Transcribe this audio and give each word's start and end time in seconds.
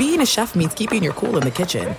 being 0.00 0.22
a 0.22 0.26
chef 0.26 0.54
means 0.54 0.72
keeping 0.72 1.02
your 1.02 1.12
cool 1.12 1.36
in 1.36 1.42
the 1.42 1.50
kitchen. 1.50 1.94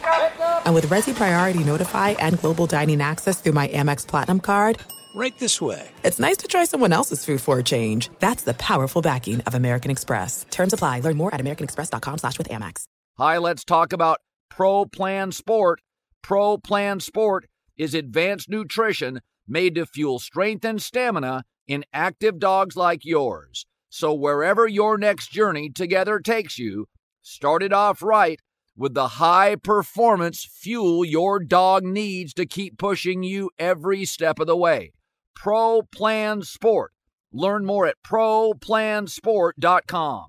And 0.65 0.73
with 0.73 0.87
Resy 0.87 1.13
Priority 1.13 1.63
Notify 1.63 2.09
and 2.17 2.39
Global 2.39 2.65
Dining 2.65 2.99
Access 2.99 3.39
through 3.39 3.51
my 3.51 3.67
Amex 3.67 4.07
Platinum 4.07 4.39
card, 4.39 4.79
right 5.13 5.37
this 5.37 5.61
way. 5.61 5.87
It's 6.03 6.19
nice 6.19 6.37
to 6.37 6.47
try 6.47 6.65
someone 6.65 6.93
else's 6.93 7.23
food 7.23 7.41
for 7.41 7.59
a 7.59 7.63
change. 7.63 8.09
That's 8.17 8.43
the 8.43 8.55
powerful 8.55 9.03
backing 9.03 9.41
of 9.41 9.53
American 9.53 9.91
Express. 9.91 10.47
Terms 10.49 10.73
apply. 10.73 11.01
Learn 11.01 11.15
more 11.15 11.31
at 11.35 11.39
americanexpress.com 11.39 12.17
slash 12.17 12.39
with 12.39 12.49
Amex. 12.49 12.85
Hi, 13.19 13.37
let's 13.37 13.63
talk 13.63 13.93
about 13.93 14.17
Pro 14.49 14.85
Plan 14.85 15.31
Sport. 15.31 15.81
Pro 16.23 16.57
Plan 16.57 17.01
Sport 17.01 17.45
is 17.77 17.93
advanced 17.93 18.49
nutrition 18.49 19.21
made 19.47 19.75
to 19.75 19.85
fuel 19.85 20.17
strength 20.17 20.65
and 20.65 20.81
stamina 20.81 21.43
in 21.67 21.85
active 21.93 22.39
dogs 22.39 22.75
like 22.75 23.05
yours. 23.05 23.67
So 23.89 24.11
wherever 24.11 24.67
your 24.67 24.97
next 24.97 25.31
journey 25.31 25.69
together 25.69 26.19
takes 26.19 26.57
you, 26.57 26.87
start 27.21 27.63
it 27.63 27.73
off 27.73 28.01
right 28.01 28.39
with 28.75 28.93
the 28.93 29.07
high 29.07 29.55
performance 29.55 30.43
fuel 30.43 31.05
your 31.05 31.39
dog 31.39 31.83
needs 31.83 32.33
to 32.33 32.45
keep 32.45 32.77
pushing 32.77 33.23
you 33.23 33.49
every 33.59 34.05
step 34.05 34.39
of 34.39 34.47
the 34.47 34.55
way. 34.55 34.93
Pro 35.35 35.81
Plan 35.83 36.41
Sport. 36.41 36.93
Learn 37.33 37.65
more 37.65 37.87
at 37.87 37.95
ProPlansport.com. 38.03 40.25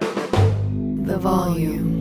The 0.00 1.18
volume. 1.18 1.98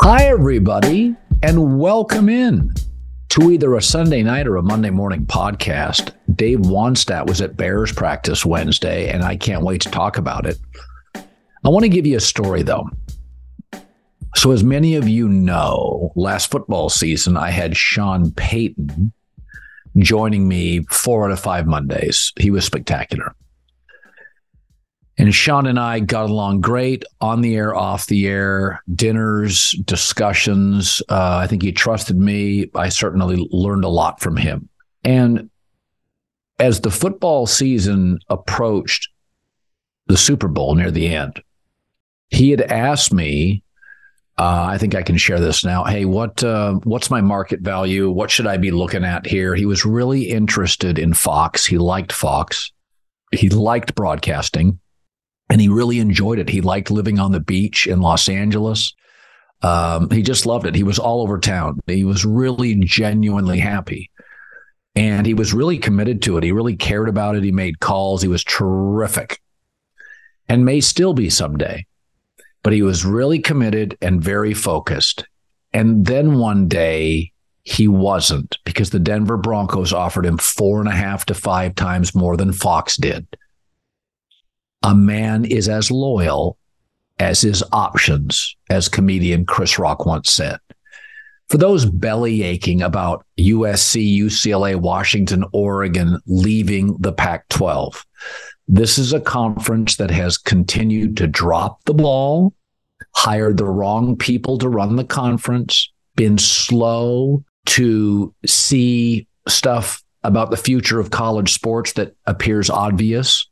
Hi, 0.00 0.26
everybody, 0.26 1.16
and 1.42 1.80
welcome 1.80 2.28
in 2.28 2.74
to 3.38 3.50
either 3.50 3.74
a 3.74 3.82
Sunday 3.82 4.22
night 4.22 4.46
or 4.46 4.56
a 4.56 4.62
Monday 4.62 4.88
morning 4.88 5.26
podcast. 5.26 6.12
Dave 6.34 6.60
Wannstedt 6.60 7.26
was 7.26 7.42
at 7.42 7.56
Bears 7.56 7.92
practice 7.92 8.46
Wednesday, 8.46 9.10
and 9.10 9.22
I 9.22 9.36
can't 9.36 9.62
wait 9.62 9.82
to 9.82 9.90
talk 9.90 10.16
about 10.16 10.46
it. 10.46 10.58
I 11.14 11.68
want 11.68 11.82
to 11.82 11.90
give 11.90 12.06
you 12.06 12.16
a 12.16 12.20
story, 12.20 12.62
though. 12.62 12.88
So, 14.36 14.52
as 14.52 14.64
many 14.64 14.94
of 14.94 15.06
you 15.06 15.28
know, 15.28 16.12
last 16.16 16.50
football 16.50 16.88
season, 16.88 17.36
I 17.36 17.50
had 17.50 17.76
Sean 17.76 18.30
Payton 18.32 19.12
joining 19.98 20.48
me 20.48 20.84
four 20.84 21.26
out 21.26 21.30
of 21.30 21.40
five 21.40 21.66
Mondays. 21.66 22.32
He 22.38 22.50
was 22.50 22.64
spectacular. 22.64 23.34
And 25.18 25.34
Sean 25.34 25.66
and 25.66 25.78
I 25.78 26.00
got 26.00 26.28
along 26.28 26.60
great 26.60 27.02
on 27.20 27.40
the 27.40 27.56
air, 27.56 27.74
off 27.74 28.06
the 28.06 28.26
air, 28.26 28.82
dinners, 28.94 29.72
discussions. 29.84 31.02
Uh, 31.08 31.38
I 31.38 31.46
think 31.46 31.62
he 31.62 31.72
trusted 31.72 32.18
me. 32.18 32.70
I 32.74 32.90
certainly 32.90 33.48
learned 33.50 33.84
a 33.84 33.88
lot 33.88 34.20
from 34.20 34.36
him. 34.36 34.68
And 35.04 35.48
as 36.58 36.80
the 36.80 36.90
football 36.90 37.46
season 37.46 38.18
approached 38.28 39.08
the 40.06 40.18
Super 40.18 40.48
Bowl 40.48 40.74
near 40.74 40.90
the 40.90 41.14
end, 41.14 41.42
he 42.28 42.50
had 42.50 42.60
asked 42.60 43.12
me, 43.12 43.62
uh, 44.38 44.66
I 44.68 44.76
think 44.76 44.94
I 44.94 45.02
can 45.02 45.16
share 45.16 45.40
this 45.40 45.64
now. 45.64 45.84
Hey, 45.84 46.04
what 46.04 46.44
uh, 46.44 46.74
what's 46.84 47.10
my 47.10 47.22
market 47.22 47.60
value? 47.60 48.10
What 48.10 48.30
should 48.30 48.46
I 48.46 48.58
be 48.58 48.70
looking 48.70 49.02
at 49.02 49.24
here? 49.24 49.54
He 49.54 49.64
was 49.64 49.86
really 49.86 50.28
interested 50.28 50.98
in 50.98 51.14
Fox. 51.14 51.64
He 51.64 51.78
liked 51.78 52.12
Fox. 52.12 52.70
He 53.32 53.48
liked 53.48 53.94
broadcasting 53.94 54.78
and 55.48 55.60
he 55.60 55.68
really 55.68 56.00
enjoyed 56.00 56.38
it. 56.38 56.48
He 56.48 56.60
liked 56.60 56.90
living 56.90 57.18
on 57.18 57.32
the 57.32 57.40
beach 57.40 57.86
in 57.86 58.00
Los 58.00 58.28
Angeles. 58.28 58.94
Um, 59.62 60.10
he 60.10 60.22
just 60.22 60.46
loved 60.46 60.66
it. 60.66 60.74
He 60.74 60.82
was 60.82 60.98
all 60.98 61.22
over 61.22 61.38
town. 61.38 61.80
He 61.86 62.04
was 62.04 62.24
really 62.24 62.74
genuinely 62.76 63.58
happy. 63.58 64.10
And 64.94 65.26
he 65.26 65.34
was 65.34 65.54
really 65.54 65.78
committed 65.78 66.22
to 66.22 66.36
it. 66.36 66.44
He 66.44 66.52
really 66.52 66.76
cared 66.76 67.08
about 67.08 67.36
it. 67.36 67.44
He 67.44 67.52
made 67.52 67.80
calls. 67.80 68.22
He 68.22 68.28
was 68.28 68.44
terrific 68.44 69.40
and 70.48 70.64
may 70.64 70.80
still 70.80 71.14
be 71.14 71.30
someday. 71.30 71.86
But 72.62 72.72
he 72.72 72.82
was 72.82 73.04
really 73.04 73.38
committed 73.38 73.96
and 74.02 74.22
very 74.22 74.54
focused. 74.54 75.26
And 75.72 76.06
then 76.06 76.38
one 76.38 76.66
day 76.66 77.32
he 77.62 77.86
wasn't 77.86 78.58
because 78.64 78.90
the 78.90 78.98
Denver 78.98 79.36
Broncos 79.36 79.92
offered 79.92 80.26
him 80.26 80.38
four 80.38 80.80
and 80.80 80.88
a 80.88 80.92
half 80.92 81.26
to 81.26 81.34
five 81.34 81.74
times 81.74 82.14
more 82.14 82.36
than 82.36 82.52
Fox 82.52 82.96
did 82.96 83.26
a 84.86 84.94
man 84.94 85.44
is 85.44 85.68
as 85.68 85.90
loyal 85.90 86.56
as 87.18 87.40
his 87.40 87.62
options, 87.72 88.56
as 88.70 88.88
comedian 88.88 89.44
Chris 89.44 89.80
Rock 89.80 90.06
once 90.06 90.30
said. 90.30 90.58
For 91.48 91.58
those 91.58 91.84
belly 91.84 92.44
aching 92.44 92.82
about 92.82 93.26
USC, 93.38 94.18
UCLA, 94.18 94.76
Washington, 94.76 95.44
Oregon 95.52 96.20
leaving 96.26 96.96
the 96.98 97.12
Pac 97.12 97.48
12, 97.48 98.06
this 98.68 98.96
is 98.96 99.12
a 99.12 99.20
conference 99.20 99.96
that 99.96 100.10
has 100.12 100.38
continued 100.38 101.16
to 101.16 101.26
drop 101.26 101.82
the 101.84 101.94
ball, 101.94 102.52
hired 103.16 103.56
the 103.56 103.66
wrong 103.66 104.16
people 104.16 104.56
to 104.58 104.68
run 104.68 104.94
the 104.94 105.04
conference, 105.04 105.90
been 106.14 106.38
slow 106.38 107.44
to 107.66 108.32
see 108.44 109.26
stuff 109.48 110.04
about 110.26 110.50
the 110.50 110.56
future 110.56 110.98
of 110.98 111.10
college 111.10 111.52
sports 111.52 111.92
that 111.92 112.14
appears 112.26 112.68
obvious 112.70 113.46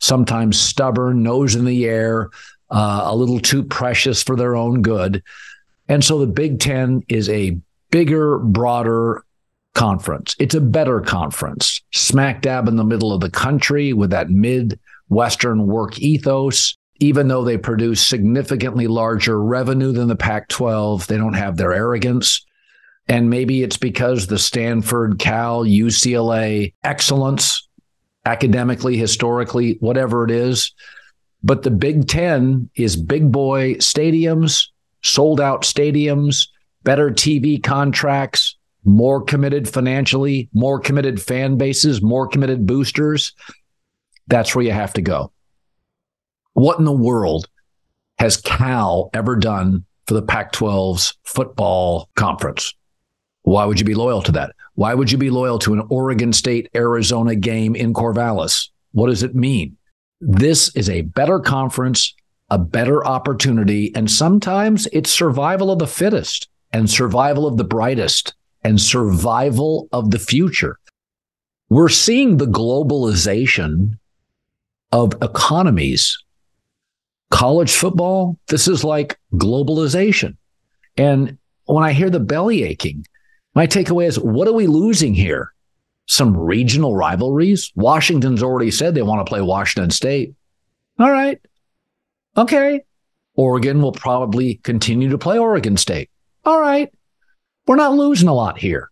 sometimes 0.00 0.58
stubborn, 0.58 1.22
nose 1.22 1.54
in 1.54 1.64
the 1.64 1.86
air, 1.86 2.30
uh, 2.70 3.02
a 3.04 3.14
little 3.14 3.38
too 3.38 3.62
precious 3.62 4.22
for 4.22 4.36
their 4.36 4.56
own 4.56 4.82
good. 4.82 5.22
And 5.88 6.04
so 6.04 6.18
the 6.18 6.26
Big 6.26 6.60
Ten 6.60 7.02
is 7.08 7.28
a 7.28 7.58
bigger, 7.90 8.38
broader 8.38 9.24
conference. 9.74 10.34
It's 10.38 10.54
a 10.54 10.60
better 10.60 11.00
conference, 11.00 11.82
smack 11.92 12.42
dab 12.42 12.68
in 12.68 12.76
the 12.76 12.84
middle 12.84 13.12
of 13.12 13.20
the 13.20 13.30
country 13.30 13.92
with 13.92 14.10
that 14.10 14.30
mid-western 14.30 15.66
work 15.66 15.98
ethos. 15.98 16.76
Even 17.02 17.28
though 17.28 17.44
they 17.44 17.56
produce 17.56 18.06
significantly 18.06 18.86
larger 18.86 19.42
revenue 19.42 19.90
than 19.90 20.08
the 20.08 20.16
Pac 20.16 20.48
12, 20.48 21.06
they 21.06 21.16
don't 21.16 21.32
have 21.32 21.56
their 21.56 21.72
arrogance. 21.72 22.44
And 23.10 23.28
maybe 23.28 23.64
it's 23.64 23.76
because 23.76 24.28
the 24.28 24.38
Stanford, 24.38 25.18
Cal, 25.18 25.64
UCLA 25.64 26.74
excellence 26.84 27.68
academically, 28.24 28.96
historically, 28.96 29.78
whatever 29.80 30.22
it 30.24 30.30
is. 30.30 30.72
But 31.42 31.64
the 31.64 31.72
Big 31.72 32.06
Ten 32.06 32.70
is 32.76 32.94
big 32.94 33.32
boy 33.32 33.74
stadiums, 33.74 34.68
sold 35.02 35.40
out 35.40 35.62
stadiums, 35.62 36.46
better 36.84 37.10
TV 37.10 37.60
contracts, 37.60 38.56
more 38.84 39.20
committed 39.20 39.68
financially, 39.68 40.48
more 40.52 40.78
committed 40.78 41.20
fan 41.20 41.56
bases, 41.56 42.00
more 42.00 42.28
committed 42.28 42.64
boosters. 42.64 43.32
That's 44.28 44.54
where 44.54 44.64
you 44.64 44.70
have 44.70 44.92
to 44.92 45.02
go. 45.02 45.32
What 46.52 46.78
in 46.78 46.84
the 46.84 46.92
world 46.92 47.48
has 48.20 48.36
Cal 48.36 49.10
ever 49.12 49.34
done 49.34 49.84
for 50.06 50.14
the 50.14 50.22
Pac 50.22 50.52
12's 50.52 51.18
football 51.24 52.08
conference? 52.14 52.72
Why 53.50 53.64
would 53.64 53.80
you 53.80 53.84
be 53.84 53.96
loyal 53.96 54.22
to 54.22 54.32
that? 54.32 54.54
Why 54.74 54.94
would 54.94 55.10
you 55.10 55.18
be 55.18 55.28
loyal 55.28 55.58
to 55.58 55.72
an 55.72 55.82
Oregon 55.90 56.32
State 56.32 56.70
Arizona 56.72 57.34
game 57.34 57.74
in 57.74 57.92
Corvallis? 57.92 58.68
What 58.92 59.08
does 59.08 59.24
it 59.24 59.34
mean? 59.34 59.76
This 60.20 60.68
is 60.76 60.88
a 60.88 61.00
better 61.00 61.40
conference, 61.40 62.14
a 62.50 62.58
better 62.58 63.04
opportunity, 63.04 63.92
and 63.96 64.08
sometimes 64.08 64.86
it's 64.92 65.10
survival 65.10 65.72
of 65.72 65.80
the 65.80 65.88
fittest 65.88 66.48
and 66.72 66.88
survival 66.88 67.44
of 67.44 67.56
the 67.56 67.64
brightest 67.64 68.34
and 68.62 68.80
survival 68.80 69.88
of 69.90 70.12
the 70.12 70.20
future. 70.20 70.78
We're 71.70 71.88
seeing 71.88 72.36
the 72.36 72.46
globalization 72.46 73.98
of 74.92 75.14
economies. 75.22 76.16
College 77.32 77.72
football, 77.72 78.38
this 78.46 78.68
is 78.68 78.84
like 78.84 79.18
globalization. 79.34 80.36
And 80.96 81.36
when 81.64 81.82
I 81.82 81.92
hear 81.92 82.10
the 82.10 82.20
belly 82.20 82.62
aching, 82.62 83.04
my 83.54 83.66
takeaway 83.66 84.06
is 84.06 84.18
what 84.18 84.48
are 84.48 84.52
we 84.52 84.66
losing 84.66 85.14
here? 85.14 85.52
Some 86.06 86.36
regional 86.36 86.96
rivalries? 86.96 87.72
Washington's 87.74 88.42
already 88.42 88.70
said 88.70 88.94
they 88.94 89.02
want 89.02 89.24
to 89.24 89.28
play 89.28 89.40
Washington 89.40 89.90
State. 89.90 90.34
All 90.98 91.10
right. 91.10 91.40
Okay. 92.36 92.82
Oregon 93.34 93.80
will 93.80 93.92
probably 93.92 94.56
continue 94.56 95.08
to 95.10 95.18
play 95.18 95.38
Oregon 95.38 95.76
State. 95.76 96.10
All 96.44 96.60
right. 96.60 96.92
We're 97.66 97.76
not 97.76 97.94
losing 97.94 98.28
a 98.28 98.34
lot 98.34 98.58
here. 98.58 98.90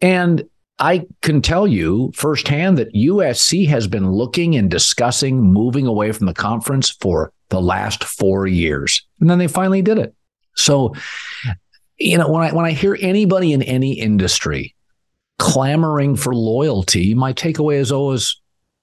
And 0.00 0.48
I 0.78 1.06
can 1.20 1.42
tell 1.42 1.66
you 1.66 2.10
firsthand 2.14 2.78
that 2.78 2.94
USC 2.94 3.68
has 3.68 3.86
been 3.86 4.10
looking 4.10 4.56
and 4.56 4.70
discussing 4.70 5.40
moving 5.40 5.86
away 5.86 6.12
from 6.12 6.26
the 6.26 6.34
conference 6.34 6.90
for 6.90 7.32
the 7.50 7.60
last 7.60 8.04
four 8.04 8.46
years. 8.46 9.06
And 9.20 9.28
then 9.28 9.38
they 9.38 9.46
finally 9.46 9.82
did 9.82 9.98
it. 9.98 10.14
So 10.54 10.94
you 12.00 12.16
know, 12.16 12.28
when 12.28 12.42
I 12.42 12.52
when 12.52 12.64
I 12.64 12.72
hear 12.72 12.96
anybody 13.00 13.52
in 13.52 13.62
any 13.62 13.92
industry 13.92 14.74
clamoring 15.38 16.16
for 16.16 16.34
loyalty, 16.34 17.14
my 17.14 17.32
takeaway 17.32 17.76
is 17.76 17.92
always 17.92 18.40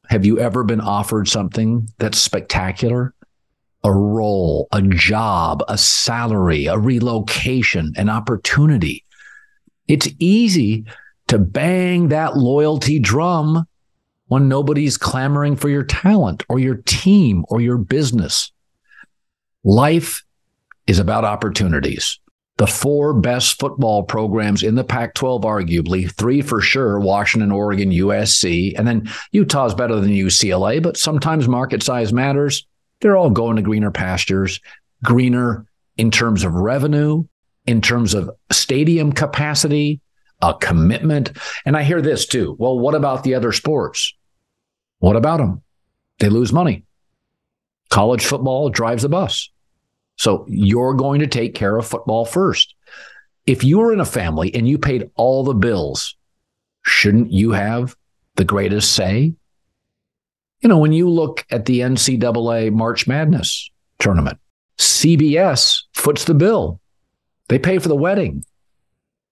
have 0.09 0.25
you 0.25 0.39
ever 0.39 0.63
been 0.63 0.79
offered 0.79 1.27
something 1.27 1.89
that's 1.97 2.17
spectacular? 2.17 3.13
A 3.83 3.91
role, 3.91 4.67
a 4.71 4.81
job, 4.81 5.63
a 5.67 5.77
salary, 5.77 6.67
a 6.67 6.77
relocation, 6.77 7.93
an 7.97 8.09
opportunity. 8.09 9.03
It's 9.87 10.07
easy 10.19 10.85
to 11.27 11.37
bang 11.37 12.09
that 12.09 12.37
loyalty 12.37 12.99
drum 12.99 13.65
when 14.27 14.47
nobody's 14.47 14.97
clamoring 14.97 15.55
for 15.55 15.69
your 15.69 15.83
talent 15.83 16.43
or 16.49 16.59
your 16.59 16.75
team 16.85 17.45
or 17.49 17.61
your 17.61 17.77
business. 17.77 18.51
Life 19.63 20.23
is 20.85 20.99
about 20.99 21.25
opportunities. 21.25 22.19
The 22.57 22.67
four 22.67 23.13
best 23.13 23.59
football 23.59 24.03
programs 24.03 24.63
in 24.63 24.75
the 24.75 24.83
Pac 24.83 25.13
12, 25.13 25.43
arguably, 25.43 26.11
three 26.11 26.41
for 26.41 26.59
sure 26.59 26.99
Washington, 26.99 27.51
Oregon, 27.51 27.91
USC, 27.91 28.73
and 28.77 28.87
then 28.87 29.09
Utah's 29.31 29.75
better 29.75 29.99
than 29.99 30.09
UCLA, 30.09 30.81
but 30.81 30.97
sometimes 30.97 31.47
market 31.47 31.83
size 31.83 32.11
matters. 32.11 32.65
They're 32.99 33.15
all 33.15 33.29
going 33.29 33.57
to 33.57 33.61
greener 33.61 33.91
pastures, 33.91 34.59
greener 35.03 35.67
in 35.97 36.09
terms 36.09 36.43
of 36.43 36.53
revenue, 36.53 37.25
in 37.67 37.81
terms 37.81 38.13
of 38.13 38.31
stadium 38.51 39.11
capacity, 39.11 40.01
a 40.41 40.53
commitment. 40.55 41.33
And 41.65 41.77
I 41.77 41.83
hear 41.83 42.01
this 42.01 42.25
too. 42.25 42.55
Well, 42.57 42.79
what 42.79 42.95
about 42.95 43.23
the 43.23 43.35
other 43.35 43.51
sports? 43.51 44.15
What 44.99 45.15
about 45.15 45.37
them? 45.37 45.61
They 46.19 46.29
lose 46.29 46.51
money. 46.51 46.85
College 47.89 48.25
football 48.25 48.69
drives 48.69 49.03
the 49.03 49.09
bus. 49.09 49.49
So 50.17 50.45
you're 50.49 50.93
going 50.93 51.21
to 51.21 51.27
take 51.27 51.55
care 51.55 51.77
of 51.77 51.87
football 51.87 52.25
first. 52.25 52.75
If 53.45 53.63
you 53.63 53.77
were 53.77 53.93
in 53.93 53.99
a 53.99 54.05
family 54.05 54.53
and 54.53 54.67
you 54.67 54.77
paid 54.77 55.09
all 55.15 55.43
the 55.43 55.53
bills, 55.53 56.15
shouldn't 56.83 57.31
you 57.31 57.51
have 57.51 57.95
the 58.35 58.43
greatest 58.43 58.93
say? 58.93 59.33
You 60.61 60.69
know, 60.69 60.79
when 60.79 60.91
you 60.91 61.09
look 61.09 61.45
at 61.49 61.65
the 61.65 61.81
NCAA 61.81 62.73
March 62.73 63.07
Madness 63.07 63.69
tournament, 63.99 64.39
CBS 64.77 65.83
foots 65.93 66.25
the 66.25 66.33
bill. 66.33 66.81
They 67.47 67.59
pay 67.59 67.77
for 67.77 67.87
the 67.87 67.95
wedding. 67.95 68.43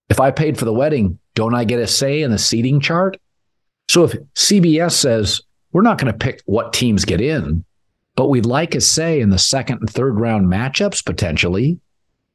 If 0.10 0.20
I 0.20 0.32
paid 0.32 0.58
for 0.58 0.66
the 0.66 0.74
wedding, 0.74 1.20
don't 1.34 1.56
I 1.56 1.66
get 1.66 1.80
a 1.80 1.88
say 1.88 2.22
in 2.22 2.32
the 2.32 2.38
seating 2.38 2.80
chart? 2.80 3.18
So 3.90 4.04
if 4.04 4.14
CBS 4.36 4.92
says, 4.92 5.42
we're 5.72 5.82
not 5.82 5.98
going 5.98 6.12
to 6.12 6.18
pick 6.18 6.42
what 6.46 6.74
teams 6.74 7.06
get 7.06 7.22
in, 7.22 7.66
but 8.16 8.30
we'd 8.30 8.46
like 8.46 8.76
a 8.76 8.82
say 8.82 9.20
in 9.20 9.30
the 9.30 9.38
second 9.38 9.80
and 9.80 9.90
third 9.90 10.20
round 10.20 10.48
matchups 10.48 11.06
potentially, 11.06 11.80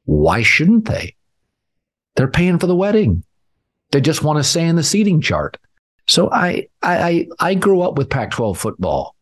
why 0.05 0.41
shouldn't 0.41 0.85
they? 0.85 1.15
They're 2.15 2.27
paying 2.27 2.59
for 2.59 2.67
the 2.67 2.75
wedding. 2.75 3.23
They 3.91 4.01
just 4.01 4.23
want 4.23 4.37
to 4.37 4.43
say 4.43 4.65
in 4.65 4.75
the 4.75 4.83
seating 4.83 5.21
chart. 5.21 5.57
So 6.07 6.31
I 6.31 6.67
I 6.81 7.27
I 7.39 7.55
grew 7.55 7.81
up 7.81 7.97
with 7.97 8.09
Pac-12 8.09 8.57
football, 8.57 9.15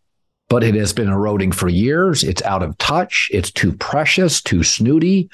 but 0.47 0.63
it 0.63 0.75
has 0.75 0.93
been 0.93 1.09
eroding 1.09 1.51
for 1.51 1.69
years. 1.69 2.23
It's 2.23 2.41
out 2.43 2.63
of 2.63 2.77
touch. 2.77 3.29
It's 3.31 3.51
too 3.51 3.73
precious, 3.73 4.41
too 4.41 4.63
snooty. 4.63 5.29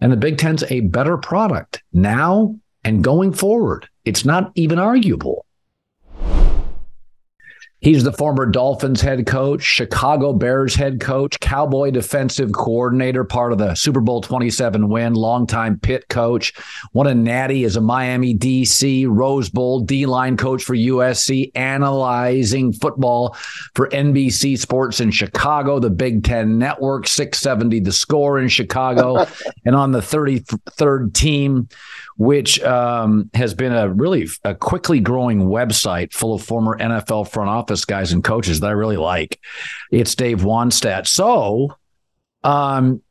And 0.00 0.12
the 0.12 0.16
Big 0.16 0.38
Ten's 0.38 0.64
a 0.70 0.80
better 0.80 1.16
product 1.16 1.82
now 1.92 2.54
and 2.84 3.02
going 3.02 3.32
forward. 3.32 3.88
It's 4.04 4.24
not 4.24 4.52
even 4.54 4.78
arguable. 4.78 5.44
He's 7.80 8.02
the 8.02 8.12
former 8.12 8.44
Dolphins 8.44 9.00
head 9.00 9.24
coach, 9.24 9.62
Chicago 9.62 10.32
Bears 10.32 10.74
head 10.74 11.00
coach, 11.00 11.38
Cowboy 11.38 11.92
defensive 11.92 12.50
coordinator, 12.50 13.22
part 13.22 13.52
of 13.52 13.58
the 13.58 13.76
Super 13.76 14.00
Bowl 14.00 14.20
27 14.20 14.88
win, 14.88 15.14
longtime 15.14 15.78
Pitt 15.78 16.08
coach, 16.08 16.52
won 16.92 17.06
a 17.06 17.14
natty 17.14 17.62
as 17.62 17.76
a 17.76 17.80
Miami 17.80 18.34
DC 18.34 19.06
Rose 19.08 19.48
Bowl 19.48 19.78
D 19.78 20.06
line 20.06 20.36
coach 20.36 20.64
for 20.64 20.74
USC, 20.74 21.52
analyzing 21.54 22.72
football 22.72 23.36
for 23.76 23.88
NBC 23.90 24.58
Sports 24.58 24.98
in 24.98 25.12
Chicago, 25.12 25.78
the 25.78 25.90
Big 25.90 26.24
Ten 26.24 26.58
Network, 26.58 27.06
670 27.06 27.78
the 27.78 27.92
score 27.92 28.40
in 28.40 28.48
Chicago, 28.48 29.24
and 29.64 29.76
on 29.76 29.92
the 29.92 30.00
33rd 30.00 31.14
team 31.14 31.68
which 32.18 32.60
um, 32.64 33.30
has 33.32 33.54
been 33.54 33.72
a 33.72 33.88
really 33.88 34.28
a 34.44 34.52
quickly 34.52 34.98
growing 34.98 35.42
website 35.42 36.12
full 36.12 36.34
of 36.34 36.42
former 36.42 36.76
NFL 36.76 37.28
front 37.28 37.48
office 37.48 37.67
guys 37.84 38.12
and 38.12 38.24
coaches 38.24 38.60
that 38.60 38.68
I 38.68 38.72
really 38.72 38.96
like. 38.96 39.40
It's 39.90 40.14
Dave 40.14 40.40
Wannstedt. 40.40 41.06
So, 41.06 41.76
um, 42.44 43.02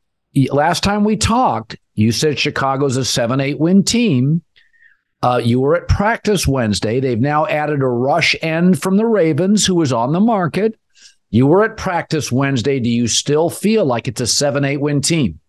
last 0.52 0.84
time 0.84 1.04
we 1.04 1.18
talked, 1.18 1.78
you 1.96 2.12
said 2.12 2.40
Chicago's 2.40 2.98
a 2.98 3.06
seven 3.06 3.40
eight 3.40 3.60
win 3.60 3.84
team. 3.84 4.42
Uh, 5.24 5.42
you 5.44 5.60
were 5.60 5.76
at 5.76 5.88
practice 5.88 6.48
Wednesday. 6.48 7.00
They've 7.00 7.20
now 7.20 7.48
added 7.48 7.82
a 7.82 7.88
rush 7.88 8.36
end 8.42 8.82
from 8.82 8.98
the 8.98 9.06
Ravens, 9.06 9.66
who 9.66 9.76
was 9.76 9.92
on 9.92 10.14
the 10.14 10.20
market. 10.20 10.78
You 11.30 11.48
were 11.48 11.64
at 11.64 11.76
practice 11.76 12.32
Wednesday. 12.32 12.80
Do 12.80 12.90
you 12.90 13.08
still 13.08 13.50
feel 13.50 13.84
like 13.84 14.08
it's 14.08 14.22
a 14.22 14.28
seven 14.28 14.64
eight 14.64 14.78
win 14.78 15.02
team? 15.02 15.40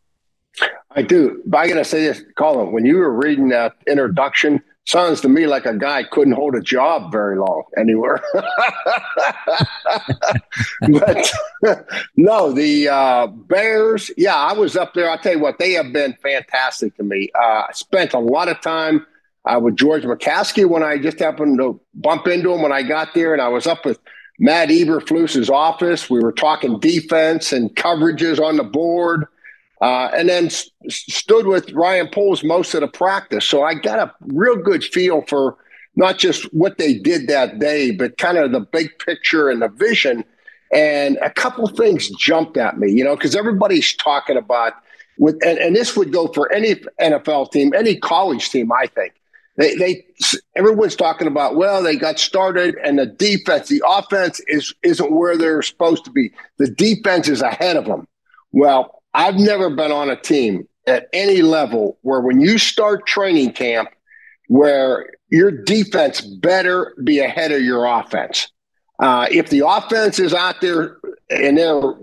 I 0.90 1.02
do. 1.02 1.42
But 1.46 1.58
I 1.58 1.68
got 1.68 1.74
to 1.74 1.84
say 1.84 2.02
this, 2.02 2.22
Colin, 2.36 2.72
when 2.72 2.84
you 2.84 2.96
were 2.96 3.12
reading 3.12 3.50
that 3.50 3.74
introduction, 3.86 4.60
sounds 4.88 5.20
to 5.20 5.28
me 5.28 5.46
like 5.46 5.66
a 5.66 5.76
guy 5.76 6.02
couldn't 6.02 6.32
hold 6.32 6.54
a 6.54 6.62
job 6.62 7.12
very 7.12 7.38
long 7.38 7.62
anywhere. 7.76 8.22
but 10.88 11.30
no, 12.16 12.52
the 12.52 12.88
uh, 12.88 13.26
Bears, 13.26 14.10
yeah, 14.16 14.36
I 14.36 14.54
was 14.54 14.76
up 14.76 14.94
there. 14.94 15.10
I'll 15.10 15.18
tell 15.18 15.34
you 15.34 15.40
what, 15.40 15.58
they 15.58 15.72
have 15.72 15.92
been 15.92 16.14
fantastic 16.22 16.96
to 16.96 17.02
me. 17.02 17.28
Uh, 17.38 17.64
I 17.68 17.72
spent 17.74 18.14
a 18.14 18.18
lot 18.18 18.48
of 18.48 18.62
time 18.62 19.06
uh, 19.44 19.60
with 19.60 19.76
George 19.76 20.04
McCaskey 20.04 20.66
when 20.66 20.82
I 20.82 20.96
just 20.96 21.18
happened 21.18 21.58
to 21.58 21.78
bump 21.94 22.26
into 22.26 22.52
him 22.52 22.62
when 22.62 22.72
I 22.72 22.82
got 22.82 23.12
there, 23.12 23.34
and 23.34 23.42
I 23.42 23.48
was 23.48 23.66
up 23.66 23.84
with 23.84 23.98
Matt 24.38 24.70
Eberflus's 24.70 25.50
office. 25.50 26.08
We 26.08 26.20
were 26.20 26.32
talking 26.32 26.80
defense 26.80 27.52
and 27.52 27.74
coverages 27.76 28.40
on 28.42 28.56
the 28.56 28.64
board. 28.64 29.26
Uh, 29.80 30.10
and 30.14 30.28
then 30.28 30.50
st- 30.50 30.92
stood 30.92 31.46
with 31.46 31.72
Ryan 31.72 32.08
Poles 32.08 32.42
most 32.42 32.74
of 32.74 32.80
the 32.80 32.88
practice. 32.88 33.44
So 33.44 33.62
I 33.62 33.74
got 33.74 33.98
a 33.98 34.12
real 34.26 34.56
good 34.56 34.82
feel 34.82 35.22
for 35.28 35.56
not 35.94 36.18
just 36.18 36.44
what 36.52 36.78
they 36.78 36.94
did 36.94 37.28
that 37.28 37.58
day, 37.58 37.90
but 37.92 38.18
kind 38.18 38.38
of 38.38 38.52
the 38.52 38.60
big 38.60 38.98
picture 38.98 39.50
and 39.50 39.62
the 39.62 39.68
vision. 39.68 40.24
And 40.72 41.16
a 41.22 41.30
couple 41.30 41.66
things 41.68 42.08
jumped 42.10 42.56
at 42.56 42.78
me, 42.78 42.90
you 42.90 43.04
know, 43.04 43.16
because 43.16 43.34
everybody's 43.34 43.94
talking 43.94 44.36
about 44.36 44.74
with, 45.18 45.38
and, 45.44 45.58
and 45.58 45.74
this 45.74 45.96
would 45.96 46.12
go 46.12 46.28
for 46.28 46.52
any 46.52 46.76
NFL 47.00 47.50
team, 47.50 47.72
any 47.74 47.96
college 47.96 48.50
team, 48.50 48.70
I 48.72 48.86
think. 48.86 49.14
They, 49.56 49.74
they, 49.74 50.06
everyone's 50.54 50.94
talking 50.94 51.26
about. 51.26 51.56
Well, 51.56 51.82
they 51.82 51.96
got 51.96 52.20
started, 52.20 52.76
and 52.84 52.96
the 52.96 53.06
defense, 53.06 53.68
the 53.68 53.82
offense 53.88 54.40
is 54.46 54.72
isn't 54.84 55.10
where 55.10 55.36
they're 55.36 55.62
supposed 55.62 56.04
to 56.04 56.12
be. 56.12 56.32
The 56.58 56.70
defense 56.70 57.28
is 57.28 57.42
ahead 57.42 57.76
of 57.76 57.86
them. 57.86 58.06
Well, 58.52 58.97
I've 59.14 59.36
never 59.36 59.70
been 59.70 59.92
on 59.92 60.10
a 60.10 60.16
team 60.16 60.68
at 60.86 61.08
any 61.12 61.42
level 61.42 61.98
where 62.02 62.20
when 62.20 62.40
you 62.40 62.58
start 62.58 63.06
training 63.06 63.52
camp, 63.52 63.90
where 64.48 65.10
your 65.28 65.50
defense 65.50 66.20
better 66.20 66.94
be 67.04 67.20
ahead 67.20 67.52
of 67.52 67.62
your 67.62 67.84
offense. 67.84 68.50
Uh, 68.98 69.26
if 69.30 69.50
the 69.50 69.66
offense 69.66 70.18
is 70.18 70.34
out 70.34 70.60
there 70.60 70.96
and 71.30 71.56
they're 71.58 71.94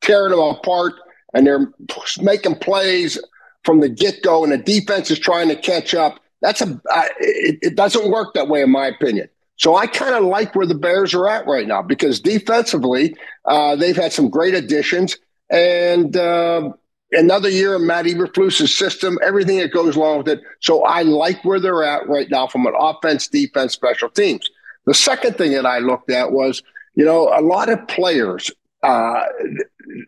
tearing 0.00 0.30
them 0.30 0.40
apart 0.40 0.94
and 1.34 1.46
they're 1.46 1.72
making 2.20 2.54
plays 2.56 3.18
from 3.64 3.80
the 3.80 3.88
get 3.88 4.22
go, 4.22 4.44
and 4.44 4.52
the 4.52 4.58
defense 4.58 5.10
is 5.10 5.18
trying 5.18 5.48
to 5.48 5.56
catch 5.56 5.94
up, 5.94 6.20
that's 6.40 6.62
a 6.62 6.80
uh, 6.90 7.04
it, 7.18 7.58
it 7.60 7.74
doesn't 7.74 8.10
work 8.10 8.32
that 8.34 8.48
way 8.48 8.62
in 8.62 8.70
my 8.70 8.86
opinion. 8.86 9.28
So 9.56 9.74
I 9.74 9.88
kind 9.88 10.14
of 10.14 10.24
like 10.24 10.54
where 10.54 10.66
the 10.66 10.76
Bears 10.76 11.12
are 11.14 11.28
at 11.28 11.46
right 11.46 11.66
now 11.66 11.82
because 11.82 12.20
defensively, 12.20 13.16
uh, 13.44 13.74
they've 13.74 13.96
had 13.96 14.12
some 14.12 14.30
great 14.30 14.54
additions 14.54 15.18
and 15.50 16.16
uh, 16.16 16.70
another 17.12 17.48
year 17.48 17.74
of 17.74 17.82
Matt 17.82 18.06
Eberflus's 18.06 18.76
system, 18.76 19.18
everything 19.22 19.58
that 19.58 19.72
goes 19.72 19.96
along 19.96 20.18
with 20.18 20.28
it. 20.28 20.40
So 20.60 20.84
I 20.84 21.02
like 21.02 21.44
where 21.44 21.60
they're 21.60 21.84
at 21.84 22.08
right 22.08 22.30
now 22.30 22.46
from 22.46 22.66
an 22.66 22.74
offense, 22.78 23.28
defense, 23.28 23.72
special 23.72 24.08
teams. 24.08 24.48
The 24.86 24.94
second 24.94 25.36
thing 25.36 25.52
that 25.52 25.66
I 25.66 25.78
looked 25.78 26.10
at 26.10 26.32
was, 26.32 26.62
you 26.94 27.04
know, 27.04 27.28
a 27.28 27.42
lot 27.42 27.68
of 27.68 27.86
players, 27.88 28.50
uh, 28.82 29.22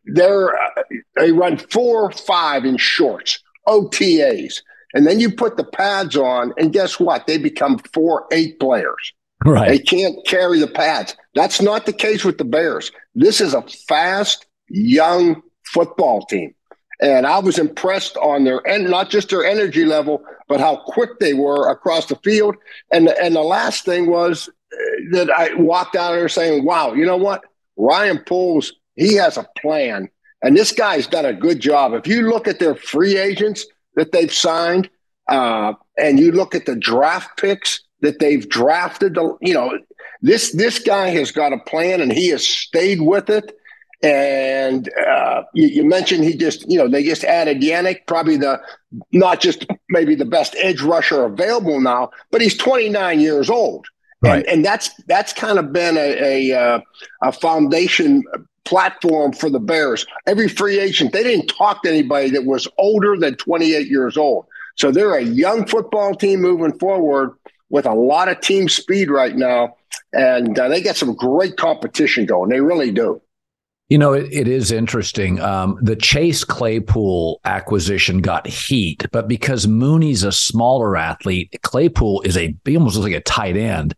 they're 0.07 0.59
they 1.17 1.33
run 1.33 1.57
four 1.57 2.05
or 2.05 2.13
five 2.13 2.65
in 2.65 2.77
shorts, 2.77 3.43
OTAs, 3.67 4.63
and 4.95 5.07
then 5.07 5.21
you 5.21 5.31
put 5.31 5.57
the 5.57 5.65
pads 5.65 6.17
on, 6.17 6.53
and 6.57 6.73
guess 6.73 6.99
what? 6.99 7.27
They 7.27 7.39
become 7.39 7.79
four 7.93 8.27
eight 8.33 8.59
players. 8.59 9.13
Right. 9.45 9.69
They 9.69 9.79
can't 9.79 10.17
carry 10.27 10.61
the 10.61 10.67
pads. 10.67 11.17
That's 11.35 11.63
not 11.63 11.87
the 11.87 11.93
case 11.93 12.25
with 12.25 12.39
the 12.39 12.45
Bears. 12.45 12.93
This 13.15 13.41
is 13.41 13.55
a 13.55 13.63
fast, 13.63 14.47
young 14.71 15.43
football 15.65 16.25
team. 16.27 16.55
And 17.03 17.27
I 17.27 17.39
was 17.39 17.59
impressed 17.59 18.17
on 18.19 18.45
their 18.45 18.59
and 18.69 18.91
not 18.91 19.11
just 19.11 19.31
their 19.31 19.45
energy 19.45 19.85
level, 19.85 20.23
but 20.49 20.61
how 20.61 20.77
quick 20.77 21.19
they 21.19 21.33
were 21.33 21.71
across 21.71 22.07
the 22.07 22.17
field. 22.17 22.57
And 22.93 23.09
and 23.09 23.35
the 23.35 23.43
last 23.43 23.85
thing 23.85 24.11
was 24.11 24.49
uh, 24.49 24.77
that 25.13 25.31
I 25.31 25.55
walked 25.55 25.97
out 25.97 26.13
there 26.13 26.29
saying, 26.29 26.65
"Wow, 26.65 26.93
you 26.93 27.07
know 27.07 27.17
what? 27.17 27.43
Ryan 27.77 28.19
Poles, 28.27 28.75
he 28.97 29.15
has 29.15 29.39
a 29.39 29.49
plan, 29.57 30.11
and 30.43 30.57
this 30.57 30.73
guy's 30.73 31.07
done 31.07 31.25
a 31.25 31.33
good 31.33 31.61
job. 31.61 31.95
If 31.95 32.07
you 32.07 32.29
look 32.29 32.47
at 32.47 32.59
their 32.59 32.75
free 32.75 33.17
agents 33.17 33.65
that 33.95 34.13
they've 34.13 34.33
signed, 34.33 34.91
uh, 35.29 35.73
and 35.97 36.21
you 36.21 36.33
look 36.33 36.55
at 36.55 36.67
the 36.67 36.77
draft 36.77 37.39
picks 37.39 37.81
that 38.01 38.19
they've 38.19 38.47
drafted, 38.49 39.17
you 39.41 39.55
know, 39.55 39.79
this 40.21 40.53
this 40.53 40.79
guy 40.79 41.09
has 41.09 41.33
got 41.33 41.55
a 41.55 41.59
plan, 41.59 42.03
and 42.03 42.13
he 42.13 42.29
has 42.29 42.47
stayed 42.47 43.01
with 43.01 43.31
it. 43.31 43.57
And 44.03 44.91
uh, 45.07 45.43
you, 45.53 45.69
you, 45.69 45.85
mentioned 45.85 46.25
he 46.25 46.35
just, 46.35 46.69
you 46.71 46.79
know, 46.79 46.89
they 46.89 47.05
just 47.05 47.23
added 47.23 47.61
Yannick, 47.61 48.07
probably 48.07 48.39
the 48.39 48.61
not 49.13 49.41
just 49.41 49.67
maybe 49.91 50.15
the 50.15 50.25
best 50.25 50.57
edge 50.59 50.81
rusher 50.81 51.25
available 51.25 51.81
now, 51.81 52.11
but 52.31 52.41
he's 52.41 52.57
29 52.57 53.21
years 53.21 53.51
old. 53.51 53.87
Right. 54.23 54.39
And, 54.39 54.47
and 54.49 54.65
that's 54.65 54.91
that's 55.05 55.33
kind 55.33 55.59
of 55.59 55.73
been 55.73 55.97
a, 55.97 56.51
a, 56.51 56.59
uh, 56.59 56.81
a 57.23 57.33
foundation 57.33 58.23
platform 58.65 59.33
for 59.33 59.51
the 59.51 59.61
Bears. 59.61 60.07
Every 60.27 60.49
free 60.49 60.79
agent, 60.79 61.13
they 61.13 61.23
didn't 61.23 61.49
talk 61.49 61.83
to 61.83 61.91
anybody 61.91 62.31
that 62.31 62.45
was 62.45 62.69
older 62.79 63.17
than 63.17 63.35
28 63.37 63.87
years 63.89 64.17
old. 64.17 64.47
So 64.77 64.91
they're 64.91 65.15
a 65.15 65.23
young 65.23 65.67
football 65.67 66.15
team 66.15 66.41
moving 66.41 66.79
forward 66.79 67.33
with 67.69 67.87
a 67.87 67.95
lot 67.95 68.29
of 68.29 68.41
team 68.41 68.69
speed 68.69 69.11
right 69.11 69.37
now. 69.37 69.77
And 70.13 70.59
uh, 70.59 70.69
they 70.69 70.81
got 70.81 70.97
some 70.97 71.15
great 71.15 71.57
competition 71.57 72.27
going. 72.27 72.51
They 72.51 72.61
really 72.61 72.91
do. 72.91 73.21
You 73.91 73.99
know, 73.99 74.13
it, 74.13 74.33
it 74.33 74.47
is 74.47 74.71
interesting. 74.71 75.41
Um, 75.41 75.77
the 75.83 75.97
Chase 75.97 76.45
Claypool 76.45 77.41
acquisition 77.45 78.21
got 78.21 78.47
heat, 78.47 79.05
but 79.11 79.27
because 79.27 79.67
Mooney's 79.67 80.23
a 80.23 80.31
smaller 80.31 80.97
athlete, 80.97 81.59
Claypool 81.63 82.23
is 82.23 82.37
a 82.37 82.55
he 82.65 82.77
almost 82.77 82.97
looks 82.97 83.05
like 83.05 83.19
a 83.19 83.21
tight 83.21 83.57
end. 83.57 83.97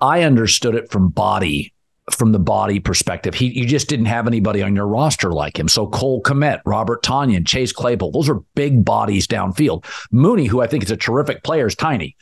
I 0.00 0.22
understood 0.22 0.76
it 0.76 0.90
from 0.90 1.08
body 1.08 1.74
from 2.12 2.32
the 2.32 2.38
body 2.38 2.78
perspective. 2.78 3.34
He 3.34 3.46
you 3.46 3.66
just 3.66 3.88
didn't 3.88 4.06
have 4.06 4.28
anybody 4.28 4.62
on 4.62 4.76
your 4.76 4.86
roster 4.86 5.32
like 5.32 5.58
him. 5.58 5.66
So 5.66 5.88
Cole 5.88 6.22
Kmet, 6.22 6.60
Robert 6.64 7.02
Tonyan, 7.02 7.44
Chase 7.44 7.72
Claypool, 7.72 8.12
those 8.12 8.28
are 8.28 8.40
big 8.54 8.84
bodies 8.84 9.26
downfield. 9.26 9.84
Mooney, 10.12 10.46
who 10.46 10.60
I 10.60 10.68
think 10.68 10.84
is 10.84 10.92
a 10.92 10.96
terrific 10.96 11.42
player, 11.42 11.66
is 11.66 11.74
tiny. 11.74 12.16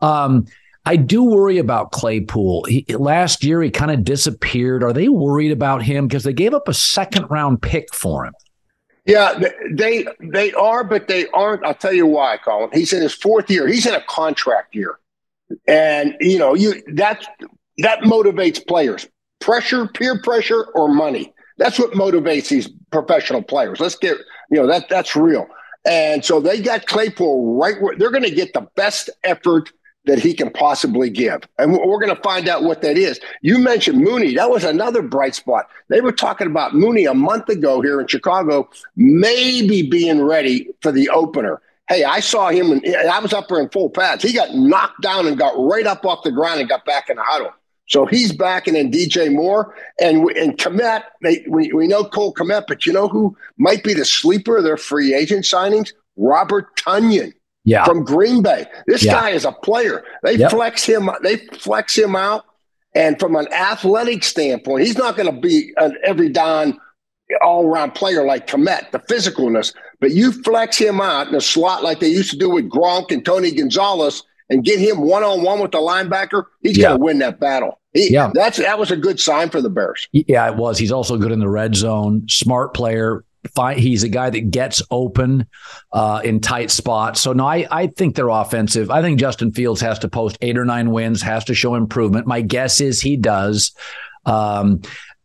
Um, 0.00 0.46
I 0.84 0.96
do 0.96 1.22
worry 1.22 1.58
about 1.58 1.92
Claypool. 1.92 2.64
He, 2.64 2.84
last 2.88 3.44
year, 3.44 3.62
he 3.62 3.70
kind 3.70 3.90
of 3.90 4.04
disappeared. 4.04 4.82
Are 4.82 4.92
they 4.92 5.08
worried 5.08 5.52
about 5.52 5.82
him 5.82 6.08
because 6.08 6.24
they 6.24 6.32
gave 6.32 6.54
up 6.54 6.68
a 6.68 6.74
second 6.74 7.26
round 7.30 7.62
pick 7.62 7.94
for 7.94 8.24
him? 8.24 8.34
Yeah, 9.04 9.40
they 9.72 10.06
they 10.20 10.52
are, 10.52 10.84
but 10.84 11.08
they 11.08 11.26
aren't. 11.28 11.64
I'll 11.64 11.74
tell 11.74 11.92
you 11.92 12.06
why, 12.06 12.36
Colin. 12.36 12.70
He's 12.72 12.92
in 12.92 13.02
his 13.02 13.14
fourth 13.14 13.50
year. 13.50 13.66
He's 13.66 13.86
in 13.86 13.94
a 13.94 14.02
contract 14.02 14.74
year, 14.74 14.98
and 15.66 16.14
you 16.20 16.38
know 16.38 16.54
you 16.54 16.82
that 16.94 17.26
that 17.78 18.00
motivates 18.00 18.64
players 18.64 19.08
pressure, 19.42 19.86
peer 19.88 20.18
pressure, 20.20 20.64
or 20.74 20.88
money. 20.88 21.34
That's 21.58 21.78
what 21.78 21.92
motivates 21.92 22.48
these 22.48 22.68
professional 22.90 23.42
players. 23.42 23.80
Let's 23.80 23.96
get, 23.96 24.16
you 24.50 24.58
know, 24.58 24.66
that 24.66 24.88
that's 24.88 25.14
real. 25.14 25.46
And 25.84 26.24
so 26.24 26.40
they 26.40 26.60
got 26.60 26.86
Claypool 26.86 27.58
right 27.58 27.80
where 27.80 27.96
they're 27.96 28.10
going 28.10 28.22
to 28.22 28.30
get 28.30 28.54
the 28.54 28.68
best 28.76 29.10
effort 29.24 29.70
that 30.04 30.18
he 30.18 30.34
can 30.34 30.50
possibly 30.50 31.08
give. 31.08 31.42
And 31.58 31.72
we're 31.72 32.00
going 32.00 32.14
to 32.14 32.22
find 32.22 32.48
out 32.48 32.64
what 32.64 32.82
that 32.82 32.98
is. 32.98 33.20
You 33.40 33.58
mentioned 33.58 34.02
Mooney. 34.02 34.34
That 34.34 34.50
was 34.50 34.64
another 34.64 35.02
bright 35.02 35.34
spot. 35.34 35.68
They 35.88 36.00
were 36.00 36.12
talking 36.12 36.48
about 36.48 36.74
Mooney 36.74 37.04
a 37.04 37.14
month 37.14 37.48
ago 37.48 37.80
here 37.80 38.00
in 38.00 38.06
Chicago, 38.08 38.68
maybe 38.96 39.82
being 39.82 40.22
ready 40.22 40.68
for 40.80 40.90
the 40.90 41.08
opener. 41.10 41.60
Hey, 41.88 42.04
I 42.04 42.20
saw 42.20 42.48
him 42.48 42.72
and 42.72 42.86
I 42.86 43.18
was 43.20 43.32
up 43.32 43.48
there 43.48 43.60
in 43.60 43.68
full 43.68 43.90
pads. 43.90 44.22
He 44.22 44.32
got 44.32 44.54
knocked 44.54 45.02
down 45.02 45.26
and 45.26 45.38
got 45.38 45.54
right 45.56 45.86
up 45.86 46.04
off 46.04 46.24
the 46.24 46.32
ground 46.32 46.60
and 46.60 46.68
got 46.68 46.84
back 46.84 47.08
in 47.08 47.16
the 47.16 47.22
huddle. 47.22 47.52
So 47.88 48.06
he's 48.06 48.32
back, 48.32 48.66
and 48.66 48.76
then 48.76 48.90
DJ 48.90 49.30
Moore 49.30 49.74
and 50.00 50.30
and 50.30 50.56
Kmet. 50.56 51.02
They, 51.20 51.44
we 51.48 51.72
we 51.72 51.86
know 51.86 52.04
Cole 52.04 52.32
Kmet, 52.32 52.64
but 52.66 52.86
you 52.86 52.92
know 52.92 53.08
who 53.08 53.36
might 53.58 53.84
be 53.84 53.92
the 53.92 54.04
sleeper 54.04 54.56
of 54.56 54.64
their 54.64 54.78
free 54.78 55.12
agent 55.14 55.44
signings? 55.44 55.92
Robert 56.16 56.74
Tonyan. 56.76 57.34
Yeah. 57.64 57.84
From 57.84 58.04
Green 58.04 58.42
Bay. 58.42 58.66
This 58.86 59.04
yeah. 59.04 59.12
guy 59.12 59.30
is 59.30 59.44
a 59.44 59.52
player. 59.52 60.02
They 60.22 60.34
yep. 60.34 60.50
flex 60.50 60.84
him. 60.84 61.08
They 61.22 61.36
flex 61.36 61.96
him 61.96 62.16
out, 62.16 62.44
and 62.94 63.18
from 63.20 63.36
an 63.36 63.46
athletic 63.52 64.24
standpoint, 64.24 64.84
he's 64.84 64.98
not 64.98 65.16
going 65.16 65.32
to 65.32 65.40
be 65.40 65.72
an 65.76 65.96
every 66.04 66.28
down, 66.28 66.80
all 67.40 67.66
around 67.66 67.92
player 67.94 68.26
like 68.26 68.48
Kmet, 68.48 68.90
the 68.90 68.98
physicalness. 68.98 69.74
But 70.00 70.10
you 70.10 70.32
flex 70.32 70.76
him 70.76 71.00
out 71.00 71.28
in 71.28 71.34
a 71.36 71.40
slot 71.40 71.84
like 71.84 72.00
they 72.00 72.08
used 72.08 72.32
to 72.32 72.36
do 72.36 72.50
with 72.50 72.68
Gronk 72.68 73.12
and 73.12 73.24
Tony 73.24 73.52
Gonzalez, 73.52 74.24
and 74.50 74.64
get 74.64 74.80
him 74.80 75.00
one 75.00 75.22
on 75.22 75.42
one 75.42 75.60
with 75.60 75.70
the 75.70 75.78
linebacker. 75.78 76.44
He's 76.62 76.76
yeah. 76.76 76.88
going 76.88 76.98
to 76.98 77.04
win 77.04 77.18
that 77.20 77.38
battle. 77.38 77.78
He, 77.92 78.12
yeah, 78.12 78.30
that's 78.34 78.56
that 78.58 78.78
was 78.78 78.90
a 78.90 78.96
good 78.96 79.20
sign 79.20 79.50
for 79.50 79.60
the 79.60 79.70
Bears. 79.70 80.08
Yeah, 80.12 80.50
it 80.50 80.56
was. 80.56 80.78
He's 80.78 80.92
also 80.92 81.16
good 81.16 81.30
in 81.30 81.40
the 81.40 81.48
red 81.48 81.76
zone. 81.76 82.26
Smart 82.28 82.74
player. 82.74 83.24
He's 83.76 84.02
a 84.02 84.08
guy 84.08 84.30
that 84.30 84.50
gets 84.50 84.82
open 84.90 85.46
uh, 85.92 86.20
in 86.24 86.40
tight 86.40 86.70
spots. 86.70 87.20
So 87.20 87.32
no, 87.32 87.46
I 87.46 87.66
I 87.70 87.86
think 87.88 88.14
they're 88.14 88.28
offensive. 88.28 88.90
I 88.90 89.02
think 89.02 89.18
Justin 89.18 89.52
Fields 89.52 89.80
has 89.80 89.98
to 90.00 90.08
post 90.08 90.38
eight 90.42 90.58
or 90.58 90.64
nine 90.64 90.90
wins. 90.90 91.22
Has 91.22 91.44
to 91.44 91.54
show 91.54 91.74
improvement. 91.74 92.26
My 92.26 92.40
guess 92.40 92.80
is 92.80 93.00
he 93.00 93.16
does. 93.16 93.72
Um, 94.24 94.82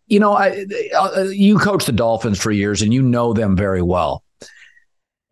you 0.08 0.20
know, 0.20 0.34
I, 0.34 0.66
uh, 0.98 1.24
you 1.24 1.60
coach 1.60 1.86
the 1.86 1.92
Dolphins 1.92 2.40
for 2.40 2.52
years, 2.52 2.82
and 2.82 2.94
you 2.94 3.02
know 3.02 3.34
them 3.34 3.56
very 3.56 3.82
well 3.82 4.24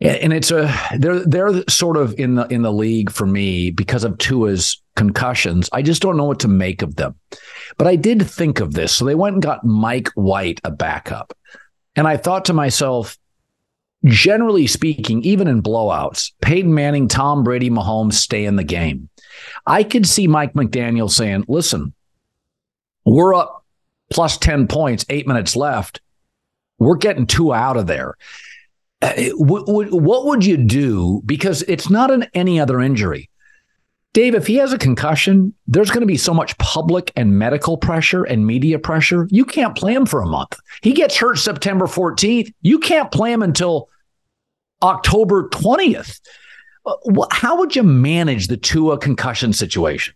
and 0.01 0.34
it's 0.34 0.51
a 0.51 0.74
they're 1.00 1.25
they're 1.25 1.63
sort 1.70 1.98
of 1.98 2.13
in 2.20 2.36
the 2.36 2.46
in 2.48 2.62
the 2.62 2.72
league 2.72 3.12
for 3.12 3.25
me 3.25 3.72
because 3.72 4.04
of 4.04 4.18
Tua's 4.18 4.82
concussions. 4.96 5.70
I 5.72 5.82
just 5.82 6.01
don't 6.01 6.18
know 6.18 6.25
what 6.25 6.39
to 6.42 6.48
make 6.48 6.82
of 6.82 6.96
them. 6.96 7.15
But 7.77 7.88
I 7.88 7.96
did 7.96 8.27
think 8.30 8.60
of 8.60 8.74
this. 8.74 8.94
So 8.94 9.06
they 9.06 9.15
went 9.15 9.36
and 9.36 9.44
got 9.44 9.63
Mike 9.63 10.10
White 10.15 10.62
a 10.63 10.72
backup. 10.72 11.34
And 11.96 12.08
I 12.08 12.18
thought 12.18 12.46
to 12.46 12.54
myself, 12.54 13.18
generally 14.06 14.68
speaking, 14.68 15.24
even 15.24 15.48
in 15.48 15.62
blowouts, 15.62 16.32
Peyton 16.42 16.74
Manning, 16.74 17.08
Tom 17.08 17.44
Brady, 17.44 17.70
Mahomes 17.70 18.14
stay 18.14 18.46
in 18.46 18.56
the 18.56 18.64
game. 18.64 19.10
I 19.66 19.84
could 19.84 20.06
see 20.06 20.28
Mike 20.28 20.54
McDaniel 20.54 21.10
saying, 21.10 21.46
listen, 21.48 21.94
we're 23.06 23.34
up 23.34 23.66
plus 24.12 24.38
10 24.38 24.68
points, 24.68 25.06
eight 25.10 25.28
minutes 25.28 25.56
left. 25.56 26.02
We're 26.78 26.98
getting 26.98 27.25
Tua 27.25 27.56
out 27.56 27.78
of 27.78 27.88
there. 27.88 28.16
Uh, 29.02 29.14
what 29.36 30.25
would 30.25 30.46
you 30.46 30.58
do? 30.58 31.22
Because 31.25 31.62
it's 31.64 31.90
not 31.90 32.12
an 32.12 32.28
any 32.34 32.60
other 32.60 32.82
injury. 32.82 33.30
Dave, 34.16 34.34
if 34.34 34.48
he 34.48 34.56
has 34.56 34.72
a 34.72 34.78
concussion, 34.78 35.54
there's 35.68 35.90
going 35.92 36.00
to 36.00 36.08
be 36.08 36.16
so 36.16 36.34
much 36.34 36.58
public 36.58 37.12
and 37.18 37.38
medical 37.38 37.76
pressure 37.76 38.24
and 38.24 38.48
media 38.48 38.80
pressure. 38.80 39.28
You 39.30 39.44
can't 39.44 39.76
play 39.76 39.94
him 39.94 40.06
for 40.06 40.22
a 40.22 40.26
month. 40.26 40.58
He 40.82 40.94
gets 40.94 41.18
hurt 41.18 41.38
September 41.38 41.86
14th. 41.86 42.54
You 42.62 42.80
can't 42.80 43.12
play 43.12 43.34
him 43.34 43.44
until 43.44 43.90
October 44.82 45.50
20th. 45.50 46.22
Uh, 46.86 46.96
how 47.30 47.58
would 47.58 47.76
you 47.76 47.84
manage 47.84 48.48
the 48.48 48.56
Tua 48.56 48.98
concussion 48.98 49.52
situation? 49.52 50.14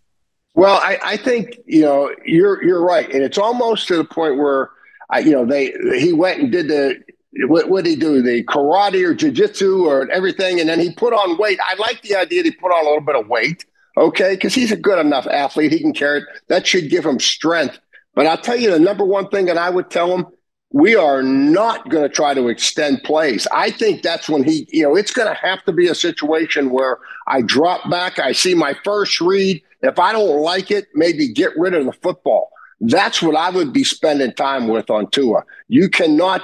Well, 0.53 0.75
I, 0.75 0.97
I 1.03 1.17
think 1.17 1.57
you 1.65 1.81
know 1.81 2.09
you're 2.25 2.63
you're 2.63 2.83
right, 2.83 3.09
and 3.13 3.21
it's 3.21 3.37
almost 3.37 3.87
to 3.89 3.97
the 3.97 4.05
point 4.05 4.37
where 4.37 4.69
I, 5.09 5.19
you 5.19 5.31
know 5.31 5.45
they 5.45 5.73
he 5.99 6.13
went 6.13 6.39
and 6.39 6.51
did 6.51 6.69
the 6.69 7.01
what 7.47 7.83
did 7.83 7.89
he 7.89 7.95
do? 7.95 8.21
The 8.21 8.43
karate 8.45 9.05
or 9.05 9.13
jujitsu 9.13 9.83
or 9.83 10.09
everything, 10.09 10.59
and 10.59 10.69
then 10.69 10.79
he 10.79 10.91
put 10.91 11.13
on 11.13 11.37
weight. 11.37 11.59
I 11.61 11.75
like 11.75 12.01
the 12.01 12.15
idea 12.15 12.43
that 12.43 12.49
he 12.49 12.55
put 12.55 12.71
on 12.71 12.85
a 12.85 12.87
little 12.87 13.01
bit 13.01 13.15
of 13.15 13.27
weight, 13.27 13.65
okay, 13.97 14.35
because 14.35 14.53
he's 14.53 14.71
a 14.71 14.77
good 14.77 14.99
enough 14.99 15.27
athlete. 15.27 15.71
He 15.71 15.79
can 15.79 15.93
carry 15.93 16.19
it. 16.19 16.25
That 16.47 16.65
should 16.67 16.89
give 16.89 17.05
him 17.05 17.19
strength. 17.19 17.79
But 18.15 18.25
I'll 18.25 18.37
tell 18.37 18.57
you 18.57 18.71
the 18.71 18.79
number 18.79 19.05
one 19.05 19.29
thing 19.29 19.45
that 19.45 19.57
I 19.57 19.69
would 19.69 19.89
tell 19.89 20.15
him: 20.15 20.25
we 20.71 20.95
are 20.95 21.23
not 21.23 21.89
going 21.89 22.03
to 22.03 22.13
try 22.13 22.33
to 22.33 22.47
extend 22.47 23.03
plays. 23.03 23.47
I 23.51 23.71
think 23.71 24.03
that's 24.03 24.29
when 24.29 24.43
he, 24.43 24.67
you 24.71 24.83
know, 24.83 24.95
it's 24.95 25.11
going 25.11 25.27
to 25.27 25.33
have 25.33 25.63
to 25.65 25.73
be 25.73 25.87
a 25.87 25.95
situation 25.95 26.69
where 26.69 26.99
I 27.27 27.41
drop 27.41 27.89
back, 27.89 28.19
I 28.19 28.33
see 28.33 28.53
my 28.53 28.75
first 28.83 29.19
read. 29.19 29.61
If 29.81 29.97
I 29.97 30.11
don't 30.11 30.41
like 30.41 30.71
it, 30.71 30.87
maybe 30.93 31.31
get 31.31 31.57
rid 31.57 31.73
of 31.73 31.85
the 31.85 31.93
football. 31.93 32.51
That's 32.81 33.21
what 33.21 33.35
I 33.35 33.49
would 33.49 33.73
be 33.73 33.83
spending 33.83 34.33
time 34.33 34.67
with 34.67 34.89
on 34.89 35.09
Tua. 35.09 35.43
You 35.67 35.89
cannot 35.89 36.41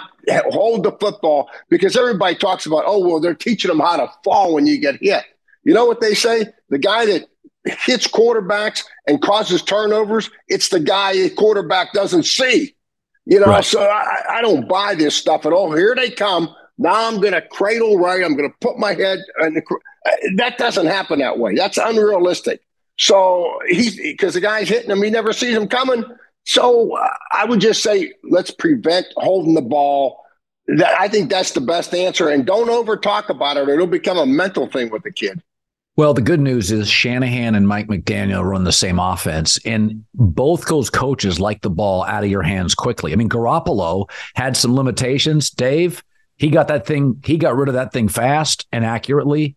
hold 0.49 0.83
the 0.83 0.91
football 0.93 1.49
because 1.69 1.95
everybody 1.95 2.35
talks 2.35 2.65
about, 2.65 2.83
oh, 2.85 3.05
well, 3.05 3.19
they're 3.19 3.33
teaching 3.33 3.69
them 3.69 3.79
how 3.79 3.97
to 3.97 4.11
fall 4.23 4.53
when 4.53 4.65
you 4.65 4.79
get 4.79 5.01
hit. 5.01 5.23
You 5.63 5.73
know 5.73 5.85
what 5.85 6.01
they 6.01 6.13
say? 6.13 6.47
The 6.69 6.77
guy 6.77 7.05
that 7.05 7.27
hits 7.65 8.07
quarterbacks 8.07 8.83
and 9.07 9.21
causes 9.21 9.61
turnovers, 9.61 10.29
it's 10.47 10.69
the 10.69 10.79
guy 10.79 11.11
a 11.13 11.29
quarterback 11.29 11.93
doesn't 11.93 12.23
see. 12.23 12.75
You 13.25 13.39
know, 13.39 13.47
right. 13.47 13.65
so 13.65 13.81
I, 13.81 14.37
I, 14.37 14.41
don't 14.41 14.69
buy 14.69 14.93
this 14.93 15.15
stuff 15.15 15.47
at 15.47 15.53
all. 15.53 15.75
Here 15.75 15.95
they 15.95 16.11
come. 16.11 16.53
Now 16.77 17.07
I'm 17.07 17.19
going 17.19 17.33
to 17.33 17.41
cradle 17.41 17.97
right. 17.97 18.23
I'm 18.23 18.35
going 18.35 18.49
to 18.49 18.55
put 18.61 18.77
my 18.77 18.93
head. 18.93 19.19
And 19.39 19.61
that 20.35 20.59
doesn't 20.59 20.85
happen 20.85 21.19
that 21.19 21.39
way. 21.39 21.55
That's 21.55 21.77
unrealistic. 21.77 22.61
So 22.97 23.59
he's 23.67 23.97
because 23.97 24.35
the 24.35 24.41
guy's 24.41 24.69
hitting 24.69 24.91
him, 24.91 25.01
he 25.01 25.09
never 25.09 25.33
sees 25.33 25.55
him 25.55 25.67
coming. 25.67 26.05
So 26.45 26.95
uh, 26.95 27.09
I 27.31 27.45
would 27.45 27.59
just 27.59 27.81
say 27.81 28.13
let's 28.23 28.51
prevent 28.51 29.07
holding 29.17 29.55
the 29.55 29.61
ball. 29.61 30.21
That 30.67 30.99
I 30.99 31.07
think 31.07 31.29
that's 31.29 31.51
the 31.51 31.61
best 31.61 31.93
answer, 31.93 32.29
and 32.29 32.45
don't 32.45 32.69
over 32.69 32.97
talk 32.97 33.29
about 33.29 33.57
it. 33.57 33.69
It'll 33.69 33.85
become 33.85 34.17
a 34.17 34.25
mental 34.25 34.67
thing 34.67 34.89
with 34.89 35.03
the 35.03 35.11
kid. 35.11 35.43
Well, 35.97 36.13
the 36.13 36.21
good 36.21 36.41
news 36.41 36.71
is 36.73 36.89
Shanahan 36.89 37.55
and 37.55 37.67
Mike 37.67 37.87
McDaniel 37.87 38.43
run 38.43 38.65
the 38.65 38.73
same 38.73 38.99
offense, 38.99 39.57
and 39.65 40.03
both 40.13 40.65
those 40.65 40.89
coaches 40.89 41.39
like 41.39 41.61
the 41.61 41.69
ball 41.69 42.03
out 42.03 42.23
of 42.23 42.29
your 42.29 42.43
hands 42.43 42.75
quickly. 42.75 43.13
I 43.13 43.15
mean, 43.15 43.29
Garoppolo 43.29 44.09
had 44.33 44.57
some 44.57 44.75
limitations. 44.75 45.49
Dave, 45.49 46.03
he 46.35 46.49
got 46.49 46.67
that 46.67 46.85
thing, 46.85 47.21
he 47.23 47.37
got 47.37 47.55
rid 47.55 47.69
of 47.69 47.75
that 47.75 47.93
thing 47.93 48.09
fast 48.09 48.67
and 48.73 48.83
accurately. 48.83 49.55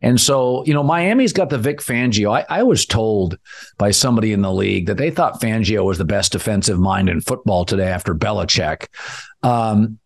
And 0.00 0.18
so, 0.18 0.64
you 0.64 0.72
know, 0.72 0.82
Miami's 0.82 1.32
got 1.34 1.50
the 1.50 1.58
Vic 1.58 1.78
Fangio. 1.80 2.34
I, 2.34 2.60
I, 2.60 2.62
was 2.62 2.84
told 2.84 3.38
by 3.78 3.90
somebody 3.90 4.32
in 4.32 4.42
the 4.42 4.52
league 4.52 4.86
that 4.86 4.98
they 4.98 5.10
thought 5.10 5.40
Fangio 5.40 5.84
was 5.84 5.96
the 5.96 6.04
best 6.04 6.32
defensive 6.32 6.78
mind 6.78 7.08
in 7.08 7.22
football 7.22 7.64
today 7.64 7.88
after 7.88 8.14
Belichick. 8.14 8.86
Um, 9.42 9.98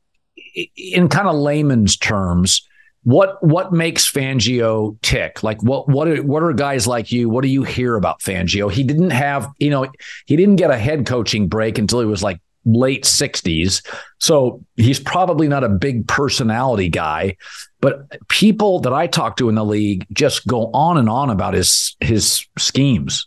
in 0.76 1.08
kind 1.08 1.26
of 1.26 1.35
layman's 1.35 1.97
terms, 1.97 2.68
what 3.04 3.42
what 3.42 3.72
makes 3.72 4.10
Fangio 4.10 4.96
tick? 5.02 5.42
Like 5.42 5.62
what 5.62 5.88
what 5.88 6.08
are, 6.08 6.22
what 6.22 6.42
are 6.42 6.52
guys 6.52 6.86
like 6.86 7.12
you? 7.12 7.28
What 7.28 7.42
do 7.42 7.48
you 7.48 7.62
hear 7.62 7.94
about 7.94 8.20
Fangio? 8.20 8.70
He 8.70 8.82
didn't 8.82 9.10
have, 9.10 9.48
you 9.58 9.70
know, 9.70 9.86
he 10.26 10.36
didn't 10.36 10.56
get 10.56 10.70
a 10.70 10.78
head 10.78 11.06
coaching 11.06 11.48
break 11.48 11.78
until 11.78 12.00
he 12.00 12.06
was 12.06 12.22
like 12.22 12.40
late 12.64 13.04
60s. 13.04 13.84
So 14.18 14.64
he's 14.76 15.00
probably 15.00 15.48
not 15.48 15.64
a 15.64 15.68
big 15.68 16.06
personality 16.06 16.88
guy, 16.88 17.36
but 17.80 18.28
people 18.28 18.80
that 18.80 18.92
I 18.92 19.06
talk 19.06 19.36
to 19.38 19.48
in 19.48 19.54
the 19.54 19.64
league 19.64 20.06
just 20.12 20.46
go 20.46 20.70
on 20.72 20.98
and 20.98 21.08
on 21.08 21.30
about 21.30 21.54
his 21.54 21.96
his 22.00 22.46
schemes. 22.58 23.26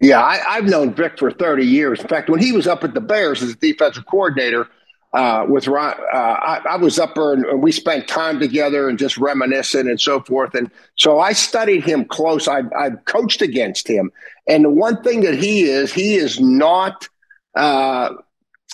Yeah, 0.00 0.22
I, 0.22 0.56
have 0.56 0.64
known 0.64 0.92
Vic 0.92 1.18
for 1.18 1.30
30 1.30 1.64
years. 1.64 2.00
In 2.00 2.08
fact, 2.08 2.28
when 2.28 2.40
he 2.40 2.52
was 2.52 2.66
up 2.66 2.84
at 2.84 2.92
the 2.92 3.00
Bears 3.00 3.42
as 3.42 3.50
a 3.50 3.56
defensive 3.56 4.04
coordinator 4.04 4.68
uh, 5.14 5.46
with 5.48 5.68
Ron, 5.68 5.94
uh, 6.12 6.16
I, 6.16 6.60
I, 6.70 6.76
was 6.76 6.98
up 6.98 7.14
there 7.14 7.32
and, 7.32 7.62
we 7.62 7.70
spent 7.70 8.08
time 8.08 8.40
together 8.40 8.88
and 8.88 8.98
just 8.98 9.16
reminiscing 9.16 9.88
and 9.88 10.00
so 10.00 10.20
forth. 10.20 10.54
And 10.54 10.70
so 10.96 11.20
I 11.20 11.32
studied 11.32 11.84
him 11.84 12.04
close. 12.04 12.48
I, 12.48 12.62
I've 12.76 13.04
coached 13.04 13.40
against 13.40 13.88
him. 13.88 14.10
And 14.48 14.64
the 14.64 14.70
one 14.70 15.02
thing 15.02 15.20
that 15.20 15.34
he 15.34 15.62
is, 15.62 15.92
he 15.92 16.16
is 16.16 16.40
not 16.40 17.08
uh, 17.54 18.14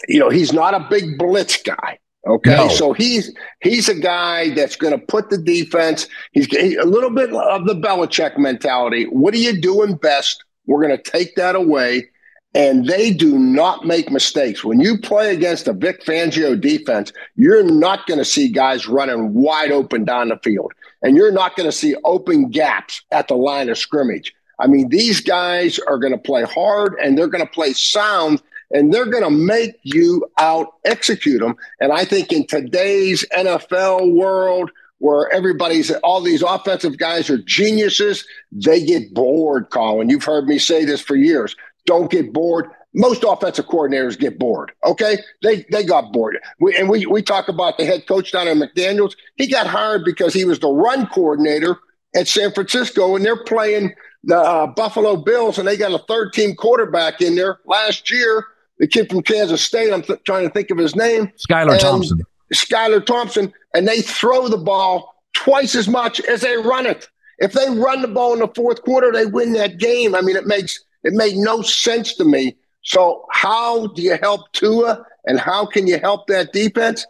you 0.09 0.18
know, 0.18 0.30
he's 0.30 0.52
not 0.52 0.75
a 0.75 0.87
big 0.88 1.18
blitz 1.18 1.62
guy. 1.62 1.99
Okay, 2.26 2.54
no. 2.54 2.68
so 2.68 2.92
he's 2.92 3.35
he's 3.62 3.88
a 3.88 3.94
guy 3.94 4.50
that's 4.50 4.76
going 4.76 4.92
to 4.92 4.99
put 5.06 5.30
the 5.30 5.38
defense. 5.38 6.06
He's, 6.32 6.47
he's 6.47 6.76
a 6.76 6.85
little 6.85 7.11
bit 7.11 7.32
of 7.32 7.66
the 7.66 7.75
Belichick 7.75 8.37
mentality. 8.37 9.04
What 9.04 9.32
are 9.32 9.38
you 9.38 9.59
doing 9.59 9.94
best? 9.94 10.44
We're 10.66 10.82
going 10.82 10.97
to 10.97 11.02
take 11.02 11.35
that 11.37 11.56
away, 11.56 12.11
and 12.54 12.87
they 12.87 13.12
do 13.12 13.38
not 13.38 13.87
make 13.87 14.11
mistakes. 14.11 14.64
When 14.64 14.80
you 14.80 14.99
play 14.99 15.33
against 15.33 15.69
a 15.69 15.73
Vic 15.73 16.04
Fangio 16.04 16.61
defense, 16.61 17.12
you're 17.37 17.62
not 17.62 18.07
going 18.07 18.19
to 18.19 18.25
see 18.25 18.49
guys 18.49 18.88
running 18.88 19.35
wide 19.35 19.71
open 19.71 20.04
down 20.04 20.28
the 20.28 20.38
field, 20.38 20.73
and 21.02 21.16
you're 21.16 21.33
not 21.33 21.57
going 21.57 21.69
to 21.69 21.76
see 21.76 21.95
open 22.04 22.50
gaps 22.50 23.02
at 23.12 23.28
the 23.28 23.37
line 23.37 23.69
of 23.69 23.78
scrimmage. 23.78 24.35
I 24.59 24.66
mean, 24.66 24.88
these 24.90 25.21
guys 25.21 25.78
are 25.78 25.99
going 25.99 26.12
to 26.12 26.19
play 26.19 26.42
hard 26.42 26.95
and 27.02 27.16
they're 27.16 27.28
going 27.28 27.45
to 27.45 27.50
play 27.50 27.73
sound 27.73 28.42
and 28.71 28.92
they're 28.92 29.07
going 29.07 29.25
to 29.25 29.30
make 29.30 29.78
you 29.83 30.26
out 30.38 30.75
execute 30.85 31.40
them. 31.40 31.57
And 31.80 31.92
I 31.92 32.04
think 32.04 32.30
in 32.30 32.47
today's 32.47 33.25
NFL 33.35 34.14
world, 34.14 34.71
where 34.99 35.33
everybody's 35.33 35.90
all 36.02 36.21
these 36.21 36.42
offensive 36.42 36.99
guys 36.99 37.30
are 37.30 37.38
geniuses, 37.38 38.26
they 38.52 38.85
get 38.85 39.14
bored, 39.14 39.71
Colin. 39.71 40.11
You've 40.11 40.25
heard 40.25 40.45
me 40.45 40.59
say 40.59 40.85
this 40.85 41.00
for 41.00 41.16
years. 41.16 41.57
Don't 41.90 42.09
get 42.09 42.32
bored. 42.32 42.70
Most 42.94 43.25
offensive 43.25 43.66
coordinators 43.66 44.16
get 44.16 44.38
bored. 44.38 44.70
Okay, 44.85 45.18
they 45.42 45.66
they 45.73 45.82
got 45.82 46.12
bored. 46.12 46.38
We, 46.61 46.76
and 46.76 46.88
we 46.88 47.04
we 47.04 47.20
talk 47.20 47.49
about 47.49 47.78
the 47.78 47.85
head 47.85 48.06
coach 48.06 48.30
down 48.30 48.47
at 48.47 48.56
McDaniel's. 48.56 49.16
He 49.35 49.49
got 49.49 49.66
hired 49.66 50.04
because 50.04 50.32
he 50.32 50.44
was 50.44 50.61
the 50.61 50.68
run 50.68 51.09
coordinator 51.09 51.78
at 52.14 52.28
San 52.28 52.52
Francisco, 52.52 53.16
and 53.16 53.25
they're 53.25 53.42
playing 53.42 53.92
the 54.23 54.38
uh, 54.38 54.68
Buffalo 54.68 55.16
Bills, 55.16 55.59
and 55.59 55.66
they 55.66 55.76
got 55.76 55.90
a 55.90 56.04
third 56.06 56.32
team 56.32 56.54
quarterback 56.54 57.20
in 57.20 57.35
there 57.35 57.59
last 57.66 58.09
year 58.09 58.47
the 58.78 58.87
kid 58.87 59.11
from 59.11 59.23
Kansas 59.23 59.62
State. 59.62 59.92
I'm 59.92 60.02
th- 60.02 60.20
trying 60.25 60.47
to 60.47 60.52
think 60.52 60.70
of 60.70 60.78
his 60.78 60.97
name. 60.97 61.30
Skylar 61.49 61.78
Thompson. 61.78 62.23
Skylar 62.54 63.04
Thompson, 63.04 63.52
and 63.75 63.87
they 63.87 64.00
throw 64.00 64.49
the 64.49 64.56
ball 64.56 65.14
twice 65.35 65.75
as 65.75 65.87
much 65.87 66.20
as 66.20 66.40
they 66.40 66.56
run 66.56 66.87
it. 66.87 67.09
If 67.38 67.52
they 67.52 67.68
run 67.68 68.02
the 68.02 68.09
ball 68.09 68.32
in 68.32 68.38
the 68.38 68.49
fourth 68.49 68.82
quarter, 68.82 69.12
they 69.12 69.26
win 69.26 69.52
that 69.52 69.78
game. 69.78 70.14
I 70.14 70.20
mean, 70.20 70.37
it 70.37 70.47
makes 70.47 70.82
it 71.04 71.12
made 71.14 71.37
no 71.37 71.62
sense 71.62 72.14
to 72.14 72.25
me. 72.25 72.57
So 72.83 73.26
how 73.30 73.88
do 73.88 74.02
you 74.02 74.16
help 74.21 74.52
Tua, 74.52 75.04
and 75.26 75.38
how 75.38 75.66
can 75.66 75.87
you 75.87 75.99
help 75.99 76.26
that 76.28 76.52
defense? 76.52 77.07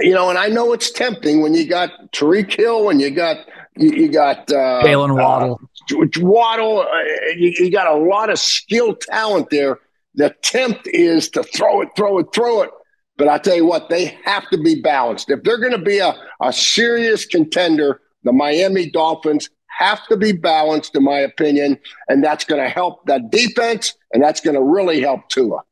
You 0.00 0.14
know, 0.14 0.28
and 0.28 0.38
I 0.38 0.48
know 0.48 0.72
it's 0.72 0.90
tempting 0.90 1.42
when 1.42 1.54
you 1.54 1.66
got 1.66 1.90
Tyreek 2.12 2.54
Hill 2.54 2.90
and 2.90 3.00
you 3.00 3.10
got 3.10 3.38
you, 3.76 3.90
you 3.90 4.08
got 4.08 4.50
uh, 4.50 4.82
Jaylen 4.84 5.16
Waddle. 5.16 5.60
Uh, 5.90 6.06
Waddle, 6.20 6.80
uh, 6.80 7.02
you, 7.36 7.52
you 7.58 7.70
got 7.70 7.86
a 7.86 7.96
lot 7.96 8.30
of 8.30 8.38
skill 8.38 8.94
talent 8.94 9.48
there 9.50 9.78
the 10.14 10.34
tempt 10.42 10.88
is 10.88 11.28
to 11.30 11.42
throw 11.42 11.80
it, 11.82 11.88
throw 11.96 12.18
it, 12.18 12.26
throw 12.34 12.62
it. 12.62 12.70
But 13.16 13.28
I 13.28 13.38
tell 13.38 13.56
you 13.56 13.66
what, 13.66 13.88
they 13.88 14.18
have 14.24 14.48
to 14.50 14.58
be 14.58 14.80
balanced. 14.80 15.30
If 15.30 15.42
they're 15.42 15.58
going 15.58 15.72
to 15.72 15.78
be 15.78 15.98
a, 15.98 16.14
a 16.40 16.52
serious 16.52 17.24
contender, 17.24 18.00
the 18.24 18.32
Miami 18.32 18.90
Dolphins 18.90 19.50
have 19.82 20.06
to 20.08 20.16
be 20.16 20.32
balanced, 20.32 20.94
in 20.94 21.04
my 21.04 21.18
opinion. 21.18 21.78
And 22.08 22.22
that's 22.22 22.44
going 22.44 22.62
to 22.62 22.68
help 22.68 23.04
that 23.06 23.30
defense, 23.30 23.94
and 24.12 24.22
that's 24.22 24.40
going 24.40 24.54
to 24.54 24.62
really 24.62 25.00
help 25.00 25.28
Tua. 25.28 25.62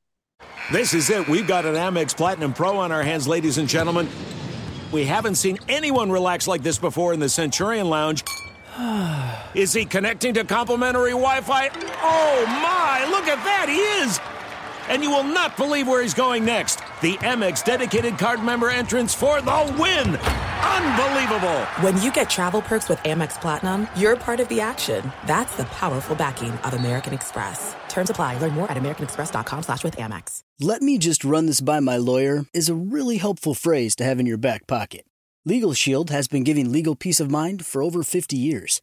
This 0.73 0.95
is 0.95 1.11
it. 1.11 1.27
We've 1.29 1.47
got 1.47 1.67
an 1.67 1.75
Amex 1.75 2.17
Platinum 2.17 2.53
Pro 2.53 2.77
on 2.77 2.93
our 2.93 3.03
hands, 3.03 3.27
ladies 3.27 3.59
and 3.59 3.69
gentlemen. 3.69 4.09
We 4.93 5.05
haven't 5.05 5.37
seen 5.37 5.59
anyone 5.69 6.11
relax 6.11 6.49
like 6.49 6.63
this 6.63 6.79
before 6.79 7.13
in 7.13 7.21
the 7.21 7.29
Centurion 7.29 7.89
Lounge. 7.89 8.25
Is 9.55 9.73
he 9.73 9.85
connecting 9.85 10.35
to 10.35 10.45
complimentary 10.45 11.11
Wi 11.11 11.41
Fi? 11.41 11.69
Oh 12.03 12.47
my, 12.47 13.05
look 13.11 13.27
at 13.27 13.43
that, 13.45 13.69
he 13.69 13.79
is! 14.05 14.21
And 14.91 15.03
you 15.03 15.11
will 15.11 15.25
not 15.25 15.57
believe 15.57 15.89
where 15.89 16.03
he's 16.03 16.15
going 16.15 16.45
next. 16.45 16.81
The 17.01 17.17
Amex 17.19 17.65
dedicated 17.65 18.19
card 18.19 18.43
member 18.43 18.69
entrance 18.71 19.15
for 19.15 19.41
the 19.41 19.77
win! 19.79 20.17
Unbelievable! 20.17 21.61
When 21.81 22.01
you 22.03 22.13
get 22.13 22.29
travel 22.29 22.61
perks 22.61 22.89
with 22.89 22.99
Amex 23.01 23.41
Platinum, 23.41 23.87
you're 23.97 24.17
part 24.17 24.41
of 24.41 24.49
the 24.49 24.61
action. 24.61 25.13
That's 25.27 25.57
the 25.57 25.65
powerful 25.67 26.17
backing 26.17 26.51
of 26.51 26.75
American 26.75 27.15
Express. 27.15 27.75
Terms 27.89 28.11
apply. 28.11 28.39
Learn 28.39 28.53
more 28.53 28.71
at 28.71 28.77
americanexpress.com 28.77 29.63
slash 29.63 29.85
with 29.85 29.97
Amex. 29.97 30.41
Let 30.59 30.83
me 30.83 30.99
just 30.99 31.25
run 31.25 31.47
this 31.47 31.61
by 31.61 31.81
my 31.81 31.97
lawyer 31.97 32.45
is 32.53 32.69
a 32.69 32.75
really 32.75 33.19
helpful 33.19 33.55
phrase 33.55 33.95
to 33.97 34.05
have 34.05 34.19
in 34.19 34.27
your 34.27 34.39
back 34.39 34.67
pocket. 34.67 35.07
Legal 35.47 35.73
Shield 35.73 36.11
has 36.11 36.29
been 36.29 36.45
giving 36.45 36.71
legal 36.71 36.95
peace 36.95 37.19
of 37.19 37.31
mind 37.31 37.65
for 37.65 37.83
over 37.83 38.03
50 38.03 38.37
years. 38.37 38.83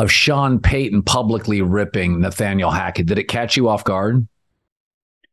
of 0.00 0.10
Sean 0.10 0.58
Payton 0.58 1.02
publicly 1.02 1.60
ripping 1.60 2.20
Nathaniel 2.20 2.70
Hackett? 2.70 3.06
Did 3.06 3.18
it 3.18 3.24
catch 3.24 3.56
you 3.56 3.68
off 3.68 3.84
guard? 3.84 4.26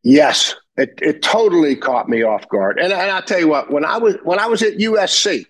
Yes, 0.03 0.55
it, 0.75 0.99
it 1.01 1.21
totally 1.21 1.75
caught 1.75 2.09
me 2.09 2.21
off 2.23 2.47
guard. 2.49 2.77
And, 2.77 2.91
and 2.91 3.09
I'll 3.11 3.21
tell 3.21 3.39
you 3.39 3.47
what, 3.47 3.71
when 3.71 3.85
I 3.85 3.97
was 3.97 4.15
when 4.23 4.39
I 4.39 4.47
was 4.47 4.61
at 4.61 4.77
USC, 4.77 5.45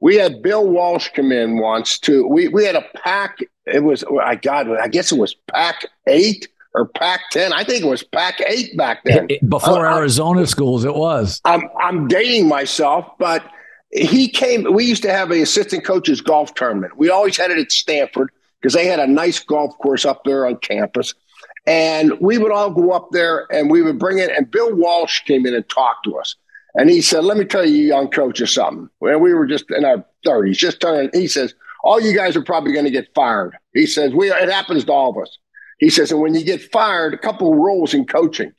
we 0.00 0.16
had 0.16 0.42
Bill 0.42 0.66
Walsh 0.66 1.10
come 1.14 1.30
in 1.30 1.58
once 1.58 1.98
to 2.00 2.26
We 2.26 2.48
we 2.48 2.64
had 2.64 2.74
a 2.74 2.84
pack. 2.94 3.38
It 3.66 3.84
was 3.84 4.02
I 4.22 4.36
God, 4.36 4.68
I 4.70 4.88
guess 4.88 5.12
it 5.12 5.18
was 5.18 5.34
Pac 5.52 5.86
eight 6.06 6.48
or 6.74 6.88
Pac 6.88 7.20
10. 7.30 7.52
I 7.52 7.62
think 7.62 7.84
it 7.84 7.86
was 7.86 8.02
Pac 8.02 8.40
8 8.44 8.76
back 8.76 9.04
then. 9.04 9.28
Before 9.48 9.86
uh, 9.86 9.96
Arizona 9.96 10.44
schools, 10.44 10.84
it 10.84 10.96
was. 10.96 11.40
I'm, 11.44 11.68
I'm 11.80 12.08
dating 12.08 12.48
myself, 12.48 13.06
but 13.16 13.48
he 13.92 14.28
came. 14.28 14.64
We 14.74 14.84
used 14.84 15.02
to 15.04 15.12
have 15.12 15.30
a 15.30 15.40
assistant 15.40 15.84
coaches 15.84 16.20
golf 16.20 16.52
tournament. 16.54 16.96
We 16.96 17.10
always 17.10 17.36
had 17.36 17.52
it 17.52 17.58
at 17.58 17.70
Stanford 17.70 18.32
because 18.64 18.72
they 18.72 18.86
had 18.86 18.98
a 18.98 19.06
nice 19.06 19.40
golf 19.40 19.76
course 19.76 20.06
up 20.06 20.24
there 20.24 20.46
on 20.46 20.56
campus. 20.56 21.12
And 21.66 22.18
we 22.18 22.38
would 22.38 22.50
all 22.50 22.70
go 22.70 22.92
up 22.92 23.08
there 23.12 23.46
and 23.52 23.70
we 23.70 23.82
would 23.82 23.98
bring 23.98 24.16
it. 24.16 24.30
And 24.30 24.50
Bill 24.50 24.74
Walsh 24.74 25.20
came 25.24 25.44
in 25.44 25.54
and 25.54 25.68
talked 25.68 26.06
to 26.06 26.16
us. 26.16 26.34
And 26.74 26.88
he 26.88 27.02
said, 27.02 27.24
Let 27.24 27.36
me 27.36 27.44
tell 27.44 27.68
you, 27.68 27.76
young 27.76 28.08
coaches, 28.08 28.54
something. 28.54 28.88
When 29.00 29.20
we 29.20 29.34
were 29.34 29.46
just 29.46 29.66
in 29.70 29.84
our 29.84 30.02
30s, 30.26 30.56
just 30.56 30.80
turning, 30.80 31.10
he 31.12 31.26
says, 31.26 31.54
All 31.82 32.00
you 32.00 32.16
guys 32.16 32.36
are 32.36 32.42
probably 32.42 32.72
going 32.72 32.86
to 32.86 32.90
get 32.90 33.14
fired. 33.14 33.54
He 33.74 33.86
says, 33.86 34.14
we, 34.14 34.30
It 34.30 34.48
happens 34.48 34.86
to 34.86 34.92
all 34.92 35.10
of 35.10 35.22
us. 35.22 35.38
He 35.78 35.90
says, 35.90 36.10
And 36.10 36.22
when 36.22 36.34
you 36.34 36.42
get 36.42 36.62
fired, 36.72 37.12
a 37.12 37.18
couple 37.18 37.52
of 37.52 37.58
rules 37.58 37.92
in 37.92 38.06
coaching 38.06 38.52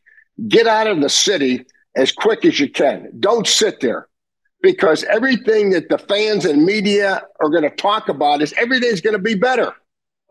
get 0.47 0.67
out 0.67 0.85
of 0.85 1.01
the 1.01 1.09
city 1.09 1.65
as 1.95 2.11
quick 2.11 2.45
as 2.45 2.59
you 2.59 2.69
can. 2.69 3.09
Don't 3.19 3.47
sit 3.47 3.79
there 3.79 4.07
because 4.61 5.03
everything 5.05 5.71
that 5.71 5.89
the 5.89 5.97
fans 5.97 6.45
and 6.45 6.63
media 6.63 7.23
are 7.39 7.49
going 7.49 7.63
to 7.63 7.69
talk 7.71 8.07
about 8.07 8.43
is 8.43 8.53
everything's 8.57 9.01
going 9.01 9.15
to 9.15 9.21
be 9.21 9.33
better. 9.33 9.73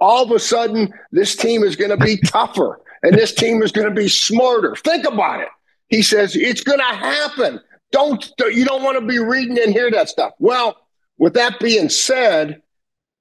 All 0.01 0.25
of 0.25 0.31
a 0.31 0.39
sudden, 0.39 0.93
this 1.13 1.37
team 1.37 1.63
is 1.63 1.77
going 1.77 1.91
to 1.91 1.97
be 1.97 2.17
tougher 2.19 2.81
and 3.05 3.15
this 3.15 3.33
team 3.33 3.63
is 3.63 3.71
going 3.71 3.89
to 3.89 3.95
be 3.95 4.09
smarter. 4.09 4.75
Think 4.77 5.05
about 5.05 5.41
it. 5.41 5.49
He 5.89 6.03
says 6.03 6.35
it's 6.35 6.63
going 6.63 6.79
to 6.79 6.85
happen. 6.85 7.61
Don't 7.93 8.33
you 8.51 8.65
don't 8.65 8.83
want 8.83 8.99
to 8.99 9.07
be 9.07 9.19
reading 9.19 9.59
and 9.59 9.73
hear 9.73 9.91
that 9.91 10.09
stuff. 10.09 10.33
Well, 10.39 10.77
with 11.19 11.35
that 11.35 11.61
being 11.61 11.91
said, 11.91 12.63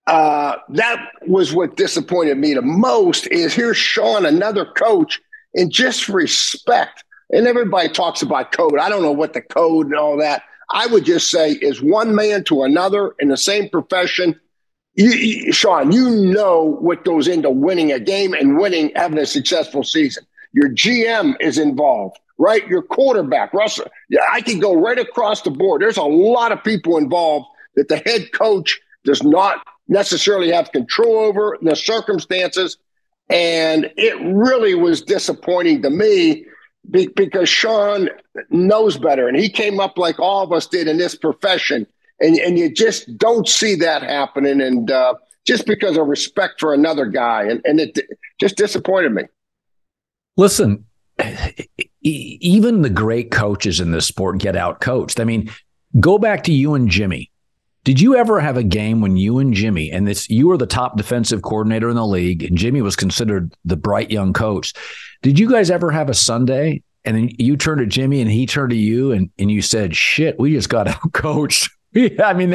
uh, 0.08 0.56
that 0.70 1.12
was 1.28 1.54
what 1.54 1.76
disappointed 1.76 2.38
me 2.38 2.54
the 2.54 2.62
most. 2.62 3.28
Is 3.28 3.54
here's 3.54 3.78
Sean, 3.78 4.26
another 4.26 4.66
coach, 4.66 5.22
and 5.54 5.72
just 5.72 6.10
respect. 6.10 7.04
And 7.30 7.46
everybody 7.46 7.90
talks 7.90 8.22
about 8.22 8.52
code. 8.52 8.80
I 8.80 8.90
don't 8.90 9.02
know 9.02 9.12
what 9.12 9.34
the 9.34 9.42
code 9.42 9.88
and 9.88 9.96
all 9.96 10.18
that. 10.18 10.44
I 10.72 10.88
would 10.88 11.06
just 11.06 11.30
say, 11.30 11.52
is 11.52 11.82
one 11.82 12.16
man 12.16 12.44
to 12.46 12.64
another 12.64 13.14
in 13.20 13.28
the 13.28 13.38
same 13.38 13.70
profession. 13.70 14.40
You, 14.96 15.10
you, 15.12 15.52
Sean, 15.52 15.92
you 15.92 16.10
know 16.10 16.78
what 16.80 17.04
goes 17.04 17.28
into 17.28 17.50
winning 17.50 17.92
a 17.92 18.00
game 18.00 18.34
and 18.34 18.58
winning, 18.58 18.92
having 18.96 19.18
a 19.18 19.26
successful 19.26 19.84
season. 19.84 20.26
Your 20.54 20.70
GM 20.70 21.36
is 21.40 21.58
involved, 21.58 22.18
right? 22.38 22.68
Your 22.68 22.84
quarterback, 22.84 23.54
Russell. 23.54 23.88
Yeah, 24.10 24.22
I 24.32 24.42
can 24.42 24.60
go 24.60 24.74
right 24.74 25.00
across 25.00 25.42
the 25.42 25.52
board. 25.52 25.82
There's 25.82 25.98
a 25.98 26.04
lot 26.04 26.52
of 26.52 26.64
people 26.64 26.98
involved 26.98 27.48
that 27.76 27.90
the 27.90 27.98
head 27.98 28.32
coach 28.34 28.80
does 29.04 29.24
not 29.24 29.66
necessarily 29.88 30.52
have 30.52 30.72
control 30.72 31.18
over 31.18 31.58
the 31.62 31.76
circumstances. 31.76 32.78
And 33.30 33.92
it 33.98 34.16
really 34.22 34.76
was 34.76 35.02
disappointing 35.02 35.82
to 35.82 35.90
me 35.90 36.46
because 36.90 37.50
Sean 37.50 38.10
knows 38.50 38.98
better 38.98 39.28
and 39.28 39.38
he 39.38 39.50
came 39.50 39.80
up 39.80 39.98
like 39.98 40.20
all 40.20 40.44
of 40.44 40.52
us 40.52 40.68
did 40.68 40.88
in 40.88 40.98
this 40.98 41.16
profession. 41.16 41.88
And, 42.24 42.38
and 42.40 42.58
you 42.58 42.74
just 42.74 43.16
don't 43.18 43.48
see 43.48 43.76
that 43.76 44.02
happening. 44.02 44.62
And 44.62 44.90
uh, 44.90 45.14
just 45.46 45.66
because 45.66 45.98
of 45.98 46.08
respect 46.08 46.60
for 46.60 46.74
another 46.74 47.06
guy. 47.06 47.44
And, 47.44 47.62
and 47.66 47.80
it 47.80 48.00
just 48.40 48.56
disappointed 48.56 49.12
me. 49.12 49.24
Listen, 50.38 50.86
even 52.02 52.82
the 52.82 52.90
great 52.90 53.30
coaches 53.30 53.80
in 53.80 53.92
this 53.92 54.08
sport 54.08 54.40
get 54.40 54.56
out 54.56 54.82
coached. 54.82 55.20
I 55.20 55.26
mean, 55.26 55.52
go 56.00 56.18
back 56.18 56.44
to 56.46 56.54
you 56.54 56.74
and 56.74 56.90
Jimmy. 56.90 57.30
Did 57.84 58.00
you 58.00 58.16
ever 58.16 58.40
have 58.40 58.56
a 58.56 58.64
game 58.64 59.02
when 59.02 59.18
you 59.18 59.40
and 59.40 59.54
Jimmy, 59.54 59.92
and 59.92 60.08
this 60.08 60.30
you 60.30 60.48
were 60.48 60.58
the 60.58 60.66
top 60.66 60.96
defensive 60.96 61.42
coordinator 61.42 61.90
in 61.90 61.98
the 61.98 62.08
league, 62.08 62.42
and 62.42 62.58
Jimmy 62.58 62.82
was 62.82 62.96
considered 62.96 63.54
the 63.66 63.76
bright 63.76 64.10
young 64.10 64.32
coach? 64.32 64.72
Did 65.22 65.38
you 65.38 65.52
guys 65.52 65.70
ever 65.70 65.92
have 65.92 66.10
a 66.10 66.14
Sunday 66.14 66.82
and 67.06 67.18
then 67.18 67.30
you 67.38 67.58
turned 67.58 67.80
to 67.80 67.86
Jimmy 67.86 68.22
and 68.22 68.32
he 68.32 68.46
turned 68.46 68.70
to 68.70 68.78
you 68.78 69.12
and, 69.12 69.30
and 69.38 69.52
you 69.52 69.62
said, 69.62 69.96
"Shit, 69.96 70.40
we 70.40 70.54
just 70.54 70.70
got 70.70 70.88
out 70.88 71.12
coached." 71.12 71.70
I 72.24 72.34
mean, 72.34 72.52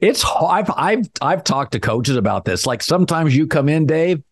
it's 0.00 0.24
I've 0.24 0.70
I've 0.76 1.08
I've 1.20 1.44
talked 1.44 1.72
to 1.72 1.80
coaches 1.80 2.16
about 2.16 2.44
this. 2.44 2.66
Like 2.66 2.82
sometimes 2.82 3.36
you 3.36 3.46
come 3.46 3.68
in, 3.68 3.86
Dave, 3.86 4.22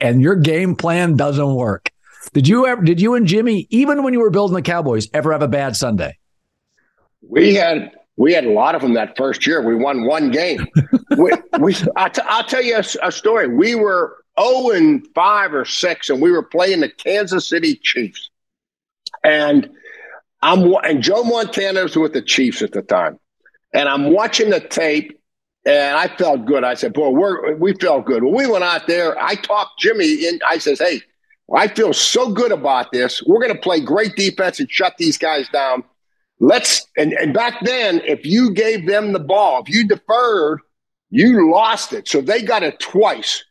and 0.00 0.22
your 0.22 0.36
game 0.36 0.76
plan 0.76 1.16
doesn't 1.16 1.54
work. 1.54 1.90
Did 2.32 2.46
you 2.46 2.66
ever? 2.66 2.82
Did 2.82 3.00
you 3.00 3.14
and 3.14 3.26
Jimmy, 3.26 3.66
even 3.70 4.02
when 4.02 4.12
you 4.12 4.20
were 4.20 4.30
building 4.30 4.54
the 4.54 4.62
Cowboys, 4.62 5.08
ever 5.12 5.32
have 5.32 5.42
a 5.42 5.48
bad 5.48 5.74
Sunday? 5.76 6.18
We 7.22 7.54
had 7.54 7.92
we 8.16 8.32
had 8.32 8.44
a 8.44 8.50
lot 8.50 8.74
of 8.74 8.82
them 8.82 8.94
that 8.94 9.16
first 9.16 9.46
year. 9.46 9.62
We 9.62 9.74
won 9.74 10.04
one 10.04 10.30
game. 10.30 10.66
we, 11.16 11.32
we 11.58 11.74
I'll, 11.96 12.10
t- 12.10 12.22
I'll 12.26 12.44
tell 12.44 12.62
you 12.62 12.76
a, 12.76 12.84
a, 13.02 13.10
story. 13.10 13.48
We 13.48 13.74
were 13.74 14.16
0 14.38 14.70
and 14.70 15.08
5 15.14 15.54
or 15.54 15.64
6, 15.64 16.10
and 16.10 16.20
we 16.20 16.30
were 16.30 16.42
playing 16.42 16.80
the 16.80 16.90
Kansas 16.90 17.48
City 17.48 17.76
Chiefs. 17.82 18.30
And 19.24 19.70
I'm 20.42 20.74
and 20.84 21.02
Joe 21.02 21.24
Montana 21.24 21.82
was 21.82 21.96
with 21.96 22.12
the 22.12 22.22
Chiefs 22.22 22.62
at 22.62 22.72
the 22.72 22.82
time. 22.82 23.18
And 23.72 23.88
I'm 23.88 24.12
watching 24.12 24.50
the 24.50 24.60
tape, 24.60 25.20
and 25.64 25.96
I 25.96 26.08
felt 26.08 26.44
good. 26.46 26.64
I 26.64 26.74
said, 26.74 26.92
"Boy, 26.92 27.10
we're 27.10 27.56
we 27.56 27.74
felt 27.74 28.06
good." 28.06 28.24
When 28.24 28.34
we 28.34 28.46
went 28.46 28.64
out 28.64 28.86
there, 28.86 29.20
I 29.22 29.34
talked 29.36 29.78
Jimmy 29.78 30.26
in. 30.26 30.40
I 30.46 30.58
says, 30.58 30.78
"Hey, 30.80 31.02
I 31.54 31.68
feel 31.68 31.92
so 31.92 32.32
good 32.32 32.52
about 32.52 32.92
this. 32.92 33.22
We're 33.26 33.40
going 33.40 33.54
to 33.54 33.60
play 33.60 33.80
great 33.80 34.16
defense 34.16 34.60
and 34.60 34.70
shut 34.70 34.94
these 34.98 35.18
guys 35.18 35.48
down." 35.48 35.84
let's 36.40 36.86
and, 36.96 37.12
and 37.12 37.32
back 37.32 37.60
then 37.62 38.00
if 38.00 38.24
you 38.24 38.52
gave 38.52 38.86
them 38.86 39.12
the 39.12 39.20
ball 39.20 39.62
if 39.62 39.72
you 39.72 39.86
deferred 39.86 40.58
you 41.10 41.52
lost 41.52 41.92
it 41.92 42.08
so 42.08 42.20
they 42.20 42.42
got 42.42 42.62
it 42.62 42.80
twice 42.80 43.44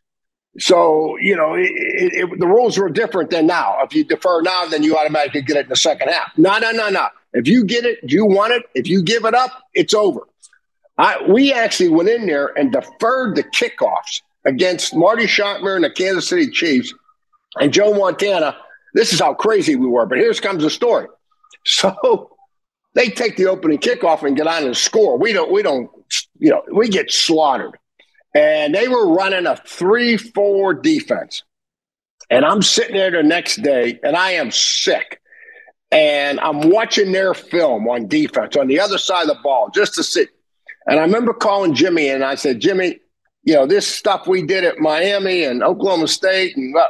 so 0.58 1.16
you 1.18 1.34
know 1.34 1.54
it, 1.54 1.70
it, 1.70 2.12
it, 2.14 2.40
the 2.40 2.46
rules 2.46 2.76
were 2.76 2.90
different 2.90 3.30
than 3.30 3.46
now 3.46 3.78
if 3.82 3.94
you 3.94 4.04
defer 4.04 4.42
now 4.42 4.66
then 4.66 4.82
you 4.82 4.96
automatically 4.98 5.40
get 5.40 5.56
it 5.56 5.66
in 5.66 5.68
the 5.68 5.76
second 5.76 6.08
half 6.08 6.32
no 6.36 6.58
no 6.58 6.72
no 6.72 6.90
no 6.90 7.06
if 7.32 7.46
you 7.46 7.64
get 7.64 7.84
it 7.84 7.98
you 8.02 8.24
want 8.24 8.52
it 8.52 8.64
if 8.74 8.88
you 8.88 9.02
give 9.02 9.24
it 9.24 9.34
up 9.34 9.62
it's 9.74 9.94
over 9.94 10.20
I, 10.98 11.22
we 11.28 11.52
actually 11.52 11.88
went 11.88 12.10
in 12.10 12.26
there 12.26 12.48
and 12.58 12.72
deferred 12.72 13.36
the 13.36 13.44
kickoffs 13.44 14.22
against 14.44 14.94
marty 14.94 15.24
schottenheimer 15.24 15.76
and 15.76 15.84
the 15.84 15.90
kansas 15.90 16.28
city 16.28 16.50
chiefs 16.50 16.92
and 17.60 17.72
joe 17.72 17.94
montana 17.94 18.56
this 18.94 19.12
is 19.12 19.20
how 19.20 19.34
crazy 19.34 19.76
we 19.76 19.86
were 19.86 20.06
but 20.06 20.18
here 20.18 20.32
comes 20.34 20.62
the 20.62 20.70
story 20.70 21.06
so 21.64 22.30
they 22.94 23.08
take 23.08 23.36
the 23.36 23.46
opening 23.46 23.78
kickoff 23.78 24.22
and 24.22 24.36
get 24.36 24.46
on 24.46 24.64
and 24.64 24.76
score. 24.76 25.16
We 25.16 25.32
don't, 25.32 25.52
we 25.52 25.62
don't, 25.62 25.90
you 26.38 26.50
know, 26.50 26.62
we 26.72 26.88
get 26.88 27.12
slaughtered. 27.12 27.76
And 28.34 28.74
they 28.74 28.88
were 28.88 29.12
running 29.12 29.46
a 29.46 29.56
3 29.56 30.16
4 30.16 30.74
defense. 30.74 31.42
And 32.30 32.44
I'm 32.44 32.62
sitting 32.62 32.96
there 32.96 33.10
the 33.10 33.22
next 33.22 33.62
day 33.62 33.98
and 34.02 34.16
I 34.16 34.32
am 34.32 34.50
sick. 34.50 35.20
And 35.92 36.38
I'm 36.40 36.70
watching 36.70 37.12
their 37.12 37.34
film 37.34 37.88
on 37.88 38.06
defense 38.06 38.56
on 38.56 38.68
the 38.68 38.78
other 38.78 38.98
side 38.98 39.22
of 39.22 39.36
the 39.36 39.42
ball 39.42 39.70
just 39.74 39.94
to 39.94 40.04
see. 40.04 40.26
And 40.86 41.00
I 41.00 41.02
remember 41.02 41.32
calling 41.32 41.74
Jimmy 41.74 42.08
and 42.08 42.24
I 42.24 42.36
said, 42.36 42.60
Jimmy, 42.60 43.00
you 43.42 43.54
know, 43.54 43.66
this 43.66 43.86
stuff 43.86 44.26
we 44.26 44.42
did 44.42 44.64
at 44.64 44.78
Miami 44.78 45.44
and 45.44 45.62
Oklahoma 45.62 46.08
State, 46.08 46.56
and 46.56 46.76
uh, 46.76 46.84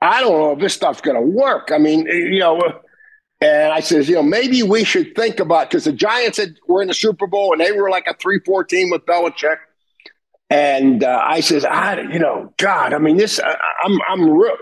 I 0.00 0.20
don't 0.20 0.38
know 0.38 0.52
if 0.52 0.58
this 0.58 0.74
stuff's 0.74 1.00
going 1.00 1.16
to 1.16 1.22
work. 1.22 1.70
I 1.72 1.78
mean, 1.78 2.06
you 2.06 2.40
know, 2.40 2.60
and 3.40 3.72
I 3.72 3.80
says, 3.80 4.08
you 4.08 4.14
know, 4.14 4.22
maybe 4.22 4.62
we 4.62 4.84
should 4.84 5.14
think 5.16 5.40
about 5.40 5.70
because 5.70 5.84
the 5.84 5.92
Giants 5.92 6.38
had, 6.38 6.56
were 6.68 6.82
in 6.82 6.88
the 6.88 6.94
Super 6.94 7.26
Bowl 7.26 7.52
and 7.52 7.60
they 7.60 7.72
were 7.72 7.90
like 7.90 8.06
a 8.06 8.14
three-four 8.14 8.64
team 8.64 8.90
with 8.90 9.04
Belichick. 9.06 9.56
And 10.50 11.02
uh, 11.02 11.22
I 11.24 11.40
says, 11.40 11.64
I, 11.64 12.02
you 12.02 12.18
know, 12.18 12.52
God, 12.58 12.92
I 12.92 12.98
mean, 12.98 13.16
this, 13.16 13.40
I, 13.40 13.56
I'm, 13.84 13.98
I'm 14.08 14.30
real. 14.30 14.56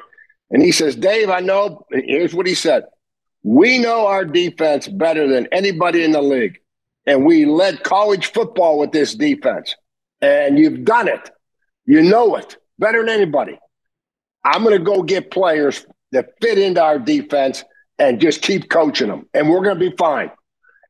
And 0.50 0.62
he 0.62 0.72
says, 0.72 0.94
Dave, 0.96 1.28
I 1.30 1.40
know. 1.40 1.84
Here's 1.90 2.34
what 2.34 2.46
he 2.46 2.54
said: 2.54 2.84
We 3.42 3.78
know 3.78 4.06
our 4.06 4.24
defense 4.24 4.86
better 4.86 5.26
than 5.26 5.48
anybody 5.52 6.04
in 6.04 6.12
the 6.12 6.22
league, 6.22 6.58
and 7.06 7.24
we 7.24 7.46
led 7.46 7.82
college 7.82 8.32
football 8.32 8.78
with 8.78 8.92
this 8.92 9.14
defense. 9.14 9.74
And 10.20 10.58
you've 10.58 10.84
done 10.84 11.08
it. 11.08 11.30
You 11.86 12.02
know 12.02 12.36
it 12.36 12.58
better 12.78 13.00
than 13.00 13.08
anybody. 13.08 13.58
I'm 14.44 14.62
going 14.62 14.76
to 14.76 14.84
go 14.84 15.02
get 15.02 15.30
players 15.30 15.86
that 16.12 16.30
fit 16.40 16.58
into 16.58 16.82
our 16.82 16.98
defense 16.98 17.64
and 17.98 18.20
just 18.20 18.42
keep 18.42 18.68
coaching 18.68 19.08
them, 19.08 19.26
and 19.32 19.48
we're 19.48 19.62
going 19.62 19.78
to 19.78 19.90
be 19.90 19.96
fine. 19.96 20.30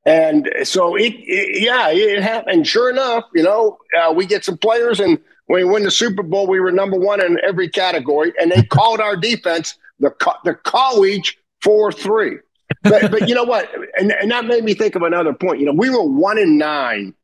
And 0.06 0.48
so, 0.64 0.96
it, 0.96 1.12
it 1.18 1.62
yeah, 1.62 1.90
it 1.90 2.22
happened. 2.22 2.66
Sure 2.66 2.90
enough, 2.90 3.24
you 3.34 3.42
know, 3.42 3.78
uh, 3.98 4.12
we 4.12 4.26
get 4.26 4.44
some 4.44 4.58
players, 4.58 4.98
and 4.98 5.18
when 5.46 5.64
we 5.66 5.72
win 5.72 5.82
the 5.84 5.90
Super 5.90 6.22
Bowl, 6.22 6.46
we 6.46 6.58
were 6.58 6.72
number 6.72 6.98
one 6.98 7.24
in 7.24 7.38
every 7.46 7.68
category, 7.68 8.32
and 8.40 8.50
they 8.50 8.62
called 8.70 9.00
our 9.00 9.16
defense 9.16 9.76
the 10.00 10.10
the 10.44 10.54
college 10.54 11.38
four 11.62 11.92
three. 11.92 12.38
But 12.82 13.10
but 13.10 13.28
you 13.28 13.34
know 13.34 13.44
what? 13.44 13.68
And, 13.98 14.12
and 14.12 14.30
that 14.30 14.46
made 14.46 14.64
me 14.64 14.74
think 14.74 14.94
of 14.94 15.02
another 15.02 15.32
point. 15.32 15.60
You 15.60 15.66
know, 15.66 15.72
we 15.72 15.90
were 15.90 16.04
one 16.04 16.38
in 16.38 16.58
nine. 16.58 17.14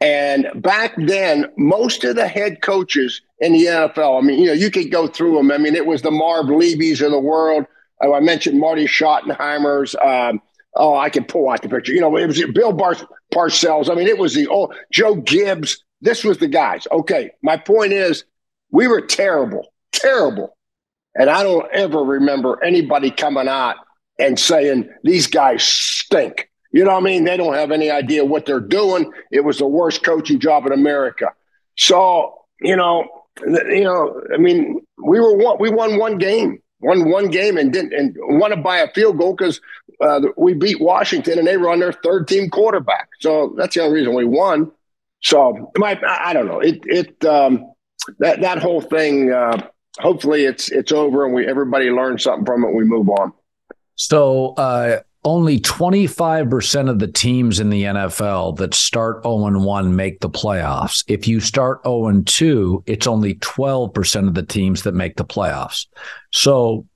And 0.00 0.48
back 0.56 0.94
then, 0.96 1.46
most 1.56 2.02
of 2.02 2.16
the 2.16 2.26
head 2.26 2.60
coaches 2.60 3.20
in 3.38 3.52
the 3.52 3.66
NFL, 3.66 4.20
I 4.20 4.26
mean, 4.26 4.40
you 4.40 4.46
know, 4.46 4.52
you 4.52 4.68
could 4.68 4.90
go 4.90 5.06
through 5.06 5.36
them. 5.36 5.52
I 5.52 5.58
mean, 5.58 5.76
it 5.76 5.86
was 5.86 6.02
the 6.02 6.10
Marv 6.10 6.48
Levy's 6.48 7.00
of 7.00 7.12
the 7.12 7.20
world, 7.20 7.66
Oh, 8.02 8.14
I 8.14 8.20
mentioned 8.20 8.58
Marty 8.58 8.86
Schottenheimer's. 8.86 9.94
Um, 10.04 10.42
oh, 10.74 10.96
I 10.96 11.08
can 11.08 11.24
pull 11.24 11.48
out 11.48 11.62
the 11.62 11.68
picture. 11.68 11.92
You 11.92 12.00
know, 12.00 12.16
it 12.16 12.26
was 12.26 12.42
Bill 12.52 12.72
Bar- 12.72 12.96
Parcells. 13.32 13.88
I 13.88 13.94
mean, 13.94 14.08
it 14.08 14.18
was 14.18 14.34
the 14.34 14.48
oh 14.50 14.72
Joe 14.92 15.14
Gibbs. 15.14 15.82
This 16.00 16.24
was 16.24 16.38
the 16.38 16.48
guys. 16.48 16.86
Okay, 16.90 17.30
my 17.42 17.56
point 17.56 17.92
is, 17.92 18.24
we 18.72 18.88
were 18.88 19.00
terrible, 19.00 19.72
terrible, 19.92 20.56
and 21.14 21.30
I 21.30 21.42
don't 21.42 21.66
ever 21.72 21.98
remember 21.98 22.62
anybody 22.62 23.10
coming 23.10 23.48
out 23.48 23.76
and 24.18 24.38
saying 24.38 24.88
these 25.02 25.26
guys 25.26 25.62
stink. 25.62 26.48
You 26.72 26.84
know 26.84 26.92
what 26.92 27.02
I 27.02 27.04
mean? 27.04 27.24
They 27.24 27.36
don't 27.36 27.54
have 27.54 27.70
any 27.70 27.90
idea 27.90 28.24
what 28.24 28.46
they're 28.46 28.60
doing. 28.60 29.12
It 29.30 29.40
was 29.40 29.58
the 29.58 29.66
worst 29.66 30.02
coaching 30.02 30.40
job 30.40 30.66
in 30.66 30.72
America. 30.72 31.26
So 31.76 32.38
you 32.60 32.76
know, 32.76 33.08
you 33.44 33.84
know, 33.84 34.20
I 34.32 34.38
mean, 34.38 34.80
we 35.04 35.20
were 35.20 35.36
one, 35.36 35.56
we 35.58 35.70
won 35.70 35.98
one 35.98 36.18
game 36.18 36.62
won 36.82 37.08
one 37.08 37.28
game 37.28 37.56
and 37.56 37.72
didn't 37.72 37.94
and 37.94 38.16
won 38.18 38.52
it 38.52 38.62
by 38.62 38.78
a 38.78 38.92
field 38.92 39.18
goal 39.18 39.34
because 39.34 39.60
uh, 40.00 40.20
we 40.36 40.52
beat 40.52 40.80
Washington 40.80 41.38
and 41.38 41.46
they 41.46 41.56
were 41.56 41.70
on 41.70 41.78
their 41.78 41.92
third 41.92 42.28
team 42.28 42.50
quarterback. 42.50 43.08
So 43.20 43.54
that's 43.56 43.74
the 43.74 43.82
only 43.82 44.00
reason 44.00 44.14
we 44.14 44.24
won. 44.24 44.70
So 45.22 45.72
my 45.78 45.98
I 46.06 46.32
don't 46.32 46.46
know 46.46 46.60
it 46.60 46.80
it 46.84 47.24
um, 47.24 47.72
that 48.18 48.40
that 48.42 48.58
whole 48.58 48.80
thing. 48.80 49.32
Uh, 49.32 49.68
hopefully 49.98 50.44
it's 50.44 50.70
it's 50.70 50.92
over 50.92 51.24
and 51.24 51.34
we 51.34 51.46
everybody 51.46 51.90
learns 51.90 52.24
something 52.24 52.46
from 52.46 52.64
it. 52.64 52.74
we 52.74 52.84
move 52.84 53.08
on. 53.08 53.32
So 53.94 54.54
uh, 54.54 55.00
only 55.24 55.60
25% 55.60 56.90
of 56.90 56.98
the 56.98 57.06
teams 57.06 57.60
in 57.60 57.70
the 57.70 57.84
NFL 57.84 58.56
that 58.56 58.74
start 58.74 59.22
0 59.22 59.60
1 59.60 59.96
make 59.96 60.20
the 60.20 60.30
playoffs. 60.30 61.04
If 61.06 61.28
you 61.28 61.40
start 61.40 61.82
0 61.84 62.22
2, 62.24 62.84
it's 62.86 63.06
only 63.06 63.34
12% 63.36 64.28
of 64.28 64.34
the 64.34 64.42
teams 64.42 64.82
that 64.82 64.94
make 64.94 65.16
the 65.16 65.24
playoffs. 65.24 65.86
So 66.32 66.86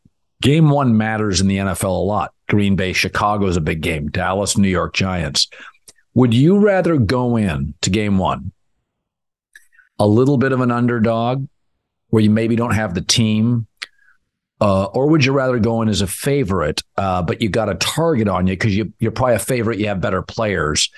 game 0.42 0.70
one 0.70 0.96
matters 0.96 1.40
in 1.40 1.48
the 1.48 1.59
NFL 1.59 1.85
a 1.85 1.88
lot. 1.88 2.32
Green 2.48 2.76
Bay, 2.76 2.92
Chicago 2.92 3.46
is 3.46 3.56
a 3.56 3.61
big 3.61 3.80
game, 3.80 4.09
Dallas, 4.09 4.56
New 4.56 4.68
York 4.68 4.94
Giants. 4.94 5.48
Would 6.14 6.32
you 6.32 6.59
rather 6.59 6.96
go 6.96 7.37
in 7.37 7.74
to 7.82 7.90
game 7.90 8.18
one 8.18 8.52
a 9.98 10.06
little 10.06 10.37
bit 10.37 10.52
of 10.52 10.61
an 10.61 10.70
underdog 10.70 11.46
where 12.16 12.22
you 12.22 12.31
maybe 12.31 12.57
don't 12.57 12.74
have 12.74 12.94
the 12.94 13.02
team? 13.02 13.66
Uh, 14.59 14.85
or 14.85 15.07
would 15.07 15.22
you 15.22 15.33
rather 15.33 15.59
go 15.59 15.83
in 15.83 15.88
as 15.90 16.00
a 16.00 16.07
favorite, 16.07 16.83
uh, 16.96 17.20
but 17.20 17.42
you 17.42 17.50
got 17.50 17.68
a 17.68 17.74
target 17.74 18.26
on 18.26 18.46
you 18.46 18.55
because 18.55 18.74
you, 18.74 18.90
you're 18.98 19.12
probably 19.12 19.35
a 19.35 19.38
favorite, 19.38 19.79
you 19.79 19.87
have 19.88 20.00
better 20.00 20.22
players? 20.22 20.90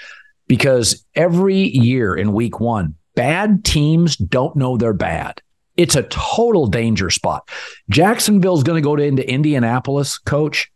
Because 0.47 1.05
every 1.17 1.57
year 1.57 2.15
in 2.15 2.33
week 2.33 2.61
one, 2.61 2.95
bad 3.17 3.65
teams 3.65 4.17
don't 4.17 4.55
know 4.55 4.77
they're 4.77 4.93
bad. 4.93 5.43
It's 5.77 5.97
a 5.97 6.05
total 6.05 6.69
danger 6.69 7.11
spot. 7.11 7.49
Jacksonville's 7.91 8.63
going 8.63 8.81
to 8.81 8.87
go 8.87 8.95
to, 8.95 9.03
into 9.03 9.29
Indianapolis, 9.29 10.19
coach. 10.19 10.71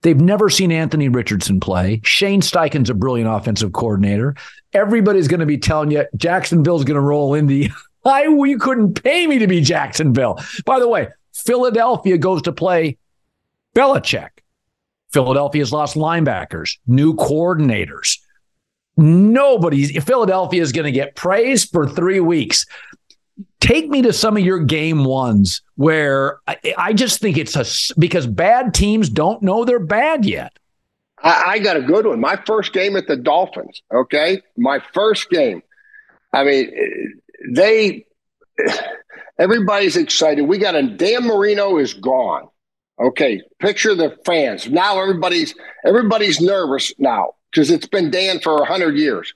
They've 0.00 0.18
never 0.18 0.48
seen 0.48 0.72
Anthony 0.72 1.10
Richardson 1.10 1.60
play. 1.60 2.00
Shane 2.02 2.40
Steichen's 2.40 2.88
a 2.88 2.94
brilliant 2.94 3.28
offensive 3.28 3.74
coordinator. 3.74 4.36
Everybody's 4.72 5.28
going 5.28 5.40
to 5.40 5.46
be 5.46 5.58
telling 5.58 5.90
you 5.90 6.06
Jacksonville's 6.16 6.84
going 6.84 6.94
to 6.94 7.02
roll 7.02 7.34
Indy. 7.34 7.70
I 8.04 8.24
you 8.24 8.58
couldn't 8.58 9.02
pay 9.02 9.26
me 9.26 9.38
to 9.38 9.46
be 9.46 9.60
Jacksonville. 9.60 10.40
By 10.64 10.78
the 10.78 10.88
way, 10.88 11.08
Philadelphia 11.32 12.18
goes 12.18 12.42
to 12.42 12.52
play 12.52 12.98
Belichick. 13.74 14.30
Philadelphia's 15.12 15.72
lost 15.72 15.96
linebackers, 15.96 16.78
new 16.86 17.14
coordinators. 17.14 18.18
Nobody's 18.96 20.02
Philadelphia 20.04 20.62
is 20.62 20.72
going 20.72 20.84
to 20.84 20.92
get 20.92 21.16
praised 21.16 21.70
for 21.70 21.88
three 21.88 22.20
weeks. 22.20 22.66
Take 23.60 23.88
me 23.88 24.02
to 24.02 24.12
some 24.12 24.36
of 24.36 24.42
your 24.42 24.58
game 24.58 25.04
ones 25.04 25.62
where 25.76 26.40
I, 26.46 26.74
I 26.76 26.92
just 26.92 27.20
think 27.20 27.38
it's 27.38 27.56
a 27.56 27.94
because 27.98 28.26
bad 28.26 28.74
teams 28.74 29.08
don't 29.08 29.42
know 29.42 29.64
they're 29.64 29.78
bad 29.78 30.24
yet. 30.24 30.52
I, 31.22 31.42
I 31.46 31.58
got 31.58 31.76
a 31.76 31.82
good 31.82 32.06
one. 32.06 32.20
My 32.20 32.36
first 32.44 32.72
game 32.72 32.96
at 32.96 33.06
the 33.06 33.16
Dolphins. 33.16 33.82
Okay, 33.92 34.42
my 34.56 34.80
first 34.92 35.30
game. 35.30 35.62
I 36.32 36.44
mean, 36.44 37.21
they 37.50 38.06
everybody's 39.38 39.96
excited. 39.96 40.42
We 40.42 40.58
got 40.58 40.74
a 40.74 40.82
Dan 40.82 41.26
Marino 41.26 41.78
is 41.78 41.94
gone. 41.94 42.48
Okay, 43.00 43.42
picture 43.58 43.94
the 43.94 44.16
fans. 44.24 44.68
Now 44.68 45.00
everybody's 45.00 45.54
everybody's 45.84 46.40
nervous 46.40 46.92
now 46.98 47.34
because 47.50 47.70
it's 47.70 47.86
been 47.86 48.10
Dan 48.10 48.40
for 48.40 48.64
hundred 48.64 48.96
years. 48.96 49.32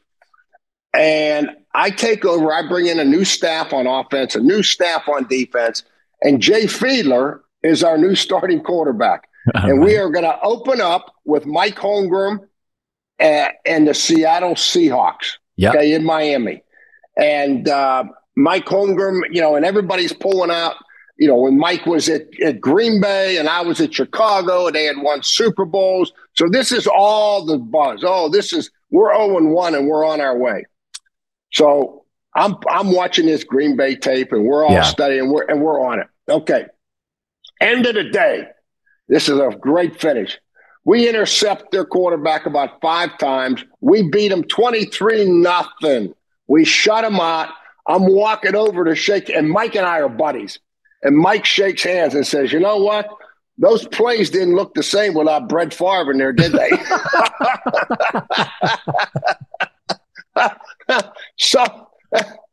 And 0.94 1.50
I 1.74 1.90
take 1.90 2.24
over. 2.24 2.52
I 2.52 2.66
bring 2.66 2.86
in 2.86 2.98
a 2.98 3.04
new 3.04 3.24
staff 3.24 3.72
on 3.72 3.86
offense, 3.86 4.34
a 4.34 4.40
new 4.40 4.62
staff 4.62 5.08
on 5.08 5.26
defense, 5.26 5.82
and 6.22 6.40
Jay 6.40 6.64
Fiedler 6.64 7.40
is 7.62 7.82
our 7.82 7.98
new 7.98 8.14
starting 8.14 8.62
quarterback. 8.62 9.28
and 9.54 9.80
we 9.80 9.96
are 9.96 10.10
going 10.10 10.24
to 10.24 10.40
open 10.42 10.80
up 10.80 11.14
with 11.24 11.46
Mike 11.46 11.76
Holmgren 11.76 12.40
and, 13.18 13.52
and 13.64 13.86
the 13.86 13.94
Seattle 13.94 14.54
Seahawks. 14.54 15.34
Yep. 15.56 15.74
Okay, 15.74 15.92
in 15.92 16.04
Miami, 16.04 16.62
and 17.16 17.68
uh, 17.68 18.04
Mike 18.36 18.66
Holmgren, 18.66 19.20
you 19.30 19.40
know, 19.40 19.56
and 19.56 19.64
everybody's 19.64 20.12
pulling 20.12 20.50
out. 20.50 20.76
You 21.18 21.28
know, 21.28 21.36
when 21.36 21.58
Mike 21.58 21.86
was 21.86 22.10
at, 22.10 22.26
at 22.42 22.60
Green 22.60 23.00
Bay 23.00 23.38
and 23.38 23.48
I 23.48 23.62
was 23.62 23.80
at 23.80 23.94
Chicago, 23.94 24.66
and 24.66 24.76
they 24.76 24.84
had 24.84 24.98
won 24.98 25.22
Super 25.22 25.64
Bowls. 25.64 26.12
So 26.34 26.46
this 26.48 26.72
is 26.72 26.86
all 26.86 27.46
the 27.46 27.56
buzz. 27.56 28.00
Oh, 28.04 28.28
this 28.28 28.52
is 28.52 28.70
we're 28.90 29.14
0 29.16 29.50
1 29.50 29.74
and 29.74 29.88
we're 29.88 30.04
on 30.04 30.20
our 30.20 30.36
way. 30.36 30.64
So 31.52 32.04
I'm 32.34 32.56
I'm 32.68 32.92
watching 32.92 33.26
this 33.26 33.44
Green 33.44 33.76
Bay 33.76 33.96
tape 33.96 34.32
and 34.32 34.44
we're 34.44 34.64
all 34.64 34.72
yeah. 34.72 34.82
studying 34.82 35.32
we're, 35.32 35.44
and 35.44 35.62
we're 35.62 35.80
on 35.80 36.00
it. 36.00 36.06
Okay. 36.28 36.66
End 37.60 37.86
of 37.86 37.94
the 37.94 38.04
day, 38.04 38.46
this 39.08 39.28
is 39.28 39.38
a 39.38 39.56
great 39.58 39.98
finish. 39.98 40.38
We 40.84 41.08
intercept 41.08 41.72
their 41.72 41.86
quarterback 41.86 42.46
about 42.46 42.80
five 42.80 43.16
times. 43.18 43.64
We 43.80 44.08
beat 44.08 44.28
them 44.28 44.44
23 44.44 45.24
nothing. 45.28 46.14
We 46.46 46.64
shut 46.64 47.02
them 47.02 47.20
out. 47.20 47.48
I'm 47.88 48.06
walking 48.06 48.54
over 48.54 48.84
to 48.84 48.94
shake, 48.94 49.28
and 49.28 49.48
Mike 49.48 49.76
and 49.76 49.86
I 49.86 50.00
are 50.00 50.08
buddies. 50.08 50.58
And 51.02 51.16
Mike 51.16 51.44
shakes 51.44 51.82
hands 51.82 52.14
and 52.14 52.26
says, 52.26 52.52
You 52.52 52.60
know 52.60 52.78
what? 52.78 53.08
Those 53.58 53.86
plays 53.88 54.30
didn't 54.30 54.54
look 54.54 54.74
the 54.74 54.82
same 54.82 55.14
without 55.14 55.48
Brett 55.48 55.72
Favre 55.72 56.10
in 56.10 56.18
there, 56.18 56.32
did 56.32 56.52
they? 56.52 56.70
so, 61.38 61.64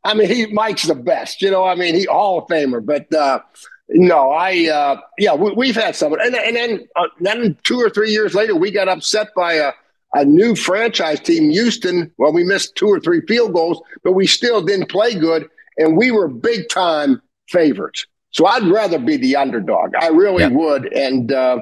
I 0.02 0.14
mean, 0.14 0.28
he 0.28 0.46
Mike's 0.46 0.84
the 0.84 0.94
best. 0.94 1.42
You 1.42 1.50
know, 1.50 1.64
I 1.64 1.74
mean, 1.74 1.94
he 1.94 2.04
Hall 2.04 2.38
of 2.38 2.48
Famer. 2.48 2.84
But 2.84 3.12
uh, 3.12 3.40
no, 3.88 4.30
I 4.30 4.68
uh, 4.68 5.00
yeah, 5.18 5.34
we, 5.34 5.68
have 5.68 5.76
had 5.76 5.96
some, 5.96 6.14
and 6.14 6.34
and 6.34 6.56
then 6.56 6.88
uh, 6.96 7.08
then 7.20 7.58
two 7.64 7.78
or 7.78 7.90
three 7.90 8.10
years 8.10 8.34
later, 8.34 8.56
we 8.56 8.70
got 8.70 8.88
upset 8.88 9.28
by 9.36 9.54
a 9.54 9.72
a 10.14 10.24
new 10.24 10.54
franchise 10.54 11.20
team, 11.20 11.50
Houston. 11.50 12.10
Well, 12.18 12.32
we 12.32 12.44
missed 12.44 12.76
two 12.76 12.86
or 12.86 13.00
three 13.00 13.20
field 13.26 13.52
goals, 13.52 13.82
but 14.02 14.12
we 14.12 14.26
still 14.26 14.62
didn't 14.62 14.88
play 14.88 15.14
good, 15.14 15.48
and 15.76 15.96
we 15.96 16.10
were 16.10 16.28
big 16.28 16.68
time 16.68 17.20
favorites. 17.48 18.06
So 18.30 18.46
I'd 18.46 18.66
rather 18.66 18.98
be 18.98 19.16
the 19.16 19.36
underdog. 19.36 19.92
I 20.00 20.08
really 20.08 20.42
yeah. 20.42 20.48
would, 20.50 20.92
and. 20.92 21.32
Uh, 21.32 21.60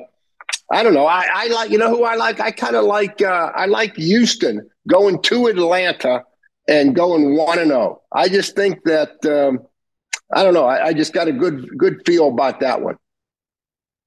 I 0.70 0.82
don't 0.82 0.94
know. 0.94 1.06
I, 1.06 1.26
I 1.30 1.46
like 1.48 1.70
you 1.70 1.76
know 1.76 1.90
who 1.90 2.04
I 2.04 2.14
like. 2.14 2.40
I 2.40 2.50
kind 2.50 2.76
of 2.76 2.84
like 2.84 3.20
uh, 3.20 3.52
I 3.54 3.66
like 3.66 3.94
Houston 3.96 4.66
going 4.88 5.20
to 5.22 5.48
Atlanta 5.48 6.24
and 6.66 6.94
going 6.94 7.36
one 7.36 7.58
and 7.58 7.68
zero. 7.68 8.00
Oh. 8.00 8.18
I 8.18 8.28
just 8.28 8.56
think 8.56 8.82
that 8.84 9.24
um, 9.26 9.60
I 10.32 10.42
don't 10.42 10.54
know. 10.54 10.64
I, 10.64 10.86
I, 10.86 10.92
just 10.94 11.12
got 11.12 11.28
a 11.28 11.32
good 11.32 11.68
good 11.76 12.02
feel 12.06 12.28
about 12.28 12.60
that 12.60 12.80
one. 12.80 12.96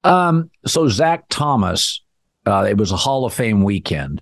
Um. 0.02 0.50
So 0.66 0.88
Zach 0.88 1.24
Thomas, 1.28 2.02
uh, 2.46 2.66
it 2.68 2.76
was 2.76 2.90
a 2.90 2.96
Hall 2.96 3.24
of 3.24 3.32
Fame 3.32 3.62
weekend, 3.62 4.20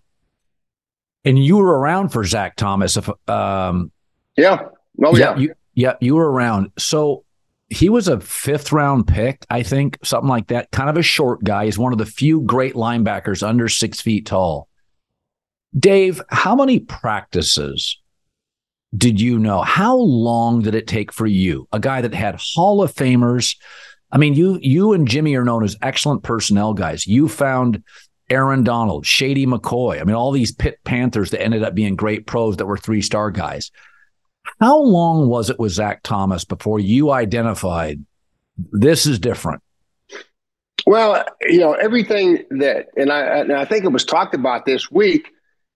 and 1.25 1.43
you 1.43 1.57
were 1.57 1.79
around 1.79 2.11
for 2.11 2.25
Zach 2.25 2.57
Thomas. 2.57 2.97
If 2.97 3.09
um, 3.29 3.91
yeah, 4.37 4.69
oh 5.03 5.17
yeah, 5.17 5.35
yeah, 5.35 5.37
you, 5.37 5.55
yeah, 5.75 5.95
you 6.01 6.15
were 6.15 6.31
around. 6.31 6.71
So 6.79 7.25
he 7.69 7.89
was 7.89 8.09
a 8.09 8.21
fifth 8.21 8.73
round 8.73 9.07
pick, 9.07 9.45
I 9.51 9.63
think, 9.63 9.99
something 10.03 10.29
like 10.29 10.49
that. 10.49 10.71
Kind 10.71 10.91
of 10.91 10.97
a 10.97 11.03
short 11.03 11.43
guy. 11.43 11.65
He's 11.65 11.79
one 11.79 11.93
of 11.93 11.99
the 11.99 12.07
few 12.07 12.43
great 12.43 12.75
linebackers 12.75 13.47
under 13.47 13.69
six 13.69 14.01
feet 14.01 14.27
tall. 14.27 14.69
Dave, 15.77 16.23
how 16.31 16.55
many 16.55 16.81
practices 16.81 18.01
did 18.97 19.21
you 19.21 19.39
know? 19.39 19.63
How 19.63 19.97
long 19.97 20.63
did 20.63 20.75
it 20.75 20.87
take 20.87 21.13
for 21.13 21.27
you, 21.27 21.67
a 21.73 21.81
guy 21.81 22.01
that 22.01 22.15
had 22.15 22.39
Hall 22.39 22.83
of 22.83 22.95
Famers? 22.95 23.57
I 24.13 24.19
mean, 24.19 24.35
you 24.35 24.59
you 24.63 24.93
and 24.93 25.09
Jimmy 25.09 25.35
are 25.35 25.45
known 25.45 25.65
as 25.65 25.77
excellent 25.83 26.23
personnel 26.23 26.75
guys. 26.75 27.07
You 27.07 27.29
found 27.29 27.83
Aaron 28.31 28.65
Donald, 28.65 29.07
Shady 29.07 29.47
McCoy. 29.47 30.01
I 30.01 30.05
mean, 30.05 30.17
all 30.17 30.33
these 30.33 30.53
Pitt 30.53 30.79
Panthers 30.85 31.31
that 31.31 31.43
ended 31.43 31.63
up 31.63 31.75
being 31.75 31.97
great 31.97 32.27
pros 32.27 32.57
that 32.57 32.67
were 32.67 32.79
three 32.79 33.03
star 33.03 33.31
guys. 33.31 33.71
How 34.61 34.79
long 34.79 35.29
was 35.29 35.51
it 35.51 35.59
with 35.59 35.73
Zach 35.73 36.03
Thomas 36.03 36.45
before 36.45 36.79
you 36.79 37.11
identified 37.11 38.05
this 38.73 39.07
is 39.07 39.19
different? 39.19 39.63
Well, 40.87 41.25
you 41.43 41.59
know, 41.59 41.73
everything 41.73 42.45
that, 42.51 42.89
and 42.97 43.11
I, 43.11 43.39
and 43.39 43.53
I 43.53 43.65
think 43.65 43.85
it 43.85 43.93
was 43.93 44.05
talked 44.05 44.35
about 44.35 44.67
this 44.67 44.91
week. 44.91 45.31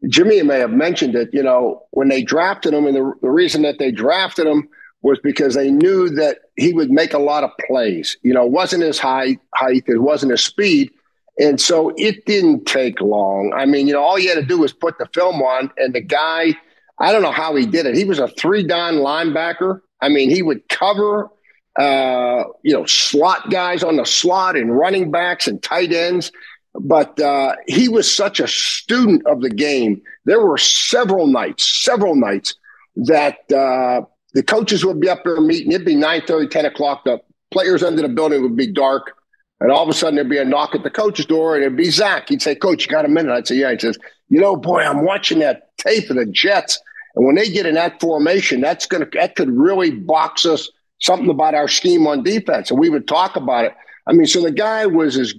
Jimmy 0.08 0.42
may 0.42 0.58
have 0.58 0.70
mentioned 0.70 1.16
it, 1.16 1.30
you 1.32 1.42
know, 1.42 1.82
when 1.90 2.08
they 2.08 2.22
drafted 2.22 2.74
him, 2.74 2.86
and 2.86 2.94
the, 2.94 3.12
the 3.22 3.30
reason 3.30 3.62
that 3.62 3.78
they 3.78 3.90
drafted 3.90 4.46
him 4.46 4.68
was 5.02 5.18
because 5.22 5.54
they 5.54 5.70
knew 5.70 6.08
that 6.10 6.38
he 6.56 6.72
would 6.72 6.90
make 6.90 7.14
a 7.14 7.18
lot 7.18 7.42
of 7.42 7.50
plays. 7.66 8.16
You 8.22 8.34
know, 8.34 8.44
it 8.44 8.52
wasn't 8.52 8.82
his 8.82 8.98
height, 8.98 9.38
height, 9.54 9.84
it 9.86 9.98
wasn't 9.98 10.32
his 10.32 10.44
speed. 10.44 10.90
And 11.38 11.60
so 11.60 11.92
it 11.96 12.26
didn't 12.26 12.64
take 12.66 13.00
long. 13.00 13.52
I 13.56 13.64
mean, 13.64 13.86
you 13.86 13.92
know, 13.92 14.02
all 14.02 14.18
you 14.18 14.28
had 14.28 14.40
to 14.40 14.46
do 14.46 14.58
was 14.58 14.72
put 14.72 14.98
the 14.98 15.06
film 15.14 15.40
on, 15.40 15.70
and 15.76 15.94
the 15.94 16.00
guy, 16.00 16.56
I 16.98 17.12
don't 17.12 17.22
know 17.22 17.32
how 17.32 17.54
he 17.54 17.64
did 17.64 17.86
it. 17.86 17.94
He 17.94 18.04
was 18.04 18.18
a 18.18 18.28
three 18.28 18.66
down 18.66 18.94
linebacker. 18.96 19.80
I 20.00 20.08
mean, 20.08 20.30
he 20.30 20.42
would 20.42 20.68
cover, 20.68 21.30
uh, 21.78 22.44
you 22.62 22.72
know, 22.72 22.84
slot 22.86 23.50
guys 23.50 23.84
on 23.84 23.96
the 23.96 24.04
slot 24.04 24.56
and 24.56 24.76
running 24.76 25.10
backs 25.10 25.46
and 25.46 25.62
tight 25.62 25.92
ends. 25.92 26.32
But 26.74 27.18
uh, 27.20 27.54
he 27.66 27.88
was 27.88 28.12
such 28.12 28.40
a 28.40 28.48
student 28.48 29.26
of 29.26 29.40
the 29.40 29.50
game. 29.50 30.02
There 30.24 30.44
were 30.44 30.58
several 30.58 31.26
nights, 31.26 31.66
several 31.84 32.14
nights 32.14 32.54
that 32.96 33.38
uh, 33.52 34.02
the 34.34 34.42
coaches 34.42 34.84
would 34.84 35.00
be 35.00 35.08
up 35.08 35.24
there 35.24 35.40
meeting. 35.40 35.72
It'd 35.72 35.86
be 35.86 35.94
9 35.94 36.22
30, 36.26 36.48
10 36.48 36.66
o'clock. 36.66 37.04
The 37.04 37.20
players 37.50 37.82
under 37.82 38.02
the 38.02 38.08
building 38.08 38.42
would 38.42 38.56
be 38.56 38.70
dark. 38.70 39.14
And 39.60 39.72
all 39.72 39.82
of 39.82 39.88
a 39.88 39.94
sudden, 39.94 40.14
there'd 40.14 40.28
be 40.28 40.38
a 40.38 40.44
knock 40.44 40.74
at 40.74 40.84
the 40.84 40.90
coach's 40.90 41.26
door, 41.26 41.54
and 41.54 41.64
it'd 41.64 41.76
be 41.76 41.90
Zach. 41.90 42.28
He'd 42.28 42.42
say, 42.42 42.54
Coach, 42.54 42.86
you 42.86 42.90
got 42.90 43.04
a 43.04 43.08
minute? 43.08 43.32
I'd 43.32 43.46
say, 43.46 43.56
Yeah. 43.56 43.72
He 43.72 43.78
says, 43.78 43.98
You 44.28 44.40
know, 44.40 44.56
boy, 44.56 44.80
I'm 44.80 45.04
watching 45.04 45.40
that 45.40 45.76
tape 45.78 46.10
of 46.10 46.16
the 46.16 46.26
Jets. 46.26 46.80
And 47.16 47.26
when 47.26 47.34
they 47.34 47.50
get 47.50 47.66
in 47.66 47.74
that 47.74 48.00
formation, 48.00 48.60
that's 48.60 48.86
to, 48.86 49.08
that 49.14 49.34
could 49.34 49.50
really 49.50 49.90
box 49.90 50.46
us 50.46 50.70
something 51.00 51.30
about 51.30 51.54
our 51.54 51.68
scheme 51.68 52.06
on 52.06 52.22
defense. 52.22 52.70
And 52.70 52.78
we 52.78 52.90
would 52.90 53.08
talk 53.08 53.36
about 53.36 53.64
it. 53.64 53.74
I 54.06 54.12
mean, 54.12 54.26
so 54.26 54.42
the 54.42 54.52
guy 54.52 54.86
was 54.86 55.16
as 55.16 55.34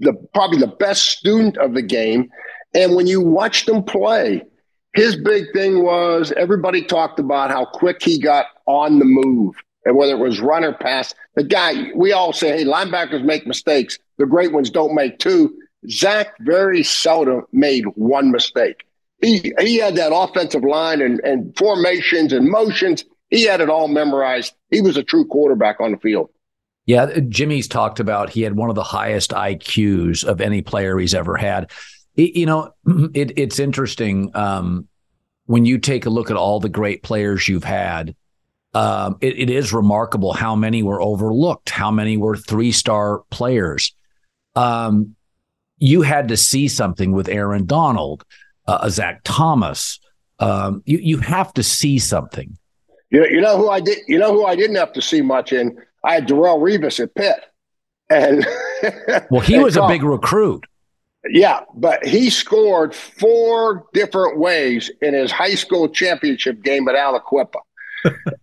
the 0.00 0.12
probably 0.34 0.58
the 0.58 0.66
best 0.66 1.04
student 1.06 1.56
of 1.58 1.74
the 1.74 1.82
game. 1.82 2.30
And 2.74 2.94
when 2.94 3.06
you 3.06 3.20
watched 3.20 3.68
him 3.68 3.82
play, 3.82 4.42
his 4.94 5.16
big 5.16 5.44
thing 5.52 5.84
was 5.84 6.32
everybody 6.32 6.82
talked 6.82 7.20
about 7.20 7.50
how 7.50 7.64
quick 7.64 8.02
he 8.02 8.18
got 8.18 8.46
on 8.66 8.98
the 8.98 9.04
move. 9.04 9.54
And 9.84 9.96
whether 9.96 10.12
it 10.12 10.18
was 10.18 10.40
run 10.40 10.64
or 10.64 10.74
pass, 10.74 11.14
the 11.34 11.44
guy, 11.44 11.90
we 11.94 12.12
all 12.12 12.32
say, 12.32 12.58
hey, 12.58 12.64
linebackers 12.64 13.24
make 13.24 13.46
mistakes. 13.46 13.98
The 14.18 14.26
great 14.26 14.52
ones 14.52 14.70
don't 14.70 14.94
make 14.94 15.18
two. 15.18 15.56
Zach 15.88 16.34
very 16.40 16.82
seldom 16.82 17.46
made 17.52 17.84
one 17.94 18.30
mistake. 18.30 18.84
He, 19.22 19.52
he 19.58 19.76
had 19.76 19.96
that 19.96 20.14
offensive 20.14 20.64
line 20.64 21.00
and, 21.00 21.20
and 21.20 21.56
formations 21.56 22.32
and 22.32 22.48
motions. 22.48 23.04
He 23.28 23.44
had 23.44 23.60
it 23.60 23.70
all 23.70 23.88
memorized. 23.88 24.54
He 24.70 24.80
was 24.80 24.96
a 24.96 25.02
true 25.02 25.26
quarterback 25.26 25.80
on 25.80 25.92
the 25.92 25.98
field. 25.98 26.30
Yeah, 26.86 27.20
Jimmy's 27.28 27.68
talked 27.68 28.00
about 28.00 28.30
he 28.30 28.42
had 28.42 28.56
one 28.56 28.70
of 28.70 28.74
the 28.74 28.82
highest 28.82 29.30
IQs 29.30 30.24
of 30.24 30.40
any 30.40 30.62
player 30.62 30.98
he's 30.98 31.14
ever 31.14 31.36
had. 31.36 31.70
You 32.16 32.46
know, 32.46 32.74
it, 33.14 33.38
it's 33.38 33.58
interesting 33.58 34.30
um, 34.34 34.88
when 35.46 35.64
you 35.64 35.78
take 35.78 36.06
a 36.06 36.10
look 36.10 36.30
at 36.30 36.36
all 36.36 36.58
the 36.58 36.68
great 36.68 37.02
players 37.02 37.46
you've 37.46 37.64
had. 37.64 38.16
Um, 38.72 39.16
it, 39.20 39.38
it 39.38 39.50
is 39.50 39.72
remarkable 39.72 40.32
how 40.32 40.54
many 40.54 40.82
were 40.82 41.02
overlooked, 41.02 41.70
how 41.70 41.90
many 41.90 42.16
were 42.16 42.36
three 42.36 42.70
star 42.70 43.22
players. 43.30 43.94
Um, 44.54 45.16
you 45.78 46.02
had 46.02 46.28
to 46.28 46.36
see 46.36 46.68
something 46.68 47.12
with 47.12 47.28
Aaron 47.28 47.66
Donald, 47.66 48.24
uh, 48.66 48.88
Zach 48.88 49.22
Thomas. 49.24 49.98
Um, 50.38 50.82
you 50.86 50.98
you 50.98 51.18
have 51.18 51.52
to 51.54 51.62
see 51.62 51.98
something. 51.98 52.56
You 53.10 53.20
know, 53.20 53.26
you 53.26 53.40
know 53.40 53.56
who 53.56 53.68
I 53.68 53.80
did. 53.80 53.98
You 54.06 54.18
know 54.18 54.32
who 54.32 54.44
I 54.44 54.54
didn't 54.54 54.76
have 54.76 54.92
to 54.92 55.02
see 55.02 55.20
much 55.20 55.52
in. 55.52 55.76
I 56.04 56.14
had 56.14 56.28
Darrelle 56.28 56.60
Revis 56.60 57.00
at 57.00 57.14
Pitt, 57.14 57.40
and 58.08 58.46
well, 59.30 59.40
he 59.40 59.58
was 59.58 59.76
a 59.76 59.86
big 59.88 60.02
recruit. 60.02 60.64
Yeah, 61.28 61.60
but 61.74 62.06
he 62.06 62.30
scored 62.30 62.94
four 62.94 63.86
different 63.92 64.38
ways 64.38 64.90
in 65.02 65.12
his 65.12 65.30
high 65.30 65.54
school 65.54 65.88
championship 65.88 66.62
game 66.62 66.88
at 66.88 66.94
Aliquippa. 66.94 67.60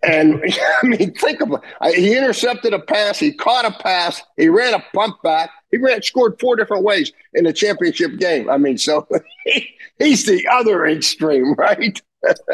And 0.03 0.43
I 0.83 0.85
mean, 0.85 1.13
think 1.13 1.41
of 1.41 1.51
it. 1.53 1.95
He 1.95 2.15
intercepted 2.15 2.73
a 2.73 2.79
pass. 2.79 3.19
He 3.19 3.33
caught 3.33 3.65
a 3.65 3.71
pass. 3.71 4.21
He 4.35 4.49
ran 4.49 4.73
a 4.73 4.83
pump 4.93 5.21
back. 5.23 5.49
He 5.71 5.77
ran, 5.77 6.01
scored 6.01 6.39
four 6.39 6.55
different 6.55 6.83
ways 6.83 7.11
in 7.33 7.43
the 7.43 7.53
championship 7.53 8.17
game. 8.17 8.49
I 8.49 8.57
mean, 8.57 8.77
so 8.77 9.07
he, 9.45 9.69
he's 9.99 10.25
the 10.25 10.47
other 10.51 10.85
extreme, 10.85 11.53
right? 11.53 12.01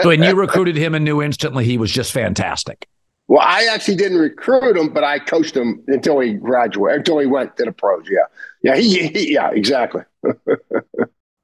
when 0.04 0.22
you 0.22 0.36
recruited 0.36 0.76
him 0.76 0.94
and 0.94 1.06
knew 1.06 1.22
instantly 1.22 1.66
he 1.66 1.78
was 1.78 1.92
just 1.92 2.12
fantastic. 2.12 2.88
Well, 3.28 3.42
I 3.42 3.68
actually 3.72 3.96
didn't 3.96 4.18
recruit 4.18 4.76
him, 4.76 4.90
but 4.90 5.04
I 5.04 5.18
coached 5.18 5.56
him 5.56 5.82
until 5.88 6.20
he 6.20 6.34
graduated, 6.34 7.00
until 7.00 7.20
he 7.20 7.26
went 7.26 7.56
to 7.58 7.64
the 7.64 7.72
pros. 7.72 8.04
Yeah, 8.10 8.26
yeah, 8.62 8.76
he, 8.76 9.08
he 9.08 9.34
yeah, 9.34 9.50
exactly. 9.52 10.02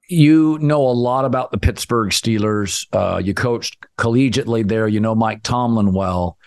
you 0.09 0.57
know 0.59 0.81
a 0.81 0.91
lot 0.91 1.23
about 1.23 1.51
the 1.51 1.57
Pittsburgh 1.57 2.09
Steelers. 2.09 2.87
Uh, 2.91 3.19
you 3.19 3.33
coached 3.33 3.77
collegiately 3.97 4.67
there. 4.67 4.87
You 4.87 4.99
know 4.99 5.15
Mike 5.15 5.43
Tomlin 5.43 5.93
well. 5.93 6.37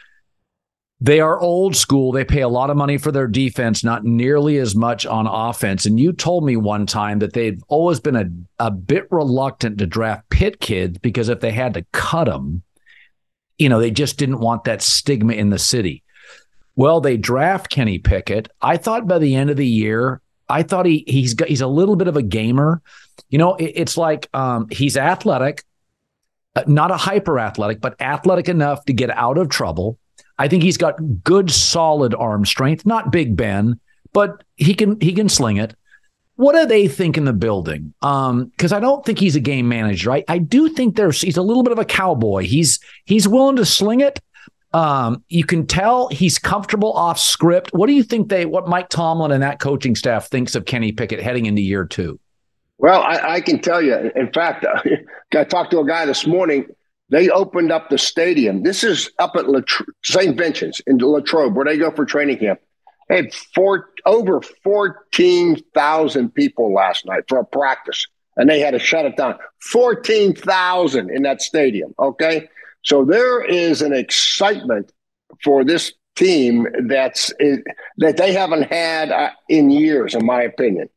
They 1.01 1.20
are 1.20 1.40
old 1.40 1.75
school. 1.75 2.12
They 2.12 2.25
pay 2.25 2.42
a 2.42 2.48
lot 2.48 2.70
of 2.70 2.77
money 2.77 2.96
for 2.96 3.11
their 3.11 3.27
defense, 3.27 3.83
not 3.83 4.05
nearly 4.05 4.59
as 4.59 4.77
much 4.77 5.05
on 5.05 5.27
offense. 5.27 5.85
And 5.85 5.98
you 5.98 6.12
told 6.12 6.44
me 6.44 6.57
one 6.57 6.87
time 6.87 7.18
that 7.20 7.33
they've 7.33 7.61
always 7.66 7.98
been 7.98 8.14
a, 8.14 8.31
a 8.64 8.70
bit 8.70 9.09
reluctant 9.11 9.79
to 9.79 9.87
draft 9.87 10.29
pit 10.31 10.61
kids 10.61 10.98
because 10.98 11.29
if 11.29 11.40
they 11.40 11.51
had 11.51 11.75
to 11.75 11.85
cut 11.92 12.25
them, 12.27 12.62
you 13.59 13.68
know, 13.68 13.81
they 13.81 13.90
just 13.90 14.16
didn't 14.16 14.38
want 14.38 14.64
that 14.64 14.81
stigma 14.81 15.33
in 15.33 15.51
the 15.51 15.59
city. 15.59 16.05
Well, 16.77 17.01
they 17.01 17.16
draft 17.16 17.68
Kenny 17.68 17.98
Pickett. 17.98 18.48
I 18.61 18.77
thought 18.77 19.09
by 19.09 19.18
the 19.18 19.35
end 19.35 19.51
of 19.51 19.57
the 19.57 19.66
year, 19.66 20.20
I 20.48 20.62
thought 20.62 20.87
he 20.87 21.05
he's 21.07 21.35
he's 21.46 21.61
a 21.61 21.66
little 21.66 21.96
bit 21.96 22.09
of 22.09 22.16
a 22.16 22.22
gamer. 22.22 22.83
You 23.31 23.38
know, 23.38 23.55
it, 23.57 23.72
it's 23.74 23.96
like 23.96 24.28
um, 24.35 24.68
he's 24.70 24.96
athletic, 24.96 25.64
uh, 26.57 26.64
not 26.66 26.90
a 26.90 26.96
hyper 26.96 27.38
athletic, 27.38 27.81
but 27.81 28.00
athletic 28.00 28.48
enough 28.48 28.85
to 28.87 28.92
get 28.92 29.11
out 29.11 29.38
of 29.38 29.48
trouble. 29.48 29.98
I 30.38 30.48
think 30.48 30.62
he's 30.62 30.76
got 30.76 31.22
good, 31.22 31.50
solid 31.50 32.14
arm 32.14 32.44
strength. 32.44 32.85
Not 32.85 33.12
Big 33.12 33.37
Ben, 33.37 33.78
but 34.12 34.44
he 34.57 34.74
can 34.74 35.00
he 35.00 35.12
can 35.12 35.28
sling 35.28 35.57
it. 35.57 35.74
What 36.37 36.55
do 36.55 36.66
they 36.66 36.88
think 36.88 37.16
in 37.16 37.24
the 37.24 37.33
building? 37.33 37.94
Um, 38.02 38.46
because 38.46 38.72
I 38.72 38.81
don't 38.81 39.05
think 39.05 39.18
he's 39.18 39.37
a 39.37 39.40
game 39.40 39.68
manager. 39.68 40.12
I, 40.12 40.24
I 40.28 40.38
do 40.38 40.68
think 40.70 40.96
there's 40.96 41.20
he's 41.20 41.37
a 41.37 41.42
little 41.42 41.62
bit 41.62 41.72
of 41.72 41.78
a 41.78 41.85
cowboy. 41.85 42.44
He's 42.44 42.81
he's 43.05 43.28
willing 43.28 43.57
to 43.57 43.64
sling 43.64 44.00
it. 44.00 44.20
Um, 44.74 45.22
you 45.28 45.44
can 45.44 45.66
tell 45.66 46.08
he's 46.08 46.38
comfortable 46.38 46.92
off 46.92 47.18
script. 47.18 47.70
What 47.72 47.88
do 47.88 47.92
you 47.92 48.02
think 48.02 48.28
they 48.28 48.46
what 48.46 48.68
Mike 48.68 48.88
Tomlin 48.88 49.30
and 49.30 49.42
that 49.42 49.61
coaching 49.61 49.94
staff 49.94 50.28
thinks 50.28 50.54
of 50.54 50.64
Kenny 50.64 50.92
Pickett 50.92 51.20
heading 51.20 51.46
into 51.46 51.61
year 51.61 51.85
two? 51.85 52.18
Well, 52.78 53.02
I, 53.02 53.35
I 53.35 53.40
can 53.40 53.61
tell 53.61 53.82
you. 53.82 54.11
In 54.16 54.32
fact, 54.32 54.64
I 55.35 55.44
talked 55.44 55.70
to 55.72 55.80
a 55.80 55.87
guy 55.87 56.06
this 56.06 56.26
morning 56.26 56.66
they 57.12 57.28
opened 57.28 57.70
up 57.70 57.90
the 57.90 57.98
stadium. 57.98 58.62
This 58.62 58.82
is 58.82 59.11
up 59.18 59.37
at 59.37 59.44
St. 60.02 60.35
Vincent's 60.35 60.80
in 60.87 60.96
Latrobe, 60.96 61.54
where 61.54 61.66
they 61.66 61.76
go 61.76 61.90
for 61.90 62.06
training 62.06 62.38
camp. 62.38 62.58
They 63.11 63.16
had 63.16 63.35
four, 63.54 63.90
over 64.06 64.40
14,000 64.40 66.35
people 66.35 66.72
last 66.72 67.04
night 67.04 67.24
for 67.28 67.38
a 67.38 67.44
practice, 67.44 68.06
and 68.38 68.48
they 68.48 68.61
had 68.61 68.70
to 68.70 68.78
shut 68.78 69.04
it 69.04 69.18
down. 69.18 69.37
14,000 69.61 71.11
in 71.11 71.22
that 71.24 71.42
stadium. 71.42 71.94
Okay. 71.98 72.48
So 72.83 73.05
there 73.05 73.42
is 73.42 73.83
an 73.83 73.92
excitement 73.92 74.92
for 75.42 75.64
this 75.64 75.92
team 76.16 76.66
that's 76.87 77.33
that 77.99 78.16
they 78.16 78.33
haven't 78.33 78.64
had 78.64 79.11
uh, 79.11 79.31
in 79.49 79.71
years, 79.71 80.14
in 80.14 80.27
my 80.27 80.42
opinion. 80.42 80.88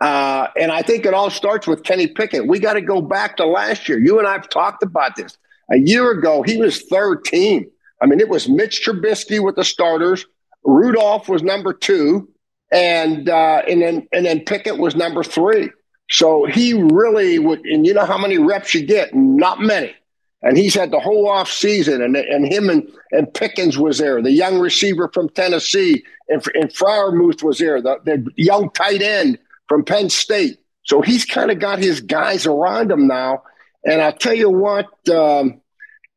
Uh, 0.00 0.48
and 0.56 0.72
I 0.72 0.82
think 0.82 1.06
it 1.06 1.14
all 1.14 1.30
starts 1.30 1.66
with 1.66 1.84
Kenny 1.84 2.08
Pickett. 2.08 2.48
We 2.48 2.58
got 2.58 2.72
to 2.72 2.80
go 2.80 3.00
back 3.00 3.36
to 3.36 3.46
last 3.46 3.88
year. 3.88 4.00
You 4.00 4.18
and 4.18 4.26
I 4.26 4.32
have 4.32 4.48
talked 4.48 4.82
about 4.82 5.14
this. 5.14 5.38
A 5.70 5.76
year 5.76 6.10
ago, 6.10 6.42
he 6.42 6.56
was 6.56 6.82
third 6.82 7.24
team. 7.24 7.66
I 8.00 8.06
mean, 8.06 8.18
it 8.18 8.28
was 8.28 8.48
Mitch 8.48 8.84
Trubisky 8.84 9.42
with 9.42 9.54
the 9.54 9.64
starters. 9.64 10.26
Rudolph 10.64 11.28
was 11.28 11.42
number 11.42 11.72
two, 11.72 12.28
and 12.72 13.28
uh, 13.28 13.62
and 13.68 13.80
then 13.80 14.08
and 14.12 14.26
then 14.26 14.40
Pickett 14.40 14.78
was 14.78 14.96
number 14.96 15.22
three. 15.22 15.70
So 16.10 16.46
he 16.46 16.74
really 16.74 17.38
would, 17.38 17.60
and 17.64 17.86
you 17.86 17.94
know 17.94 18.04
how 18.04 18.18
many 18.18 18.38
reps 18.38 18.74
you 18.74 18.84
get? 18.84 19.14
Not 19.14 19.60
many. 19.60 19.94
And 20.42 20.56
he's 20.56 20.74
had 20.74 20.90
the 20.90 20.98
whole 20.98 21.28
off 21.28 21.48
season, 21.48 22.02
and 22.02 22.16
and 22.16 22.52
him 22.52 22.68
and 22.68 22.90
and 23.12 23.32
Pickens 23.32 23.78
was 23.78 23.98
there, 23.98 24.20
the 24.20 24.32
young 24.32 24.58
receiver 24.58 25.08
from 25.14 25.28
Tennessee, 25.28 26.02
and 26.28 26.44
and 26.54 26.70
Freiermuth 26.70 27.42
was 27.42 27.58
there, 27.58 27.80
the, 27.80 27.98
the 28.04 28.26
young 28.36 28.70
tight 28.70 29.02
end 29.02 29.38
from 29.68 29.84
Penn 29.84 30.10
State. 30.10 30.58
So 30.84 31.00
he's 31.00 31.24
kind 31.24 31.50
of 31.50 31.60
got 31.60 31.78
his 31.78 32.00
guys 32.00 32.46
around 32.46 32.90
him 32.90 33.06
now. 33.06 33.42
And 33.84 34.02
I 34.02 34.10
tell 34.10 34.34
you 34.34 34.50
what, 34.50 34.86
um, 35.08 35.60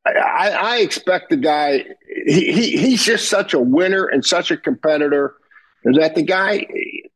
I, 0.06 0.50
I, 0.50 0.78
expect 0.78 1.30
the 1.30 1.38
guy. 1.38 1.86
He, 2.26 2.52
he 2.52 2.78
he's 2.78 3.04
just 3.04 3.30
such 3.30 3.54
a 3.54 3.60
winner 3.60 4.06
and 4.06 4.24
such 4.24 4.52
a 4.52 4.58
competitor 4.58 5.36
that 5.84 6.16
the 6.16 6.24
guy 6.24 6.68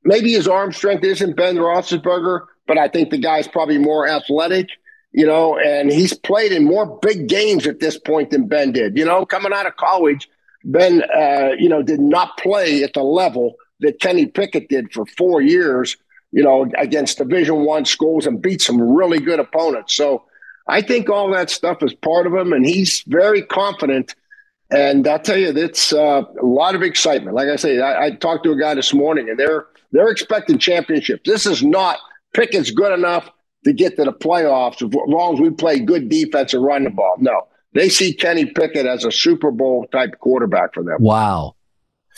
maybe 0.04 0.32
his 0.32 0.48
arm 0.48 0.72
strength 0.72 1.04
isn't 1.04 1.36
Ben 1.36 1.56
Roethlisberger, 1.56 2.46
but 2.68 2.78
I 2.78 2.88
think 2.88 3.10
the 3.10 3.18
guy's 3.18 3.48
probably 3.48 3.78
more 3.78 4.08
athletic. 4.08 4.70
You 5.12 5.26
know, 5.26 5.58
and 5.58 5.92
he's 5.92 6.14
played 6.14 6.52
in 6.52 6.66
more 6.66 7.00
big 7.02 7.28
games 7.28 7.66
at 7.66 7.80
this 7.80 7.98
point 7.98 8.30
than 8.30 8.48
Ben 8.48 8.72
did. 8.72 8.96
You 8.96 9.06
know, 9.06 9.26
coming 9.26 9.54
out 9.54 9.66
of 9.66 9.76
college, 9.76 10.30
Ben, 10.64 11.04
uh, 11.16 11.52
you 11.58 11.68
know, 11.68 11.82
did 11.82 12.00
not 12.00 12.38
play 12.38 12.84
at 12.84 12.94
the 12.94 13.02
level 13.02 13.56
that 13.80 14.00
Kenny 14.00 14.28
Pickett 14.28 14.70
did 14.70 14.94
for 14.94 15.06
four 15.06 15.42
years. 15.42 15.98
You 16.32 16.44
know, 16.44 16.70
against 16.78 17.18
Division 17.18 17.66
One 17.66 17.86
schools 17.86 18.28
and 18.28 18.40
beat 18.40 18.62
some 18.62 18.80
really 18.80 19.20
good 19.20 19.40
opponents. 19.40 19.96
So 19.96 20.26
I 20.70 20.84
think 20.84 21.10
all 21.10 21.32
that 21.32 21.50
stuff 21.50 21.82
is 21.82 21.94
part 21.96 22.28
of 22.28 22.34
him, 22.36 22.54
and 22.54 22.64
he's 22.64 23.04
very 23.08 23.42
confident. 23.42 24.14
And 24.70 25.08
I'll 25.08 25.18
tell 25.18 25.38
you, 25.38 25.50
it's 25.50 25.92
uh, 25.92 26.22
a 26.40 26.46
lot 26.46 26.76
of 26.76 26.84
excitement. 26.84 27.36
Like 27.36 27.50
I 27.50 27.56
say, 27.56 27.80
I, 27.80 28.06
I, 28.06 28.12
talked 28.12 28.44
to 28.44 28.52
a 28.52 28.60
guy 28.60 28.76
this 28.76 28.94
morning, 28.94 29.28
and 29.28 29.40
they're 29.40 29.66
they're 29.92 30.10
expecting 30.10 30.60
championships. 30.60 31.24
This 31.26 31.48
is 31.48 31.64
not 31.64 31.98
Pickett's 32.34 32.70
good 32.70 32.94
enough 32.94 33.32
to 33.66 33.74
get 33.74 33.96
to 33.98 34.06
the 34.06 34.14
playoffs 34.14 34.82
as 34.86 34.94
long 35.08 35.34
as 35.34 35.40
we 35.40 35.50
play 35.50 35.80
good 35.80 36.10
defense 36.10 36.54
and 36.54 36.64
run 36.64 36.84
the 36.84 36.90
ball. 36.90 37.16
No, 37.20 37.48
they 37.74 37.90
see 37.90 38.14
Kenny 38.14 38.46
Pickett 38.46 38.86
as 38.86 39.06
a 39.06 39.12
Super 39.12 39.52
Bowl 39.52 39.86
type 39.92 40.18
quarterback 40.20 40.74
for 40.74 40.84
them. 40.84 40.98
Wow. 41.00 41.56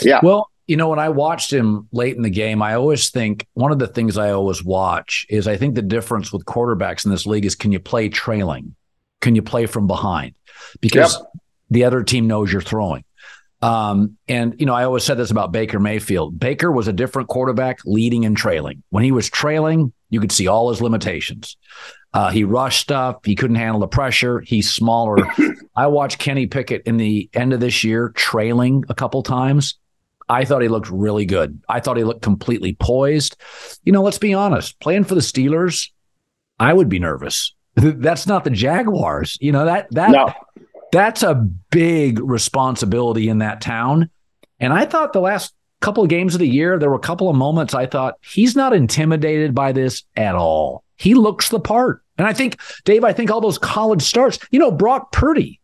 Yeah. 0.02 0.20
Well, 0.24 0.50
you 0.68 0.78
know, 0.78 0.90
when 0.90 1.00
I 1.00 1.10
watched 1.10 1.52
him 1.52 1.88
late 1.92 2.16
in 2.16 2.22
the 2.22 2.30
game, 2.30 2.62
I 2.62 2.76
always 2.76 3.10
think 3.10 3.48
one 3.54 3.72
of 3.72 3.80
the 3.80 3.88
things 3.88 4.18
I 4.18 4.32
always 4.32 4.64
watch 4.64 5.26
is 5.30 5.48
I 5.48 5.58
think 5.58 5.76
the 5.76 5.82
difference 5.82 6.32
with 6.32 6.46
quarterbacks 6.46 7.04
in 7.04 7.12
this 7.12 7.26
league 7.26 7.46
is 7.46 7.56
can 7.56 7.72
you 7.72 7.80
play 7.80 8.08
trailing? 8.08 8.76
Can 9.20 9.36
you 9.36 9.42
play 9.42 9.66
from 9.66 9.88
behind? 9.88 10.34
Because 10.80 11.18
yep. 11.18 11.44
the 11.70 11.84
other 11.84 12.04
team 12.04 12.28
knows 12.28 12.52
you're 12.52 12.62
throwing. 12.62 13.04
Um, 13.62 14.18
and 14.28 14.56
you 14.60 14.66
know, 14.66 14.74
I 14.74 14.86
always 14.86 15.04
said 15.04 15.18
this 15.18 15.32
about 15.32 15.52
Baker 15.52 15.80
Mayfield. 15.80 16.40
Baker 16.40 16.72
was 16.72 16.88
a 16.88 16.94
different 16.94 17.30
quarterback 17.30 17.80
leading 17.86 18.26
and 18.26 18.36
trailing. 18.36 18.84
When 18.90 19.04
he 19.04 19.12
was 19.12 19.30
trailing, 19.30 19.94
you 20.10 20.20
could 20.20 20.32
see 20.32 20.48
all 20.48 20.70
his 20.70 20.82
limitations. 20.82 21.58
Uh, 22.14 22.30
he 22.30 22.44
rushed 22.44 22.82
stuff. 22.82 23.18
He 23.24 23.36
couldn't 23.36 23.56
handle 23.56 23.80
the 23.80 23.88
pressure. 23.88 24.42
He's 24.42 24.70
smaller. 24.70 25.18
I 25.76 25.88
watched 25.88 26.20
Kenny 26.20 26.48
Pickett 26.48 26.84
in 26.86 26.98
the 26.98 27.30
end 27.34 27.54
of 27.54 27.60
this 27.60 27.84
year 27.84 28.10
trailing 28.10 28.84
a 28.90 28.96
couple 28.96 29.24
times. 29.24 29.78
I 30.28 30.46
thought 30.46 30.62
he 30.62 30.68
looked 30.68 30.90
really 30.90 31.26
good. 31.26 31.62
I 31.70 31.80
thought 31.80 31.98
he 31.98 32.04
looked 32.04 32.22
completely 32.22 32.74
poised. 32.74 33.38
You 33.84 33.92
know, 33.92 34.02
let's 34.02 34.18
be 34.18 34.34
honest, 34.34 34.80
playing 34.80 35.04
for 35.04 35.16
the 35.16 35.22
Steelers, 35.22 35.90
I 36.60 36.74
would 36.74 36.90
be 36.90 37.00
nervous. 37.00 37.54
That's 37.76 38.28
not 38.28 38.44
the 38.44 38.50
Jaguars. 38.50 39.38
You 39.42 39.52
know, 39.52 39.66
that 39.66 39.88
that 39.92 40.12
no. 40.12 40.34
That's 40.92 41.24
a 41.24 41.36
big 41.36 42.20
responsibility 42.20 43.30
in 43.30 43.40
that 43.40 43.62
town. 43.62 44.10
And 44.60 44.74
I 44.74 44.86
thought 44.86 45.14
the 45.14 45.22
last 45.22 45.54
couple 45.80 46.04
of 46.04 46.10
games 46.10 46.36
of 46.36 46.40
the 46.40 46.48
year, 46.48 46.78
there 46.78 46.90
were 46.90 46.96
a 46.96 47.00
couple 47.00 47.30
of 47.30 47.36
moments 47.36 47.74
I 47.74 47.88
thought 47.88 48.16
he's 48.22 48.56
not 48.56 48.74
intimidated 48.74 49.56
by 49.56 49.72
this 49.72 50.04
at 50.16 50.36
all. 50.36 50.84
He 50.98 51.16
looks 51.16 51.50
the 51.50 51.60
part. 51.60 52.04
And 52.18 52.28
I 52.28 52.34
think, 52.34 52.60
Dave, 52.84 53.04
I 53.04 53.14
think 53.14 53.32
all 53.32 53.42
those 53.42 53.58
college 53.58 54.04
starts, 54.04 54.38
you 54.52 54.60
know, 54.60 54.70
Brock 54.70 55.12
Purdy, 55.12 55.60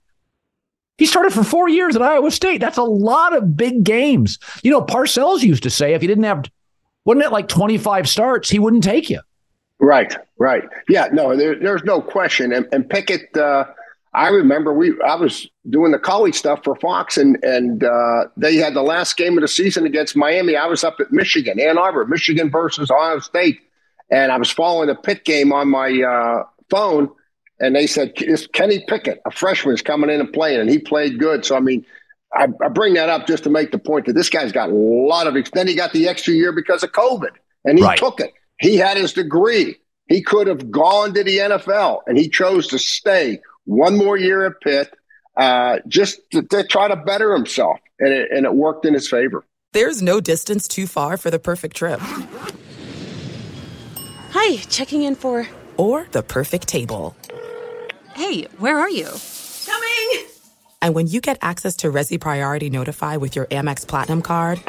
He 0.97 1.05
started 1.05 1.32
for 1.32 1.43
four 1.43 1.69
years 1.69 1.95
at 1.95 2.01
Iowa 2.01 2.32
State. 2.32 2.59
That's 2.59 2.78
a 2.78 2.84
lot 2.84 3.36
of 3.36 3.55
big 3.55 3.84
games. 3.84 4.39
You 4.63 4.71
know, 4.71 4.82
Parcells 4.82 5.43
used 5.43 5.61
to 5.63 5.69
say 5.69 5.93
if 5.93 6.01
he 6.01 6.07
didn't 6.07 6.23
have, 6.23 6.45
wasn't 7.05 7.25
it 7.25 7.32
like 7.32 7.47
25 7.47 8.09
starts, 8.09 8.49
he 8.49 8.57
wouldn't 8.57 8.84
take 8.84 9.09
you. 9.09 9.19
Right, 9.80 10.17
right. 10.39 10.63
Yeah, 10.89 11.09
no, 11.13 11.36
there, 11.36 11.53
there's 11.59 11.84
no 11.84 12.01
question. 12.01 12.51
And, 12.51 12.67
and 12.71 12.89
Pickett, 12.89 13.38
uh, 13.38 13.65
I 14.18 14.30
remember 14.30 14.74
we 14.74 14.99
I 15.05 15.13
was 15.13 15.47
doing 15.70 15.91
the 15.91 15.99
college 15.99 16.34
stuff 16.34 16.63
for 16.63 16.76
Fox, 16.76 17.18
and 17.18 17.38
and 17.43 17.84
uh, 17.84 18.26
they 18.36 18.55
had 18.55 18.74
the 18.74 18.82
last 18.82 19.15
game 19.15 19.38
of 19.38 19.43
the 19.43 19.47
season 19.47 19.86
against 19.86 20.15
Miami. 20.15 20.55
I 20.55 20.65
was 20.65 20.84
up 20.84 20.95
at 20.99 21.11
Michigan, 21.11 21.59
Ann 21.59 21.78
Arbor, 21.78 22.03
Michigan 22.07 22.49
versus 22.49 22.89
Ohio 22.89 23.20
State, 23.20 23.59
and 24.09 24.32
I 24.32 24.38
was 24.38 24.49
following 24.49 24.88
the 24.88 24.95
Pitt 24.95 25.24
game 25.24 25.53
on 25.53 25.70
my 25.70 26.01
uh, 26.01 26.43
phone, 26.72 27.11
and 27.59 27.76
they 27.76 27.86
said 27.86 28.13
it's 28.15 28.47
Kenny 28.47 28.84
Pickett, 28.88 29.22
a 29.24 29.30
freshman, 29.30 29.76
is 29.76 29.84
coming 29.84 30.09
in 30.09 30.20
and 30.20 30.34
playing, 30.34 30.61
and 30.61 30.70
he 30.70 30.80
played 30.80 31.20
good. 31.20 31.45
So 31.45 31.55
I 31.55 31.59
mean, 31.59 31.86
I, 32.34 32.47
I 32.63 32.70
bring 32.70 32.95
that 32.95 33.09
up 33.09 33.28
just 33.28 33.43
to 33.43 33.51
make 33.51 33.72
the 33.72 33.78
point 33.78 34.07
that 34.07 34.13
this 34.13 34.32
guy's 34.32 34.51
got 34.51 34.70
a 34.70 34.74
lot 34.74 35.28
of. 35.28 35.38
Then 35.53 35.68
he 35.68 35.76
got 35.76 35.93
the 35.93 36.07
extra 36.07 36.34
year 36.34 36.51
because 36.51 36.82
of 36.82 36.91
COVID, 36.91 37.36
and 37.65 37.78
he 37.78 37.86
right. 37.86 37.99
took 37.99 38.20
it. 38.20 38.34
He 38.59 38.78
had 38.78 38.97
his 38.97 39.13
degree. 39.13 39.76
He 40.07 40.24
could 40.24 40.47
have 40.47 40.72
gone 40.72 41.13
to 41.13 41.24
the 41.24 41.38
NFL, 41.38 42.01
and 42.07 42.18
he 42.18 42.30
chose 42.30 42.65
to 42.70 42.80
stay 42.80 43.41
one 43.68 43.97
more 43.97 44.18
year 44.18 44.45
at 44.45 44.59
Pitt, 44.61 44.93
uh, 45.36 45.80
just 45.88 46.20
to, 46.32 46.41
to, 46.41 46.63
try 46.63 46.88
to 46.88 46.95
better 46.95 47.34
himself, 47.34 47.80
and 47.99 48.09
it, 48.09 48.32
and 48.32 48.45
it 48.45 48.53
worked 48.53 48.86
in 48.86 48.93
his 48.93 49.07
favor. 49.07 49.45
There's 49.74 50.01
no 50.01 50.20
distance 50.20 50.68
too 50.68 50.88
far 50.88 51.18
for 51.18 51.30
the 51.30 51.38
perfect 51.38 51.76
trip. 51.76 51.99
Hi, 54.32 54.57
checking 54.70 55.03
in 55.03 55.15
for. 55.15 55.47
Or 55.76 56.07
the 56.11 56.24
perfect 56.24 56.68
table. 56.68 57.15
Hey, 58.15 58.43
where 58.57 58.80
are 58.80 58.89
you? 58.89 59.09
Coming! 59.65 60.26
And 60.82 60.95
when 60.95 61.07
you 61.07 61.22
get 61.22 61.38
access 61.41 61.76
to 61.78 61.91
Resy 61.91 62.20
Priority 62.20 62.70
Notify 62.70 63.18
with 63.18 63.36
your 63.36 63.45
Amex 63.47 63.86
Platinum 63.86 64.22
card. 64.22 64.59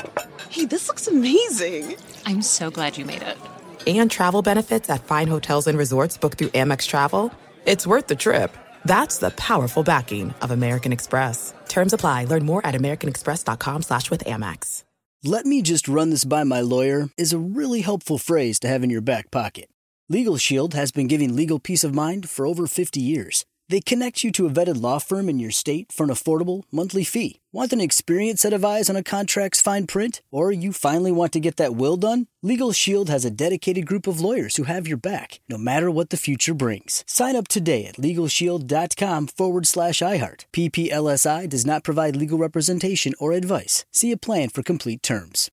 Hey, 0.51 0.67
this 0.67 0.89
looks 0.89 1.07
amazing! 1.07 1.97
I'm 2.27 2.43
so 2.43 2.71
glad 2.71 2.99
you 2.99 3.05
made 3.05 3.23
it. 3.23 3.39
And 3.87 4.11
travel 4.11 4.43
benefits 4.43 4.91
at 4.91 5.05
fine 5.05 5.29
hotels 5.29 5.67
and 5.67 5.79
resorts 5.79 6.19
booked 6.19 6.39
through 6.39 6.49
Amex 6.49 6.87
Travel. 6.87 7.33
It's 7.65 7.87
worth 7.87 8.09
the 8.09 8.17
trip. 8.17 8.55
That's 8.85 9.19
the 9.19 9.31
powerful 9.31 9.83
backing 9.83 10.35
of 10.43 10.51
American 10.51 10.93
Express. 10.93 11.55
Terms 11.69 11.93
apply. 11.93 12.25
Learn 12.25 12.45
more 12.45 12.67
at 12.67 12.75
americanexpress.com 12.75 13.83
slash 13.83 14.11
with 14.11 14.25
Amex. 14.25 14.85
Let 15.25 15.47
me 15.47 15.63
just 15.63 15.89
run 15.89 16.11
this 16.11 16.25
by 16.25 16.45
my 16.45 16.61
lawyer 16.61 17.11
is 17.17 17.33
a 17.33 17.39
really 17.39 17.81
helpful 17.81 18.19
phrase 18.19 18.61
to 18.61 18.69
have 18.69 18.85
in 18.85 18.91
your 18.91 19.01
back 19.01 19.33
pocket. 19.33 19.69
Legal 20.09 20.37
Shield 20.37 20.75
has 20.75 20.93
been 20.93 21.09
giving 21.09 21.35
legal 21.35 21.59
peace 21.59 21.83
of 21.83 21.93
mind 21.93 22.31
for 22.31 22.47
over 22.47 22.69
50 22.69 23.01
years. 23.01 23.45
They 23.71 23.81
connect 23.81 24.25
you 24.25 24.33
to 24.33 24.47
a 24.47 24.51
vetted 24.51 24.81
law 24.81 24.99
firm 24.99 25.29
in 25.29 25.39
your 25.39 25.51
state 25.51 25.93
for 25.93 26.05
an 26.05 26.11
affordable 26.11 26.63
monthly 26.73 27.05
fee. 27.05 27.41
Want 27.53 27.75
an 27.75 27.83
experienced 27.83 28.41
set 28.41 28.55
of 28.55 28.65
eyes 28.65 28.89
on 28.89 28.97
a 28.97 29.03
contract's 29.03 29.61
fine 29.61 29.87
print? 29.87 30.23
Or 30.31 30.51
you 30.51 30.73
finally 30.73 31.13
want 31.13 31.33
to 31.33 31.41
get 31.41 31.57
that 31.57 31.77
will 31.77 31.99
done? 31.99 32.29
Legal 32.43 32.73
Shield 32.73 33.11
has 33.11 33.27
a 33.27 33.31
dedicated 33.31 33.85
group 33.85 34.07
of 34.07 34.21
lawyers 34.21 34.57
who 34.57 34.63
have 34.63 34.89
your 34.89 34.97
back, 34.97 35.41
no 35.51 35.59
matter 35.59 35.91
what 35.91 36.09
the 36.09 36.17
future 36.17 36.55
brings. 36.55 37.05
Sign 37.07 37.37
up 37.37 37.47
today 37.47 37.85
at 37.85 37.97
LegalShield.com 37.97 39.27
forward 39.27 39.67
slash 39.67 39.99
iHeart. 39.99 40.47
PPLSI 40.53 41.47
does 41.47 41.67
not 41.67 41.85
provide 41.85 42.17
legal 42.17 42.39
representation 42.39 43.13
or 43.19 43.33
advice. 43.33 43.85
See 43.93 44.13
a 44.13 44.17
plan 44.17 44.49
for 44.49 44.63
complete 44.63 45.03
terms. 45.03 45.51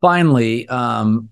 Finally, 0.00 0.66
um, 0.68 1.28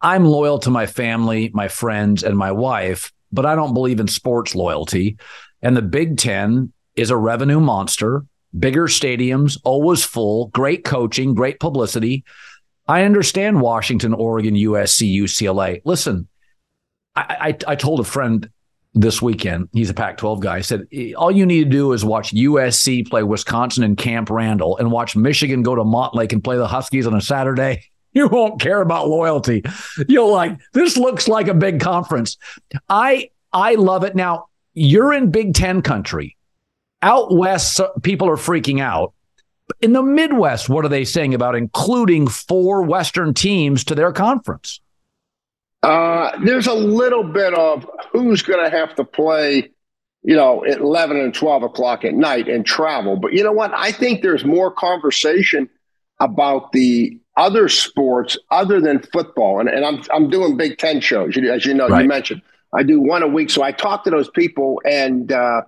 I'm 0.00 0.24
loyal 0.24 0.60
to 0.60 0.70
my 0.70 0.86
family, 0.86 1.50
my 1.52 1.66
friends, 1.66 2.22
and 2.22 2.36
my 2.36 2.52
wife, 2.52 3.12
but 3.32 3.44
I 3.44 3.56
don't 3.56 3.74
believe 3.74 3.98
in 3.98 4.06
sports 4.06 4.54
loyalty. 4.54 5.16
And 5.62 5.76
the 5.76 5.82
Big 5.82 6.16
Ten 6.16 6.72
is 6.96 7.10
a 7.10 7.16
revenue 7.16 7.60
monster, 7.60 8.24
bigger 8.58 8.86
stadiums, 8.86 9.58
always 9.64 10.04
full, 10.04 10.48
great 10.48 10.84
coaching, 10.84 11.34
great 11.34 11.60
publicity. 11.60 12.24
I 12.88 13.04
understand 13.04 13.60
Washington, 13.60 14.14
Oregon, 14.14 14.54
USC, 14.54 15.14
UCLA. 15.14 15.80
Listen, 15.84 16.28
I, 17.14 17.56
I, 17.66 17.72
I 17.72 17.74
told 17.76 18.00
a 18.00 18.04
friend 18.04 18.48
this 18.94 19.22
weekend, 19.22 19.68
he's 19.72 19.90
a 19.90 19.94
Pac 19.94 20.16
12 20.16 20.40
guy, 20.40 20.60
said, 20.62 20.86
eh, 20.92 21.12
all 21.12 21.30
you 21.30 21.46
need 21.46 21.64
to 21.64 21.70
do 21.70 21.92
is 21.92 22.04
watch 22.04 22.34
USC 22.34 23.08
play 23.08 23.22
Wisconsin 23.22 23.84
in 23.84 23.94
Camp 23.94 24.30
Randall 24.30 24.76
and 24.78 24.90
watch 24.90 25.14
Michigan 25.14 25.62
go 25.62 25.76
to 25.76 25.84
Montlake 25.84 26.32
and 26.32 26.42
play 26.42 26.56
the 26.56 26.66
Huskies 26.66 27.06
on 27.06 27.14
a 27.14 27.20
Saturday. 27.20 27.84
You 28.12 28.26
won't 28.26 28.60
care 28.60 28.80
about 28.80 29.06
loyalty. 29.06 29.62
You'll 30.08 30.32
like, 30.32 30.58
this 30.72 30.96
looks 30.96 31.28
like 31.28 31.46
a 31.46 31.54
big 31.54 31.78
conference. 31.78 32.38
I 32.88 33.30
I 33.52 33.76
love 33.76 34.02
it. 34.02 34.16
Now, 34.16 34.46
you're 34.74 35.12
in 35.12 35.30
Big 35.30 35.54
Ten 35.54 35.82
country. 35.82 36.36
Out 37.02 37.34
west, 37.34 37.80
people 38.02 38.28
are 38.28 38.36
freaking 38.36 38.80
out. 38.80 39.12
In 39.80 39.92
the 39.92 40.02
Midwest, 40.02 40.68
what 40.68 40.84
are 40.84 40.88
they 40.88 41.04
saying 41.04 41.34
about 41.34 41.54
including 41.54 42.26
four 42.26 42.82
Western 42.82 43.32
teams 43.32 43.84
to 43.84 43.94
their 43.94 44.12
conference? 44.12 44.80
Uh, 45.82 46.32
there's 46.44 46.66
a 46.66 46.74
little 46.74 47.24
bit 47.24 47.54
of 47.54 47.88
who's 48.12 48.42
going 48.42 48.62
to 48.62 48.76
have 48.76 48.94
to 48.96 49.04
play, 49.04 49.70
you 50.22 50.36
know, 50.36 50.64
at 50.64 50.78
11 50.78 51.18
and 51.18 51.32
12 51.32 51.62
o'clock 51.62 52.04
at 52.04 52.14
night 52.14 52.48
and 52.48 52.66
travel. 52.66 53.16
But 53.16 53.32
you 53.32 53.42
know 53.42 53.52
what? 53.52 53.72
I 53.72 53.92
think 53.92 54.22
there's 54.22 54.44
more 54.44 54.70
conversation 54.70 55.70
about 56.18 56.72
the 56.72 57.18
other 57.36 57.70
sports 57.70 58.36
other 58.50 58.80
than 58.80 59.00
football. 59.00 59.60
And, 59.60 59.70
and 59.70 59.86
I'm, 59.86 60.02
I'm 60.12 60.28
doing 60.28 60.58
Big 60.58 60.76
Ten 60.76 61.00
shows, 61.00 61.38
as 61.38 61.64
you 61.64 61.72
know, 61.72 61.88
right. 61.88 62.02
you 62.02 62.08
mentioned. 62.08 62.42
I 62.72 62.82
do 62.82 63.00
one 63.00 63.22
a 63.22 63.28
week. 63.28 63.50
So 63.50 63.62
I 63.62 63.72
talk 63.72 64.04
to 64.04 64.10
those 64.10 64.30
people 64.30 64.80
and 64.84 65.32
uh, 65.32 65.62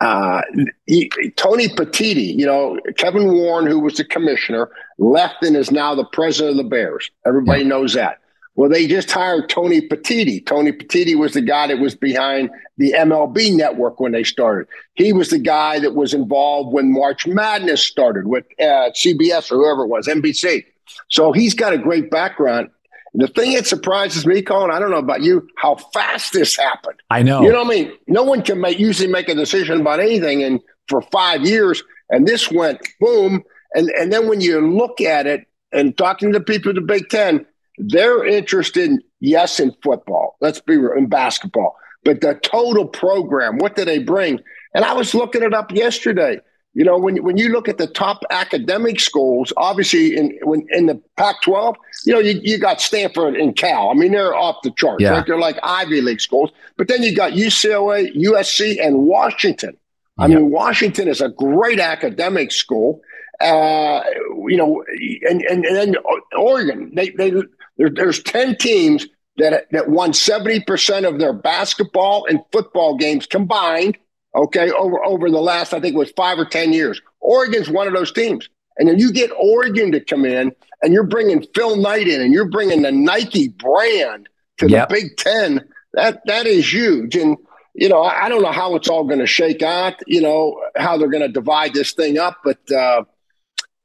uh, 0.00 0.42
he, 0.86 1.10
Tony 1.36 1.68
Petitti, 1.68 2.36
you 2.36 2.46
know, 2.46 2.78
Kevin 2.96 3.32
Warren, 3.32 3.66
who 3.66 3.78
was 3.80 3.94
the 3.94 4.04
commissioner, 4.04 4.70
left 4.98 5.42
and 5.42 5.56
is 5.56 5.70
now 5.70 5.94
the 5.94 6.04
president 6.04 6.58
of 6.58 6.64
the 6.64 6.68
Bears. 6.68 7.10
Everybody 7.26 7.62
yeah. 7.62 7.68
knows 7.68 7.94
that. 7.94 8.18
Well, 8.54 8.68
they 8.68 8.86
just 8.86 9.10
hired 9.10 9.48
Tony 9.48 9.80
Petitti. 9.80 10.44
Tony 10.44 10.72
Petitti 10.72 11.16
was 11.16 11.32
the 11.32 11.40
guy 11.40 11.68
that 11.68 11.78
was 11.78 11.94
behind 11.94 12.50
the 12.76 12.92
MLB 12.92 13.56
network 13.56 13.98
when 13.98 14.12
they 14.12 14.24
started. 14.24 14.68
He 14.94 15.12
was 15.12 15.30
the 15.30 15.38
guy 15.38 15.78
that 15.78 15.94
was 15.94 16.12
involved 16.12 16.72
when 16.72 16.92
March 16.92 17.26
Madness 17.26 17.82
started 17.82 18.26
with 18.26 18.44
uh, 18.60 18.90
CBS 18.90 19.50
or 19.50 19.56
whoever 19.56 19.84
it 19.84 19.88
was, 19.88 20.06
NBC. 20.06 20.64
So 21.08 21.32
he's 21.32 21.54
got 21.54 21.72
a 21.72 21.78
great 21.78 22.10
background. 22.10 22.68
The 23.14 23.28
thing 23.28 23.54
that 23.54 23.66
surprises 23.66 24.26
me, 24.26 24.40
Colin, 24.40 24.70
I 24.70 24.78
don't 24.78 24.90
know 24.90 24.96
about 24.96 25.22
you, 25.22 25.46
how 25.58 25.76
fast 25.76 26.32
this 26.32 26.56
happened. 26.56 26.98
I 27.10 27.22
know. 27.22 27.42
You 27.42 27.52
know 27.52 27.62
what 27.62 27.74
I 27.74 27.80
mean? 27.80 27.92
No 28.06 28.22
one 28.22 28.42
can 28.42 28.60
make 28.60 28.78
usually 28.78 29.10
make 29.10 29.28
a 29.28 29.34
decision 29.34 29.80
about 29.80 30.00
anything 30.00 30.42
and 30.42 30.60
for 30.88 31.02
five 31.02 31.42
years, 31.42 31.82
and 32.08 32.26
this 32.26 32.50
went 32.50 32.80
boom. 33.00 33.42
And 33.74 33.90
and 33.90 34.12
then 34.12 34.28
when 34.28 34.40
you 34.40 34.60
look 34.60 35.00
at 35.00 35.26
it 35.26 35.46
and 35.72 35.96
talking 35.96 36.32
to 36.32 36.40
people 36.40 36.70
at 36.70 36.76
the 36.76 36.80
Big 36.80 37.08
Ten, 37.10 37.46
they're 37.78 38.24
interested, 38.24 38.90
yes, 39.20 39.60
in 39.60 39.74
football. 39.82 40.36
Let's 40.40 40.60
be 40.60 40.76
real, 40.78 40.96
in 40.96 41.06
basketball, 41.06 41.76
but 42.04 42.22
the 42.22 42.34
total 42.42 42.86
program. 42.86 43.58
What 43.58 43.76
do 43.76 43.84
they 43.84 43.98
bring? 43.98 44.40
And 44.74 44.84
I 44.84 44.94
was 44.94 45.14
looking 45.14 45.42
it 45.42 45.52
up 45.52 45.70
yesterday. 45.70 46.40
You 46.74 46.84
know, 46.84 46.96
when 46.96 47.22
when 47.22 47.36
you 47.36 47.50
look 47.50 47.68
at 47.68 47.76
the 47.76 47.86
top 47.86 48.22
academic 48.30 48.98
schools, 48.98 49.52
obviously 49.58 50.16
in 50.16 50.38
when 50.42 50.66
in 50.70 50.86
the 50.86 51.00
Pac-12, 51.18 51.74
you 52.06 52.14
know, 52.14 52.18
you, 52.18 52.40
you 52.42 52.58
got 52.58 52.80
Stanford 52.80 53.36
and 53.36 53.54
Cal. 53.54 53.90
I 53.90 53.94
mean, 53.94 54.12
they're 54.12 54.34
off 54.34 54.56
the 54.62 54.70
charts. 54.70 55.02
Yeah. 55.02 55.10
Right? 55.10 55.26
They're 55.26 55.38
like 55.38 55.58
Ivy 55.62 56.00
League 56.00 56.20
schools. 56.22 56.50
But 56.78 56.88
then 56.88 57.02
you 57.02 57.14
got 57.14 57.32
UCLA, 57.32 58.16
USC, 58.16 58.78
and 58.82 59.00
Washington. 59.00 59.76
I 60.18 60.28
mean, 60.28 60.50
Washington 60.50 61.08
is 61.08 61.20
a 61.20 61.28
great 61.28 61.80
academic 61.80 62.52
school. 62.52 63.00
Uh, 63.40 64.02
you 64.46 64.56
know, 64.56 64.84
and, 65.28 65.42
and, 65.42 65.64
and 65.64 65.76
then 65.76 65.96
Oregon, 66.36 66.92
they, 66.94 67.10
they, 67.10 67.30
there, 67.76 67.90
there's 67.90 68.22
10 68.22 68.56
teams 68.56 69.06
that, 69.38 69.66
that 69.72 69.88
won 69.88 70.12
70% 70.12 71.08
of 71.08 71.18
their 71.18 71.32
basketball 71.32 72.26
and 72.26 72.40
football 72.52 72.96
games 72.96 73.26
combined 73.26 73.98
okay, 74.34 74.70
over, 74.70 75.04
over 75.04 75.30
the 75.30 75.40
last, 75.40 75.74
I 75.74 75.80
think 75.80 75.94
it 75.94 75.98
was 75.98 76.12
five 76.12 76.38
or 76.38 76.44
10 76.44 76.72
years. 76.72 77.00
Oregon's 77.20 77.68
one 77.68 77.86
of 77.86 77.94
those 77.94 78.12
teams. 78.12 78.48
And 78.78 78.88
then 78.88 78.98
you 78.98 79.12
get 79.12 79.30
Oregon 79.38 79.92
to 79.92 80.00
come 80.00 80.24
in 80.24 80.52
and 80.82 80.92
you're 80.92 81.06
bringing 81.06 81.46
Phil 81.54 81.76
Knight 81.76 82.08
in 82.08 82.20
and 82.20 82.32
you're 82.32 82.48
bringing 82.48 82.82
the 82.82 82.92
Nike 82.92 83.48
brand 83.48 84.28
to 84.58 84.68
yep. 84.68 84.88
the 84.88 84.94
Big 84.94 85.16
Ten. 85.16 85.64
That 85.92 86.22
That 86.26 86.46
is 86.46 86.72
huge. 86.72 87.16
And, 87.16 87.36
you 87.74 87.88
know, 87.88 88.02
I, 88.02 88.24
I 88.24 88.28
don't 88.28 88.42
know 88.42 88.52
how 88.52 88.74
it's 88.76 88.88
all 88.88 89.04
going 89.04 89.18
to 89.18 89.26
shake 89.26 89.62
out, 89.62 89.94
you 90.06 90.22
know, 90.22 90.60
how 90.76 90.96
they're 90.96 91.10
going 91.10 91.22
to 91.22 91.28
divide 91.28 91.74
this 91.74 91.92
thing 91.92 92.18
up, 92.18 92.38
but 92.44 92.58
uh, 92.72 93.04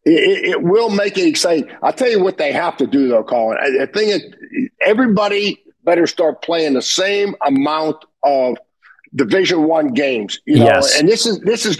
it, 0.05 0.45
it, 0.45 0.63
will 0.63 0.89
make 0.89 1.17
it 1.17 1.27
exciting. 1.27 1.69
I'll 1.83 1.91
tell 1.91 2.09
you 2.09 2.23
what 2.23 2.37
they 2.37 2.53
have 2.53 2.77
to 2.77 2.87
do, 2.87 3.09
though, 3.09 3.23
Colin. 3.23 3.57
I, 3.61 3.83
I 3.83 3.85
think 3.87 4.23
it, 4.23 4.71
everybody 4.85 5.61
better 5.83 6.07
start 6.07 6.41
playing 6.41 6.73
the 6.73 6.81
same 6.81 7.35
amount 7.45 8.05
of 8.23 8.57
Division 9.15 9.63
One 9.63 9.93
games. 9.93 10.39
You 10.45 10.59
know, 10.59 10.65
yes. 10.65 10.99
and 10.99 11.07
this 11.07 11.25
is 11.25 11.39
this 11.39 11.65
is 11.65 11.77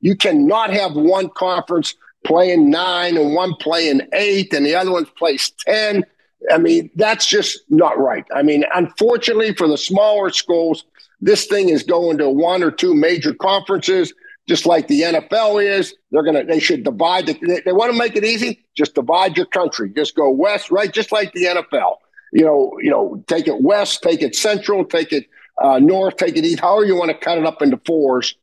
you 0.00 0.16
cannot 0.16 0.70
have 0.70 0.94
one 0.94 1.28
conference 1.30 1.94
playing 2.24 2.70
nine 2.70 3.16
and 3.16 3.34
one 3.34 3.54
playing 3.60 4.02
eight 4.12 4.52
and 4.52 4.66
the 4.66 4.74
other 4.74 4.92
one 4.92 5.06
plays 5.16 5.52
ten. 5.66 6.04
I 6.52 6.58
mean, 6.58 6.90
that's 6.94 7.26
just 7.26 7.60
not 7.68 7.98
right. 7.98 8.24
I 8.34 8.42
mean, 8.42 8.64
unfortunately 8.74 9.54
for 9.54 9.66
the 9.66 9.78
smaller 9.78 10.30
schools, 10.30 10.84
this 11.20 11.46
thing 11.46 11.68
is 11.68 11.82
going 11.82 12.18
to 12.18 12.30
one 12.30 12.62
or 12.62 12.70
two 12.70 12.94
major 12.94 13.34
conferences 13.34 14.12
just 14.48 14.64
like 14.64 14.88
the 14.88 15.02
NFL 15.02 15.62
is. 15.62 15.94
They're 16.10 16.22
gonna 16.22 16.42
they 16.42 16.58
should 16.58 16.82
divide 16.82 17.26
the, 17.26 17.38
they, 17.46 17.60
they 17.60 17.72
want 17.72 17.92
to 17.92 17.98
make 17.98 18.16
it 18.16 18.24
easy. 18.24 18.64
Just 18.74 18.94
divide 18.94 19.36
your 19.36 19.46
country. 19.46 19.90
Just 19.90 20.16
go 20.16 20.30
west, 20.30 20.70
right? 20.70 20.90
Just 20.90 21.12
like 21.12 21.32
the 21.34 21.44
NFL. 21.44 21.96
You 22.32 22.44
know, 22.44 22.72
you 22.80 22.90
know, 22.90 23.22
take 23.26 23.46
it 23.46 23.62
west, 23.62 24.02
take 24.02 24.22
it 24.22 24.34
central, 24.34 24.84
take 24.84 25.12
it 25.12 25.26
uh, 25.60 25.78
north, 25.78 26.16
take 26.16 26.36
it 26.36 26.44
east. 26.44 26.60
However 26.60 26.86
you 26.86 26.96
want 26.96 27.10
to 27.10 27.16
cut 27.16 27.38
it 27.38 27.46
up 27.46 27.62
into 27.62 27.80
fours. 27.86 28.34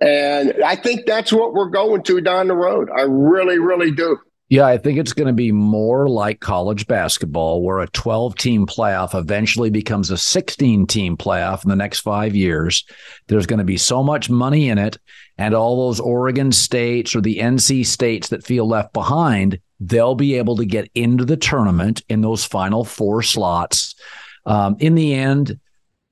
And 0.00 0.54
I 0.64 0.74
think 0.74 1.06
that's 1.06 1.32
what 1.32 1.54
we're 1.54 1.70
going 1.70 2.02
to 2.04 2.20
down 2.20 2.48
the 2.48 2.56
road. 2.56 2.88
I 2.94 3.02
really, 3.02 3.58
really 3.58 3.92
do. 3.92 4.18
Yeah, 4.52 4.66
I 4.66 4.76
think 4.76 4.98
it's 4.98 5.14
going 5.14 5.28
to 5.28 5.32
be 5.32 5.50
more 5.50 6.10
like 6.10 6.40
college 6.40 6.86
basketball, 6.86 7.62
where 7.62 7.78
a 7.78 7.88
12 7.88 8.34
team 8.34 8.66
playoff 8.66 9.18
eventually 9.18 9.70
becomes 9.70 10.10
a 10.10 10.18
16 10.18 10.86
team 10.88 11.16
playoff 11.16 11.64
in 11.64 11.70
the 11.70 11.76
next 11.76 12.00
five 12.00 12.34
years. 12.34 12.84
There's 13.28 13.46
going 13.46 13.60
to 13.60 13.64
be 13.64 13.78
so 13.78 14.02
much 14.02 14.28
money 14.28 14.68
in 14.68 14.76
it. 14.76 14.98
And 15.38 15.54
all 15.54 15.86
those 15.86 16.00
Oregon 16.00 16.52
states 16.52 17.16
or 17.16 17.22
the 17.22 17.38
NC 17.38 17.86
states 17.86 18.28
that 18.28 18.44
feel 18.44 18.68
left 18.68 18.92
behind, 18.92 19.58
they'll 19.80 20.14
be 20.14 20.34
able 20.34 20.56
to 20.56 20.66
get 20.66 20.90
into 20.94 21.24
the 21.24 21.38
tournament 21.38 22.02
in 22.10 22.20
those 22.20 22.44
final 22.44 22.84
four 22.84 23.22
slots. 23.22 23.94
Um, 24.44 24.76
in 24.80 24.96
the 24.96 25.14
end, 25.14 25.58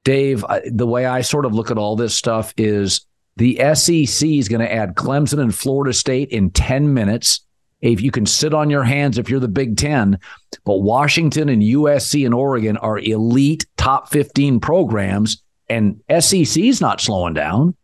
Dave, 0.05 0.45
the 0.67 0.87
way 0.87 1.07
I 1.07 1.21
sort 1.21 1.45
of 1.45 1.55
look 1.55 1.71
at 1.71 1.79
all 1.79 1.97
this 1.97 2.17
stuff 2.17 2.55
is 2.57 3.07
the 3.37 3.57
SEC 3.75 4.29
is 4.29 4.49
going 4.49 4.61
to 4.61 4.73
add 4.73 4.95
Clemson 4.95 5.41
and 5.41 5.55
Florida 5.55 5.93
State 5.93 6.31
in 6.31 6.51
10 6.51 6.93
minutes 6.95 7.41
if 7.81 8.01
you 8.01 8.11
can 8.11 8.27
sit 8.27 8.53
on 8.53 8.71
your 8.71 8.85
hands 8.85 9.19
if 9.19 9.31
you're 9.31 9.41
the 9.41 9.49
Big 9.49 9.77
Ten. 9.77 10.19
But 10.65 10.83
Washington 10.83 11.49
and 11.49 11.63
USC 11.63 12.25
and 12.25 12.35
Oregon 12.35 12.77
are 12.77 12.99
elite 12.99 13.67
top 13.77 14.11
15 14.11 14.61
programs, 14.61 15.43
and 15.69 16.01
SEC's 16.19 16.81
not 16.81 17.01
slowing 17.01 17.35
down. 17.35 17.75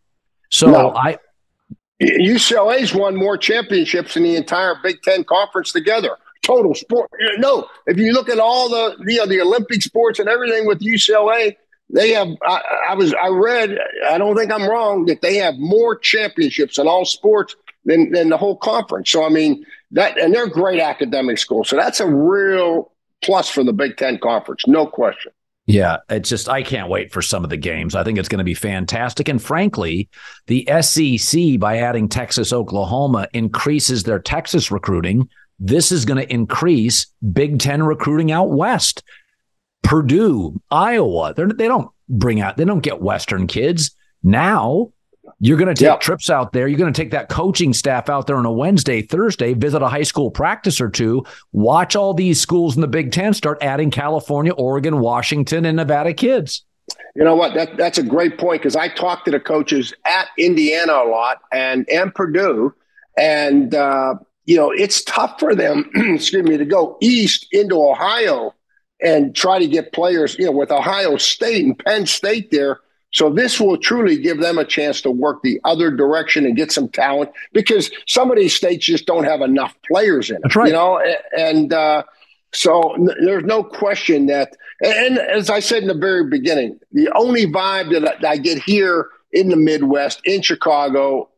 So 0.50 0.70
no. 0.70 0.94
I. 0.94 1.18
UCLA's 2.02 2.94
won 2.94 3.16
more 3.16 3.38
championships 3.38 4.14
than 4.14 4.24
the 4.24 4.36
entire 4.36 4.74
Big 4.82 5.00
Ten 5.02 5.24
conference 5.24 5.72
together. 5.72 6.10
Total 6.42 6.74
sport. 6.74 7.10
No, 7.38 7.66
if 7.86 7.96
you 7.96 8.12
look 8.12 8.28
at 8.28 8.38
all 8.38 8.68
the 8.68 8.96
you 9.06 9.16
know 9.16 9.26
the 9.26 9.40
Olympic 9.40 9.82
sports 9.82 10.18
and 10.18 10.28
everything 10.28 10.66
with 10.66 10.80
UCLA, 10.80 11.56
they 11.88 12.10
have. 12.10 12.28
I, 12.42 12.60
I 12.90 12.94
was. 12.94 13.14
I 13.14 13.28
read. 13.28 13.78
I 14.08 14.18
don't 14.18 14.36
think 14.36 14.50
I'm 14.50 14.68
wrong 14.68 15.06
that 15.06 15.22
they 15.22 15.36
have 15.36 15.54
more 15.58 15.96
championships 15.96 16.78
in 16.78 16.88
all 16.88 17.04
sports 17.04 17.54
than 17.84 18.10
than 18.10 18.28
the 18.28 18.36
whole 18.36 18.56
conference. 18.56 19.10
So 19.10 19.24
I 19.24 19.28
mean, 19.28 19.64
that 19.92 20.18
and 20.18 20.34
they're 20.34 20.48
great 20.48 20.80
academic 20.80 21.38
schools. 21.38 21.68
So 21.68 21.76
that's 21.76 22.00
a 22.00 22.06
real 22.06 22.92
plus 23.22 23.48
for 23.48 23.64
the 23.64 23.72
Big 23.72 23.96
Ten 23.96 24.18
Conference, 24.18 24.66
no 24.66 24.86
question. 24.86 25.32
Yeah, 25.66 25.96
it's 26.08 26.28
just 26.28 26.48
I 26.48 26.62
can't 26.62 26.88
wait 26.88 27.12
for 27.12 27.20
some 27.20 27.42
of 27.42 27.50
the 27.50 27.56
games. 27.56 27.96
I 27.96 28.04
think 28.04 28.18
it's 28.18 28.28
going 28.28 28.38
to 28.38 28.44
be 28.44 28.54
fantastic. 28.54 29.28
And 29.28 29.42
frankly, 29.42 30.08
the 30.46 30.68
SEC 30.80 31.58
by 31.58 31.78
adding 31.78 32.08
Texas, 32.08 32.52
Oklahoma 32.52 33.26
increases 33.32 34.04
their 34.04 34.20
Texas 34.20 34.70
recruiting. 34.70 35.28
This 35.58 35.90
is 35.90 36.04
going 36.04 36.24
to 36.24 36.32
increase 36.32 37.06
Big 37.32 37.58
Ten 37.58 37.82
recruiting 37.82 38.30
out 38.30 38.50
west. 38.50 39.02
Purdue, 39.86 40.60
Iowa, 40.70 41.32
they're, 41.34 41.46
they 41.46 41.68
don't 41.68 41.90
bring 42.08 42.40
out, 42.40 42.56
they 42.56 42.64
don't 42.64 42.80
get 42.80 43.00
Western 43.00 43.46
kids. 43.46 43.92
Now 44.22 44.92
you're 45.38 45.58
going 45.58 45.72
to 45.72 45.78
take 45.78 45.86
yep. 45.86 46.00
trips 46.00 46.28
out 46.28 46.52
there. 46.52 46.66
You're 46.66 46.78
going 46.78 46.92
to 46.92 47.02
take 47.02 47.12
that 47.12 47.28
coaching 47.28 47.72
staff 47.72 48.08
out 48.08 48.26
there 48.26 48.36
on 48.36 48.46
a 48.46 48.52
Wednesday, 48.52 49.02
Thursday, 49.02 49.54
visit 49.54 49.82
a 49.82 49.88
high 49.88 50.02
school 50.02 50.30
practice 50.30 50.80
or 50.80 50.88
two, 50.88 51.24
watch 51.52 51.94
all 51.94 52.14
these 52.14 52.40
schools 52.40 52.74
in 52.74 52.80
the 52.80 52.88
Big 52.88 53.12
Ten 53.12 53.32
start 53.32 53.58
adding 53.62 53.92
California, 53.92 54.52
Oregon, 54.52 54.98
Washington, 54.98 55.64
and 55.64 55.76
Nevada 55.76 56.12
kids. 56.14 56.64
You 57.14 57.22
know 57.22 57.36
what? 57.36 57.54
That, 57.54 57.76
that's 57.76 57.98
a 57.98 58.02
great 58.02 58.38
point 58.38 58.62
because 58.62 58.76
I 58.76 58.88
talk 58.88 59.24
to 59.26 59.30
the 59.30 59.40
coaches 59.40 59.94
at 60.04 60.28
Indiana 60.36 60.94
a 60.94 61.08
lot 61.08 61.38
and, 61.52 61.88
and 61.88 62.12
Purdue. 62.14 62.74
And, 63.16 63.74
uh, 63.74 64.14
you 64.46 64.56
know, 64.56 64.70
it's 64.70 65.04
tough 65.04 65.38
for 65.38 65.54
them, 65.54 65.90
excuse 65.94 66.44
me, 66.44 66.56
to 66.56 66.64
go 66.64 66.96
east 67.00 67.46
into 67.52 67.76
Ohio 67.76 68.52
and 69.02 69.34
try 69.34 69.58
to 69.58 69.66
get 69.66 69.92
players, 69.92 70.36
you 70.38 70.46
know, 70.46 70.52
with 70.52 70.70
Ohio 70.70 71.16
State 71.16 71.64
and 71.64 71.78
Penn 71.78 72.06
State 72.06 72.50
there 72.50 72.80
so 73.16 73.30
this 73.30 73.58
will 73.58 73.78
truly 73.78 74.18
give 74.18 74.40
them 74.40 74.58
a 74.58 74.64
chance 74.64 75.00
to 75.00 75.10
work 75.10 75.42
the 75.42 75.58
other 75.64 75.90
direction 75.90 76.44
and 76.44 76.54
get 76.54 76.70
some 76.70 76.86
talent 76.86 77.30
because 77.54 77.90
some 78.06 78.30
of 78.30 78.36
these 78.36 78.54
states 78.54 78.84
just 78.84 79.06
don't 79.06 79.24
have 79.24 79.40
enough 79.40 79.74
players 79.88 80.28
in 80.28 80.36
it. 80.36 80.42
That's 80.42 80.54
right. 80.54 80.66
You 80.66 80.74
know, 80.74 81.02
and 81.34 81.72
uh, 81.72 82.02
so 82.52 82.94
there's 83.24 83.44
no 83.44 83.64
question 83.64 84.26
that. 84.26 84.54
And 84.82 85.18
as 85.18 85.48
I 85.48 85.60
said 85.60 85.80
in 85.80 85.88
the 85.88 85.94
very 85.94 86.28
beginning, 86.28 86.78
the 86.92 87.08
only 87.16 87.46
vibe 87.46 87.90
that 87.92 88.22
I 88.22 88.36
get 88.36 88.62
here 88.62 89.08
in 89.32 89.48
the 89.48 89.56
Midwest, 89.56 90.20
in 90.26 90.42
Chicago, 90.42 91.30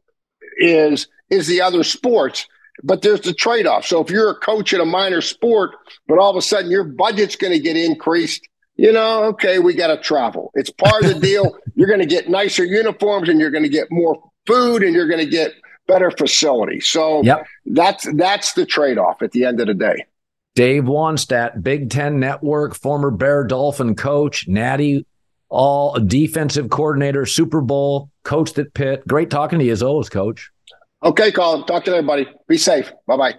is 0.57 1.07
is 1.31 1.47
the 1.47 1.61
other 1.61 1.85
sports. 1.85 2.49
But 2.83 3.03
there's 3.03 3.23
the 3.23 3.35
trade 3.35 3.67
off. 3.67 3.87
So 3.87 4.03
if 4.03 4.11
you're 4.11 4.31
a 4.31 4.35
coach 4.35 4.73
in 4.73 4.81
a 4.81 4.85
minor 4.85 5.21
sport, 5.21 5.73
but 6.07 6.19
all 6.19 6.31
of 6.31 6.37
a 6.37 6.43
sudden 6.43 6.71
your 6.71 6.85
budget's 6.85 7.37
going 7.37 7.53
to 7.53 7.59
get 7.59 7.77
increased 7.77 8.47
you 8.79 8.93
know, 8.93 9.25
okay, 9.25 9.59
we 9.59 9.75
got 9.75 9.89
to 9.89 9.97
travel. 9.99 10.53
It's 10.55 10.71
part 10.71 11.05
of 11.05 11.09
the 11.09 11.21
deal. 11.21 11.59
you're 11.75 11.89
going 11.89 12.01
to 12.01 12.07
get 12.07 12.31
nicer 12.31 12.65
uniforms 12.65 13.29
and 13.29 13.41
you're 13.41 13.51
going 13.51 13.65
to 13.65 13.69
get 13.69 13.89
more 13.91 14.17
food 14.47 14.85
and 14.85 14.95
you're 14.95 15.09
going 15.09 15.25
to 15.25 15.31
get 15.31 15.53
better 15.89 16.13
facilities. 16.13 16.87
So 16.87 17.23
yep. 17.23 17.45
that's 17.67 18.07
that's 18.15 18.53
the 18.53 18.65
trade-off 18.65 19.21
at 19.21 19.33
the 19.33 19.45
end 19.45 19.61
of 19.61 19.67
the 19.67 19.75
day. 19.75 20.07
Dave 20.55 20.85
Wannstedt, 20.85 21.63
Big 21.63 21.91
Ten 21.91 22.21
Network, 22.21 22.77
former 22.77 23.11
Bear 23.11 23.45
Dolphin 23.45 23.97
coach, 23.97 24.47
Natty, 24.47 25.05
all 25.49 25.99
defensive 25.99 26.71
coordinator, 26.71 27.27
Super 27.27 27.61
Bowl, 27.61 28.11
coached 28.23 28.59
at 28.59 28.75
Pitt. 28.75 29.07
Great 29.09 29.31
talking 29.31 29.59
to 29.59 29.65
you 29.65 29.73
as 29.73 29.83
always, 29.83 30.09
coach. 30.09 30.53
Okay, 31.01 31.31
Colin. 31.31 31.65
Talk 31.65 31.85
to 31.85 31.93
everybody. 31.93 32.27
Be 32.49 32.59
safe. 32.59 32.93
Bye 33.07 33.17
bye. 33.17 33.35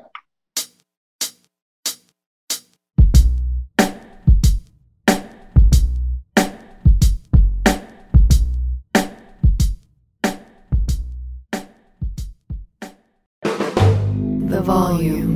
The 14.48 14.62
volume. 14.62 15.30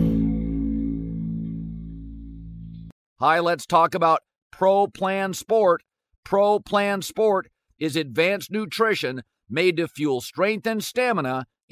Hi, 3.19 3.39
let's 3.41 3.65
talk 3.65 3.93
about 3.95 4.21
Pro 4.49 4.87
Plan 4.87 5.33
Sport. 5.33 5.83
Pro 6.23 6.59
Plan 6.61 7.01
Sport 7.01 7.49
is 7.77 7.97
advanced 7.97 8.49
nutrition 8.49 9.23
made 9.49 9.75
to 9.77 9.89
fuel 9.89 10.21
strength 10.21 10.65
and 10.65 10.81
stamina 10.81 11.45